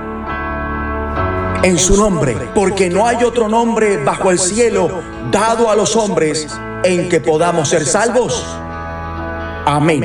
en 1.64 1.78
su 1.78 1.98
nombre, 1.98 2.38
porque 2.56 2.90
no 2.90 3.06
hay 3.06 3.24
otro 3.24 3.50
nombre 3.50 3.98
bajo 3.98 4.32
el 4.32 4.40
cielo 4.40 5.02
dado 5.32 5.70
a 5.70 5.76
los 5.76 5.96
hombres 5.96 6.48
en 6.84 7.10
que 7.10 7.20
podamos 7.20 7.70
ser 7.70 7.86
salvos. 7.86 8.46
Amén. 9.66 10.04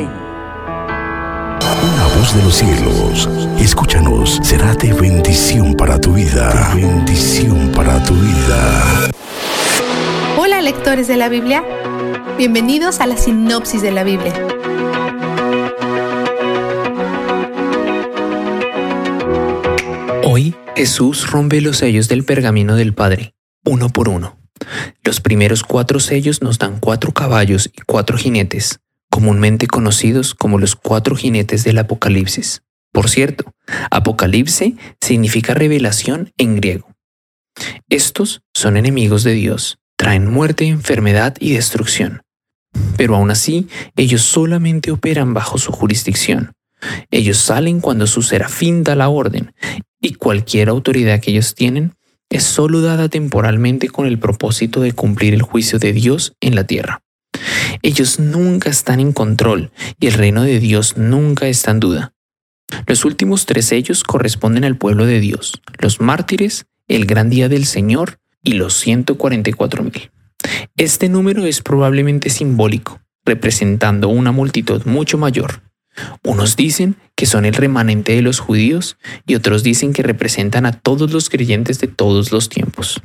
Una 1.58 2.04
voz 2.18 2.34
de 2.34 2.42
los 2.42 2.54
cielos, 2.54 3.28
escúchanos, 3.58 4.40
será 4.42 4.74
de 4.74 4.92
bendición 4.92 5.74
para 5.74 6.00
tu 6.00 6.14
vida. 6.14 6.72
De 6.74 6.82
bendición 6.82 7.70
para 7.72 8.02
tu 8.02 8.14
vida. 8.14 9.10
Hola 10.36 10.60
lectores 10.60 11.06
de 11.06 11.16
la 11.16 11.28
Biblia, 11.28 11.62
bienvenidos 12.36 13.00
a 13.00 13.06
la 13.06 13.16
sinopsis 13.16 13.80
de 13.80 13.92
la 13.92 14.02
Biblia. 14.02 14.53
Jesús 20.76 21.30
rompe 21.30 21.60
los 21.60 21.76
sellos 21.78 22.08
del 22.08 22.24
pergamino 22.24 22.74
del 22.74 22.94
Padre, 22.94 23.34
uno 23.64 23.90
por 23.90 24.08
uno. 24.08 24.38
Los 25.04 25.20
primeros 25.20 25.62
cuatro 25.62 26.00
sellos 26.00 26.42
nos 26.42 26.58
dan 26.58 26.80
cuatro 26.80 27.12
caballos 27.12 27.70
y 27.72 27.82
cuatro 27.82 28.18
jinetes, 28.18 28.80
comúnmente 29.08 29.68
conocidos 29.68 30.34
como 30.34 30.58
los 30.58 30.74
cuatro 30.74 31.14
jinetes 31.14 31.62
del 31.62 31.78
Apocalipsis. 31.78 32.62
Por 32.92 33.08
cierto, 33.08 33.54
Apocalipse 33.92 34.74
significa 35.00 35.54
revelación 35.54 36.32
en 36.38 36.56
griego. 36.56 36.88
Estos 37.88 38.42
son 38.52 38.76
enemigos 38.76 39.22
de 39.22 39.34
Dios, 39.34 39.78
traen 39.96 40.28
muerte, 40.28 40.66
enfermedad 40.66 41.36
y 41.38 41.52
destrucción. 41.52 42.22
Pero 42.96 43.14
aún 43.14 43.30
así, 43.30 43.68
ellos 43.94 44.22
solamente 44.22 44.90
operan 44.90 45.34
bajo 45.34 45.56
su 45.58 45.70
jurisdicción. 45.70 46.52
Ellos 47.10 47.38
salen 47.38 47.80
cuando 47.80 48.06
su 48.06 48.22
serafín 48.22 48.84
da 48.84 48.94
la 48.94 49.08
orden 49.08 49.52
y 50.00 50.14
cualquier 50.14 50.68
autoridad 50.68 51.20
que 51.20 51.30
ellos 51.30 51.54
tienen 51.54 51.94
es 52.30 52.42
solo 52.42 52.80
dada 52.80 53.08
temporalmente 53.08 53.88
con 53.88 54.06
el 54.06 54.18
propósito 54.18 54.80
de 54.80 54.92
cumplir 54.92 55.34
el 55.34 55.42
juicio 55.42 55.78
de 55.78 55.92
Dios 55.92 56.34
en 56.40 56.54
la 56.54 56.64
tierra. 56.64 57.02
Ellos 57.82 58.18
nunca 58.18 58.70
están 58.70 59.00
en 59.00 59.12
control 59.12 59.70
y 60.00 60.06
el 60.06 60.14
reino 60.14 60.42
de 60.42 60.58
Dios 60.60 60.96
nunca 60.96 61.48
está 61.48 61.70
en 61.70 61.80
duda. 61.80 62.14
Los 62.86 63.04
últimos 63.04 63.46
tres 63.46 63.66
sellos 63.66 64.02
corresponden 64.02 64.64
al 64.64 64.76
pueblo 64.76 65.06
de 65.06 65.20
Dios, 65.20 65.60
los 65.78 66.00
mártires, 66.00 66.66
el 66.88 67.06
gran 67.06 67.30
día 67.30 67.48
del 67.48 67.66
Señor 67.66 68.18
y 68.42 68.54
los 68.54 68.74
144 68.74 69.84
mil. 69.84 70.10
Este 70.76 71.08
número 71.08 71.46
es 71.46 71.62
probablemente 71.62 72.30
simbólico, 72.30 73.00
representando 73.24 74.08
una 74.08 74.32
multitud 74.32 74.84
mucho 74.84 75.18
mayor, 75.18 75.62
unos 76.22 76.56
dicen 76.56 76.96
que 77.14 77.26
son 77.26 77.44
el 77.44 77.54
remanente 77.54 78.14
de 78.14 78.22
los 78.22 78.40
judíos 78.40 78.96
y 79.26 79.34
otros 79.34 79.62
dicen 79.62 79.92
que 79.92 80.02
representan 80.02 80.66
a 80.66 80.72
todos 80.72 81.12
los 81.12 81.28
creyentes 81.28 81.78
de 81.80 81.88
todos 81.88 82.32
los 82.32 82.48
tiempos. 82.48 83.00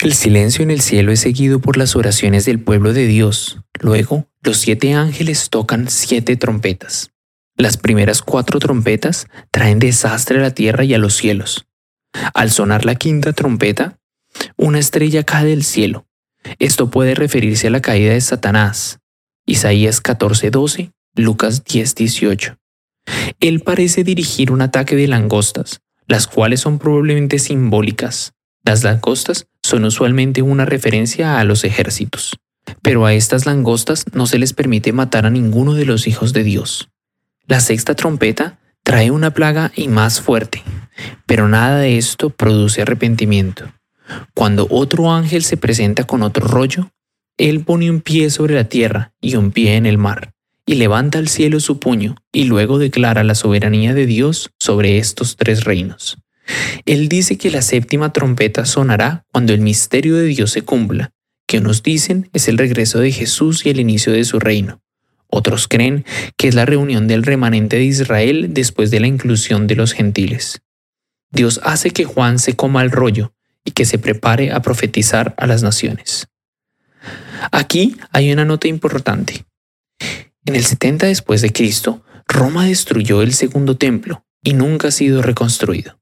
El 0.00 0.12
silencio 0.12 0.62
en 0.62 0.70
el 0.70 0.80
cielo 0.80 1.10
es 1.10 1.20
seguido 1.20 1.58
por 1.58 1.76
las 1.76 1.96
oraciones 1.96 2.44
del 2.44 2.60
pueblo 2.60 2.92
de 2.92 3.06
Dios. 3.06 3.58
Luego, 3.80 4.28
los 4.42 4.58
siete 4.58 4.94
ángeles 4.94 5.50
tocan 5.50 5.88
siete 5.88 6.36
trompetas. 6.36 7.10
Las 7.56 7.76
primeras 7.76 8.22
cuatro 8.22 8.60
trompetas 8.60 9.26
traen 9.50 9.80
desastre 9.80 10.38
a 10.38 10.42
la 10.42 10.52
tierra 10.52 10.84
y 10.84 10.94
a 10.94 10.98
los 10.98 11.14
cielos. 11.14 11.66
Al 12.32 12.52
sonar 12.52 12.84
la 12.84 12.94
quinta 12.94 13.32
trompeta, 13.32 13.98
una 14.56 14.78
estrella 14.78 15.24
cae 15.24 15.46
del 15.46 15.64
cielo. 15.64 16.06
Esto 16.60 16.90
puede 16.90 17.16
referirse 17.16 17.66
a 17.66 17.70
la 17.70 17.82
caída 17.82 18.12
de 18.12 18.20
Satanás. 18.20 19.00
Isaías 19.46 20.00
14:12 20.00 20.92
Lucas 21.18 21.64
10:18. 21.64 22.58
Él 23.40 23.60
parece 23.60 24.04
dirigir 24.04 24.52
un 24.52 24.62
ataque 24.62 24.94
de 24.94 25.08
langostas, 25.08 25.80
las 26.06 26.28
cuales 26.28 26.60
son 26.60 26.78
probablemente 26.78 27.40
simbólicas. 27.40 28.34
Las 28.64 28.84
langostas 28.84 29.48
son 29.60 29.84
usualmente 29.84 30.42
una 30.42 30.64
referencia 30.64 31.40
a 31.40 31.44
los 31.44 31.64
ejércitos, 31.64 32.38
pero 32.82 33.04
a 33.04 33.14
estas 33.14 33.46
langostas 33.46 34.04
no 34.12 34.26
se 34.26 34.38
les 34.38 34.52
permite 34.52 34.92
matar 34.92 35.26
a 35.26 35.30
ninguno 35.30 35.74
de 35.74 35.86
los 35.86 36.06
hijos 36.06 36.32
de 36.32 36.44
Dios. 36.44 36.88
La 37.48 37.58
sexta 37.58 37.96
trompeta 37.96 38.60
trae 38.84 39.10
una 39.10 39.34
plaga 39.34 39.72
y 39.74 39.88
más 39.88 40.20
fuerte, 40.20 40.62
pero 41.26 41.48
nada 41.48 41.80
de 41.80 41.98
esto 41.98 42.30
produce 42.30 42.82
arrepentimiento. 42.82 43.72
Cuando 44.34 44.68
otro 44.70 45.10
ángel 45.10 45.42
se 45.42 45.56
presenta 45.56 46.04
con 46.04 46.22
otro 46.22 46.46
rollo, 46.46 46.92
él 47.38 47.64
pone 47.64 47.90
un 47.90 48.02
pie 48.02 48.30
sobre 48.30 48.54
la 48.54 48.68
tierra 48.68 49.12
y 49.20 49.34
un 49.34 49.50
pie 49.50 49.74
en 49.74 49.86
el 49.86 49.98
mar 49.98 50.32
y 50.68 50.74
levanta 50.74 51.18
al 51.18 51.28
cielo 51.28 51.60
su 51.60 51.80
puño 51.80 52.16
y 52.30 52.44
luego 52.44 52.78
declara 52.78 53.24
la 53.24 53.34
soberanía 53.34 53.94
de 53.94 54.04
Dios 54.04 54.50
sobre 54.60 54.98
estos 54.98 55.36
tres 55.36 55.64
reinos. 55.64 56.18
Él 56.84 57.08
dice 57.08 57.38
que 57.38 57.50
la 57.50 57.62
séptima 57.62 58.12
trompeta 58.12 58.66
sonará 58.66 59.24
cuando 59.32 59.54
el 59.54 59.62
misterio 59.62 60.16
de 60.16 60.26
Dios 60.26 60.50
se 60.50 60.60
cumpla, 60.60 61.10
que 61.46 61.56
unos 61.58 61.82
dicen 61.82 62.28
es 62.34 62.48
el 62.48 62.58
regreso 62.58 62.98
de 63.00 63.12
Jesús 63.12 63.64
y 63.64 63.70
el 63.70 63.80
inicio 63.80 64.12
de 64.12 64.24
su 64.24 64.40
reino. 64.40 64.82
Otros 65.28 65.68
creen 65.68 66.04
que 66.36 66.48
es 66.48 66.54
la 66.54 66.66
reunión 66.66 67.08
del 67.08 67.22
remanente 67.22 67.76
de 67.76 67.84
Israel 67.84 68.48
después 68.50 68.90
de 68.90 69.00
la 69.00 69.06
inclusión 69.06 69.66
de 69.68 69.76
los 69.76 69.94
gentiles. 69.94 70.60
Dios 71.30 71.60
hace 71.64 71.92
que 71.92 72.04
Juan 72.04 72.38
se 72.38 72.56
coma 72.56 72.82
el 72.82 72.90
rollo 72.90 73.32
y 73.64 73.70
que 73.70 73.86
se 73.86 73.98
prepare 73.98 74.52
a 74.52 74.60
profetizar 74.60 75.34
a 75.38 75.46
las 75.46 75.62
naciones. 75.62 76.28
Aquí 77.52 77.96
hay 78.12 78.30
una 78.32 78.44
nota 78.44 78.68
importante. 78.68 79.47
En 80.48 80.56
el 80.56 80.64
70 80.64 81.08
después 81.08 81.42
de 81.42 81.52
Cristo, 81.52 82.02
Roma 82.26 82.64
destruyó 82.64 83.20
el 83.20 83.34
segundo 83.34 83.76
templo 83.76 84.24
y 84.42 84.54
nunca 84.54 84.88
ha 84.88 84.90
sido 84.90 85.20
reconstruido. 85.20 86.00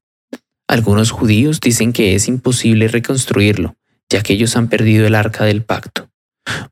Algunos 0.69 1.11
judíos 1.11 1.59
dicen 1.59 1.91
que 1.91 2.15
es 2.15 2.29
imposible 2.29 2.87
reconstruirlo, 2.87 3.75
ya 4.09 4.21
que 4.21 4.31
ellos 4.31 4.55
han 4.55 4.69
perdido 4.69 5.05
el 5.05 5.15
arca 5.15 5.43
del 5.43 5.63
pacto. 5.63 6.09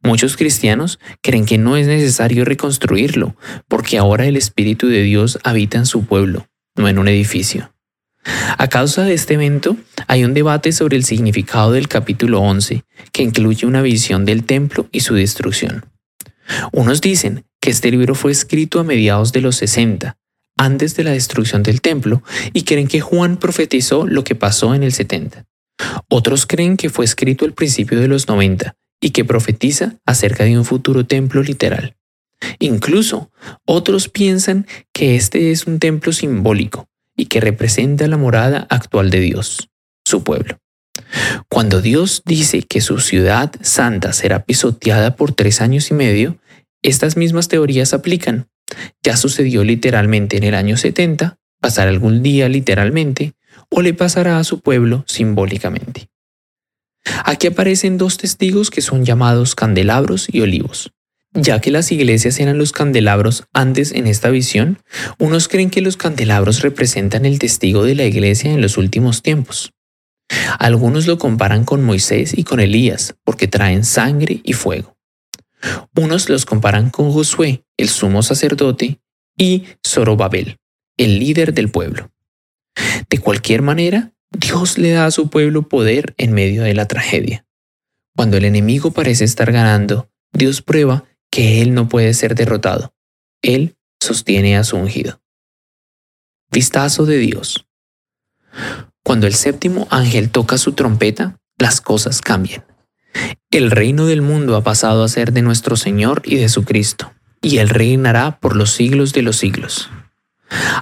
Muchos 0.01 0.37
cristianos 0.37 0.99
creen 1.21 1.45
que 1.45 1.57
no 1.57 1.75
es 1.75 1.85
necesario 1.87 2.45
reconstruirlo, 2.45 3.35
porque 3.67 3.97
ahora 3.97 4.25
el 4.25 4.37
Espíritu 4.37 4.87
de 4.87 5.01
Dios 5.01 5.37
habita 5.43 5.77
en 5.77 5.85
su 5.85 6.05
pueblo, 6.05 6.47
no 6.77 6.87
en 6.87 6.97
un 6.97 7.09
edificio. 7.09 7.73
A 8.57 8.69
causa 8.69 9.03
de 9.03 9.15
este 9.15 9.33
evento, 9.33 9.75
hay 10.07 10.23
un 10.23 10.33
debate 10.33 10.71
sobre 10.71 10.95
el 10.95 11.03
significado 11.03 11.73
del 11.73 11.89
capítulo 11.89 12.39
11, 12.39 12.85
que 13.11 13.23
incluye 13.23 13.67
una 13.67 13.81
visión 13.81 14.23
del 14.23 14.45
templo 14.45 14.87
y 14.93 15.01
su 15.01 15.13
destrucción. 15.13 15.83
Unos 16.71 17.01
dicen 17.01 17.43
que 17.65 17.71
este 17.71 17.89
libro 17.89 18.13
fue 18.13 18.31
escrito 18.31 18.79
a 18.79 18.83
mediados 18.83 19.31
de 19.31 19.41
los 19.41 19.55
60, 19.55 20.19
antes 20.55 20.95
de 20.95 21.03
la 21.03 21.13
destrucción 21.13 21.63
del 21.63 21.81
templo, 21.81 22.21
y 22.53 22.61
creen 22.61 22.87
que 22.87 23.01
Juan 23.01 23.37
profetizó 23.37 24.05
lo 24.05 24.23
que 24.23 24.35
pasó 24.35 24.75
en 24.75 24.83
el 24.83 24.93
70. 24.93 25.47
Otros 26.07 26.45
creen 26.45 26.77
que 26.77 26.91
fue 26.91 27.05
escrito 27.05 27.43
al 27.43 27.53
principio 27.53 27.99
de 27.99 28.07
los 28.07 28.27
90 28.27 28.75
y 29.01 29.09
que 29.09 29.25
profetiza 29.25 29.95
acerca 30.05 30.43
de 30.43 30.59
un 30.59 30.63
futuro 30.63 31.07
templo 31.07 31.41
literal. 31.41 31.95
Incluso 32.59 33.31
otros 33.65 34.09
piensan 34.09 34.67
que 34.93 35.15
este 35.15 35.49
es 35.49 35.65
un 35.65 35.79
templo 35.79 36.13
simbólico 36.13 36.87
y 37.17 37.25
que 37.25 37.39
representa 37.39 38.05
la 38.05 38.17
morada 38.17 38.67
actual 38.69 39.09
de 39.09 39.21
Dios, 39.21 39.71
su 40.05 40.23
pueblo. 40.23 40.59
Cuando 41.49 41.81
Dios 41.81 42.21
dice 42.27 42.61
que 42.61 42.79
su 42.79 42.99
ciudad 42.99 43.51
santa 43.61 44.13
será 44.13 44.45
pisoteada 44.45 45.15
por 45.15 45.31
tres 45.31 45.61
años 45.61 45.89
y 45.89 45.95
medio, 45.95 46.37
estas 46.87 47.17
mismas 47.17 47.47
teorías 47.47 47.93
aplican. 47.93 48.47
Ya 49.03 49.17
sucedió 49.17 49.63
literalmente 49.63 50.37
en 50.37 50.43
el 50.43 50.55
año 50.55 50.77
70, 50.77 51.37
pasará 51.59 51.89
algún 51.89 52.23
día 52.23 52.49
literalmente, 52.49 53.33
o 53.69 53.81
le 53.81 53.93
pasará 53.93 54.39
a 54.39 54.43
su 54.43 54.61
pueblo 54.61 55.03
simbólicamente. 55.07 56.09
Aquí 57.23 57.47
aparecen 57.47 57.97
dos 57.97 58.17
testigos 58.17 58.69
que 58.69 58.81
son 58.81 59.05
llamados 59.05 59.55
candelabros 59.55 60.27
y 60.31 60.41
olivos. 60.41 60.91
Ya 61.33 61.59
que 61.59 61.69
las 61.69 61.91
iglesias 61.91 62.39
eran 62.39 62.57
los 62.57 62.71
candelabros 62.71 63.43
antes 63.51 63.91
en 63.91 64.07
esta 64.07 64.29
visión, 64.29 64.79
unos 65.19 65.47
creen 65.47 65.69
que 65.69 65.81
los 65.81 65.97
candelabros 65.97 66.61
representan 66.61 67.25
el 67.25 67.39
testigo 67.39 67.83
de 67.83 67.93
la 67.93 68.05
iglesia 68.05 68.51
en 68.51 68.61
los 68.61 68.77
últimos 68.77 69.21
tiempos. 69.21 69.73
Algunos 70.59 71.07
lo 71.07 71.17
comparan 71.17 71.65
con 71.65 71.83
Moisés 71.83 72.35
y 72.35 72.43
con 72.43 72.59
Elías, 72.59 73.15
porque 73.23 73.47
traen 73.47 73.83
sangre 73.83 74.39
y 74.43 74.53
fuego. 74.53 74.94
Unos 75.95 76.29
los 76.29 76.45
comparan 76.45 76.89
con 76.89 77.11
Josué, 77.11 77.65
el 77.77 77.89
sumo 77.89 78.23
sacerdote, 78.23 78.99
y 79.37 79.65
Zorobabel, 79.85 80.57
el 80.97 81.19
líder 81.19 81.53
del 81.53 81.69
pueblo. 81.69 82.11
De 83.09 83.19
cualquier 83.19 83.61
manera, 83.61 84.13
Dios 84.31 84.77
le 84.77 84.91
da 84.91 85.05
a 85.05 85.11
su 85.11 85.29
pueblo 85.29 85.67
poder 85.67 86.13
en 86.17 86.33
medio 86.33 86.63
de 86.63 86.73
la 86.73 86.87
tragedia. 86.87 87.45
Cuando 88.15 88.37
el 88.37 88.45
enemigo 88.45 88.91
parece 88.91 89.25
estar 89.25 89.51
ganando, 89.51 90.09
Dios 90.33 90.61
prueba 90.61 91.05
que 91.31 91.61
Él 91.61 91.73
no 91.73 91.89
puede 91.89 92.13
ser 92.13 92.35
derrotado. 92.35 92.93
Él 93.41 93.77
sostiene 94.01 94.57
a 94.57 94.63
su 94.63 94.77
ungido. 94.77 95.21
Vistazo 96.51 97.05
de 97.05 97.17
Dios. 97.17 97.67
Cuando 99.03 99.27
el 99.27 99.33
séptimo 99.33 99.87
ángel 99.91 100.31
toca 100.31 100.57
su 100.57 100.73
trompeta, 100.73 101.37
las 101.57 101.81
cosas 101.81 102.21
cambian. 102.21 102.65
El 103.51 103.71
reino 103.71 104.05
del 104.05 104.21
mundo 104.21 104.55
ha 104.55 104.63
pasado 104.63 105.03
a 105.03 105.07
ser 105.07 105.31
de 105.31 105.41
nuestro 105.41 105.75
Señor 105.75 106.21
y 106.25 106.35
de 106.35 106.49
su 106.49 106.63
Cristo, 106.63 107.13
y 107.41 107.57
Él 107.57 107.69
reinará 107.69 108.39
por 108.39 108.55
los 108.55 108.71
siglos 108.71 109.13
de 109.13 109.21
los 109.21 109.37
siglos. 109.37 109.89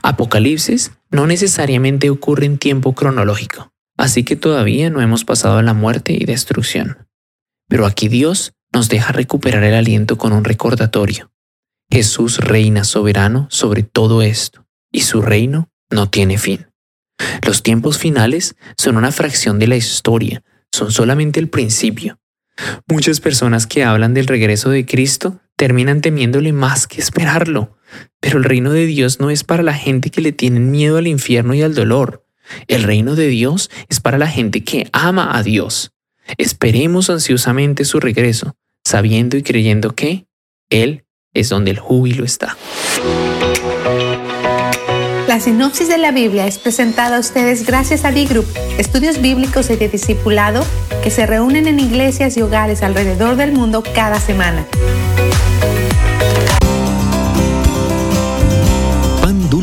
Apocalipsis 0.01 0.91
no 1.11 1.27
necesariamente 1.27 2.09
ocurre 2.09 2.45
en 2.45 2.57
tiempo 2.57 2.93
cronológico, 2.93 3.71
así 3.97 4.23
que 4.23 4.35
todavía 4.35 4.89
no 4.89 5.01
hemos 5.01 5.25
pasado 5.25 5.57
a 5.57 5.63
la 5.63 5.73
muerte 5.73 6.13
y 6.13 6.25
destrucción. 6.25 7.07
Pero 7.67 7.85
aquí 7.85 8.07
Dios 8.07 8.53
nos 8.73 8.89
deja 8.89 9.13
recuperar 9.13 9.63
el 9.63 9.75
aliento 9.75 10.17
con 10.17 10.33
un 10.33 10.43
recordatorio. 10.43 11.31
Jesús 11.91 12.39
reina 12.39 12.83
soberano 12.83 13.47
sobre 13.51 13.83
todo 13.83 14.21
esto, 14.21 14.65
y 14.91 15.01
su 15.01 15.21
reino 15.21 15.69
no 15.89 16.09
tiene 16.09 16.37
fin. 16.37 16.67
Los 17.45 17.61
tiempos 17.61 17.97
finales 17.97 18.55
son 18.77 18.97
una 18.97 19.11
fracción 19.11 19.59
de 19.59 19.67
la 19.67 19.75
historia, 19.75 20.43
son 20.71 20.91
solamente 20.91 21.39
el 21.39 21.49
principio. 21.49 22.19
Muchas 22.87 23.19
personas 23.19 23.67
que 23.67 23.83
hablan 23.83 24.13
del 24.13 24.27
regreso 24.27 24.69
de 24.69 24.85
Cristo 24.85 25.39
terminan 25.55 26.01
temiéndole 26.01 26.53
más 26.53 26.87
que 26.87 27.01
esperarlo. 27.01 27.77
Pero 28.19 28.37
el 28.37 28.43
reino 28.43 28.71
de 28.71 28.85
Dios 28.85 29.19
no 29.19 29.29
es 29.29 29.43
para 29.43 29.63
la 29.63 29.73
gente 29.73 30.09
que 30.09 30.21
le 30.21 30.31
tienen 30.31 30.71
miedo 30.71 30.97
al 30.97 31.07
infierno 31.07 31.53
y 31.53 31.61
al 31.61 31.75
dolor. 31.75 32.25
El 32.67 32.83
reino 32.83 33.15
de 33.15 33.27
Dios 33.27 33.69
es 33.89 33.99
para 33.99 34.17
la 34.17 34.27
gente 34.27 34.63
que 34.63 34.87
ama 34.91 35.37
a 35.37 35.43
Dios. 35.43 35.93
Esperemos 36.37 37.09
ansiosamente 37.09 37.85
su 37.85 37.99
regreso, 37.99 38.55
sabiendo 38.83 39.37
y 39.37 39.43
creyendo 39.43 39.95
que 39.95 40.25
Él 40.69 41.05
es 41.33 41.49
donde 41.49 41.71
el 41.71 41.79
júbilo 41.79 42.23
está. 42.23 42.57
La 45.33 45.39
sinopsis 45.39 45.87
de 45.87 45.97
la 45.97 46.11
Biblia 46.11 46.45
es 46.45 46.59
presentada 46.59 47.17
a 47.17 47.19
ustedes 47.19 47.65
gracias 47.65 48.05
a 48.05 48.11
D-Group, 48.11 48.45
estudios 48.77 49.19
bíblicos 49.19 49.67
y 49.71 49.75
de 49.75 49.89
discipulado 49.89 50.63
que 51.01 51.09
se 51.09 51.25
reúnen 51.25 51.65
en 51.65 51.79
iglesias 51.79 52.37
y 52.37 52.43
hogares 52.43 52.83
alrededor 52.83 53.35
del 53.35 53.51
mundo 53.51 53.81
cada 53.95 54.19
semana. 54.19 54.63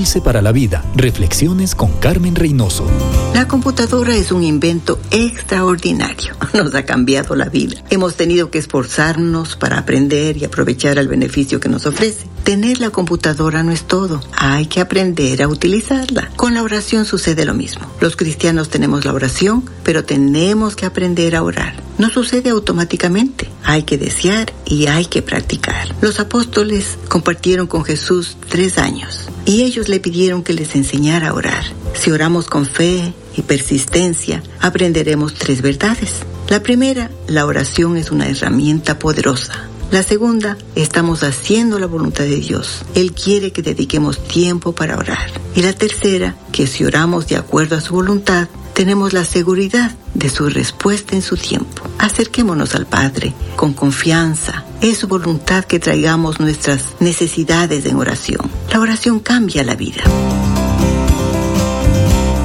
Dulce 0.00 0.20
para 0.20 0.40
la 0.40 0.52
Vida. 0.52 0.84
Reflexiones 0.94 1.74
con 1.74 1.92
Carmen 1.98 2.34
Reynoso. 2.34 2.86
La 3.34 3.48
computadora 3.48 4.14
es 4.14 4.32
un 4.32 4.44
invento 4.44 4.98
extraordinario. 5.10 6.32
Nos 6.54 6.74
ha 6.74 6.84
cambiado 6.84 7.34
la 7.34 7.50
vida. 7.50 7.82
Hemos 7.90 8.14
tenido 8.14 8.50
que 8.50 8.58
esforzarnos 8.58 9.56
para 9.56 9.78
aprender 9.78 10.36
y 10.36 10.44
aprovechar 10.44 10.96
el 10.96 11.08
beneficio 11.08 11.58
que 11.58 11.68
nos 11.68 11.86
ofrece. 11.86 12.26
Tener 12.50 12.80
la 12.80 12.90
computadora 12.90 13.62
no 13.62 13.70
es 13.70 13.84
todo. 13.84 14.20
Hay 14.32 14.66
que 14.66 14.80
aprender 14.80 15.40
a 15.40 15.46
utilizarla. 15.46 16.30
Con 16.34 16.52
la 16.52 16.64
oración 16.64 17.04
sucede 17.04 17.44
lo 17.44 17.54
mismo. 17.54 17.86
Los 18.00 18.16
cristianos 18.16 18.70
tenemos 18.70 19.04
la 19.04 19.14
oración, 19.14 19.70
pero 19.84 20.02
tenemos 20.02 20.74
que 20.74 20.84
aprender 20.84 21.36
a 21.36 21.44
orar. 21.44 21.80
No 21.98 22.10
sucede 22.10 22.50
automáticamente. 22.50 23.48
Hay 23.62 23.84
que 23.84 23.98
desear 23.98 24.52
y 24.64 24.88
hay 24.88 25.04
que 25.04 25.22
practicar. 25.22 25.94
Los 26.00 26.18
apóstoles 26.18 26.98
compartieron 27.06 27.68
con 27.68 27.84
Jesús 27.84 28.36
tres 28.48 28.78
años 28.78 29.28
y 29.46 29.62
ellos 29.62 29.88
le 29.88 30.00
pidieron 30.00 30.42
que 30.42 30.52
les 30.52 30.74
enseñara 30.74 31.28
a 31.28 31.34
orar. 31.34 31.62
Si 31.94 32.10
oramos 32.10 32.48
con 32.48 32.66
fe 32.66 33.14
y 33.36 33.42
persistencia, 33.42 34.42
aprenderemos 34.58 35.34
tres 35.34 35.62
verdades. 35.62 36.14
La 36.48 36.64
primera, 36.64 37.12
la 37.28 37.46
oración 37.46 37.96
es 37.96 38.10
una 38.10 38.26
herramienta 38.26 38.98
poderosa. 38.98 39.70
La 39.90 40.04
segunda, 40.04 40.56
estamos 40.76 41.24
haciendo 41.24 41.80
la 41.80 41.86
voluntad 41.86 42.22
de 42.22 42.36
Dios. 42.36 42.82
Él 42.94 43.12
quiere 43.12 43.50
que 43.50 43.60
dediquemos 43.60 44.22
tiempo 44.22 44.72
para 44.72 44.96
orar. 44.96 45.32
Y 45.56 45.62
la 45.62 45.72
tercera, 45.72 46.36
que 46.52 46.68
si 46.68 46.84
oramos 46.84 47.26
de 47.26 47.36
acuerdo 47.36 47.74
a 47.74 47.80
su 47.80 47.94
voluntad, 47.94 48.46
tenemos 48.72 49.12
la 49.12 49.24
seguridad 49.24 49.90
de 50.14 50.30
su 50.30 50.48
respuesta 50.48 51.16
en 51.16 51.22
su 51.22 51.36
tiempo. 51.36 51.82
Acerquémonos 51.98 52.76
al 52.76 52.86
Padre 52.86 53.34
con 53.56 53.72
confianza. 53.72 54.64
Es 54.80 54.98
su 54.98 55.08
voluntad 55.08 55.64
que 55.64 55.80
traigamos 55.80 56.38
nuestras 56.38 56.84
necesidades 57.00 57.84
en 57.84 57.96
oración. 57.96 58.48
La 58.72 58.78
oración 58.78 59.18
cambia 59.18 59.64
la 59.64 59.74
vida. 59.74 60.04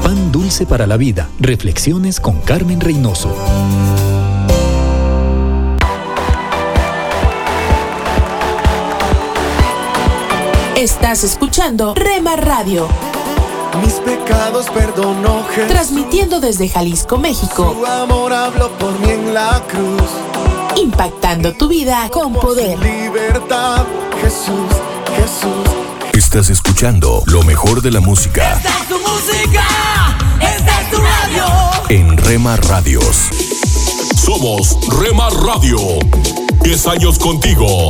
Pan 0.01 0.31
dulce 0.31 0.65
para 0.65 0.87
la 0.87 0.97
vida. 0.97 1.29
Reflexiones 1.39 2.19
con 2.19 2.41
Carmen 2.41 2.81
Reynoso. 2.81 3.35
Estás 10.85 11.23
escuchando 11.23 11.95
Rema 11.95 12.35
Radio. 12.35 12.87
Mis 13.83 13.93
pecados 13.95 14.67
perdonó 14.69 15.43
Jesús. 15.49 15.67
Transmitiendo 15.67 16.39
desde 16.39 16.69
Jalisco, 16.69 17.17
México. 17.17 17.75
Su 17.75 17.83
amor 17.87 18.31
habló 18.31 18.69
por 18.77 18.91
mí 18.99 19.09
en 19.09 19.33
la 19.33 19.63
cruz. 19.67 20.03
Impactando 20.79 21.53
tu 21.53 21.69
vida 21.69 22.07
con 22.11 22.33
poder. 22.33 22.77
Libertad, 22.77 23.83
Jesús, 24.21 24.69
Jesús. 25.15 26.13
Estás 26.13 26.49
escuchando 26.51 27.23
lo 27.25 27.41
mejor 27.41 27.81
de 27.81 27.89
la 27.89 27.99
música 27.99 28.53
Esta 28.53 28.69
es 28.69 28.87
tu 28.87 28.99
música, 28.99 29.65
esta 30.39 30.81
es 30.81 30.91
tu 30.91 30.97
radio. 30.97 31.45
en 31.89 32.15
Rema 32.15 32.57
Radios. 32.57 33.29
Somos 34.23 34.77
Rema 34.99 35.31
Radio. 35.31 35.79
10 36.61 36.87
años 36.87 37.17
contigo. 37.17 37.89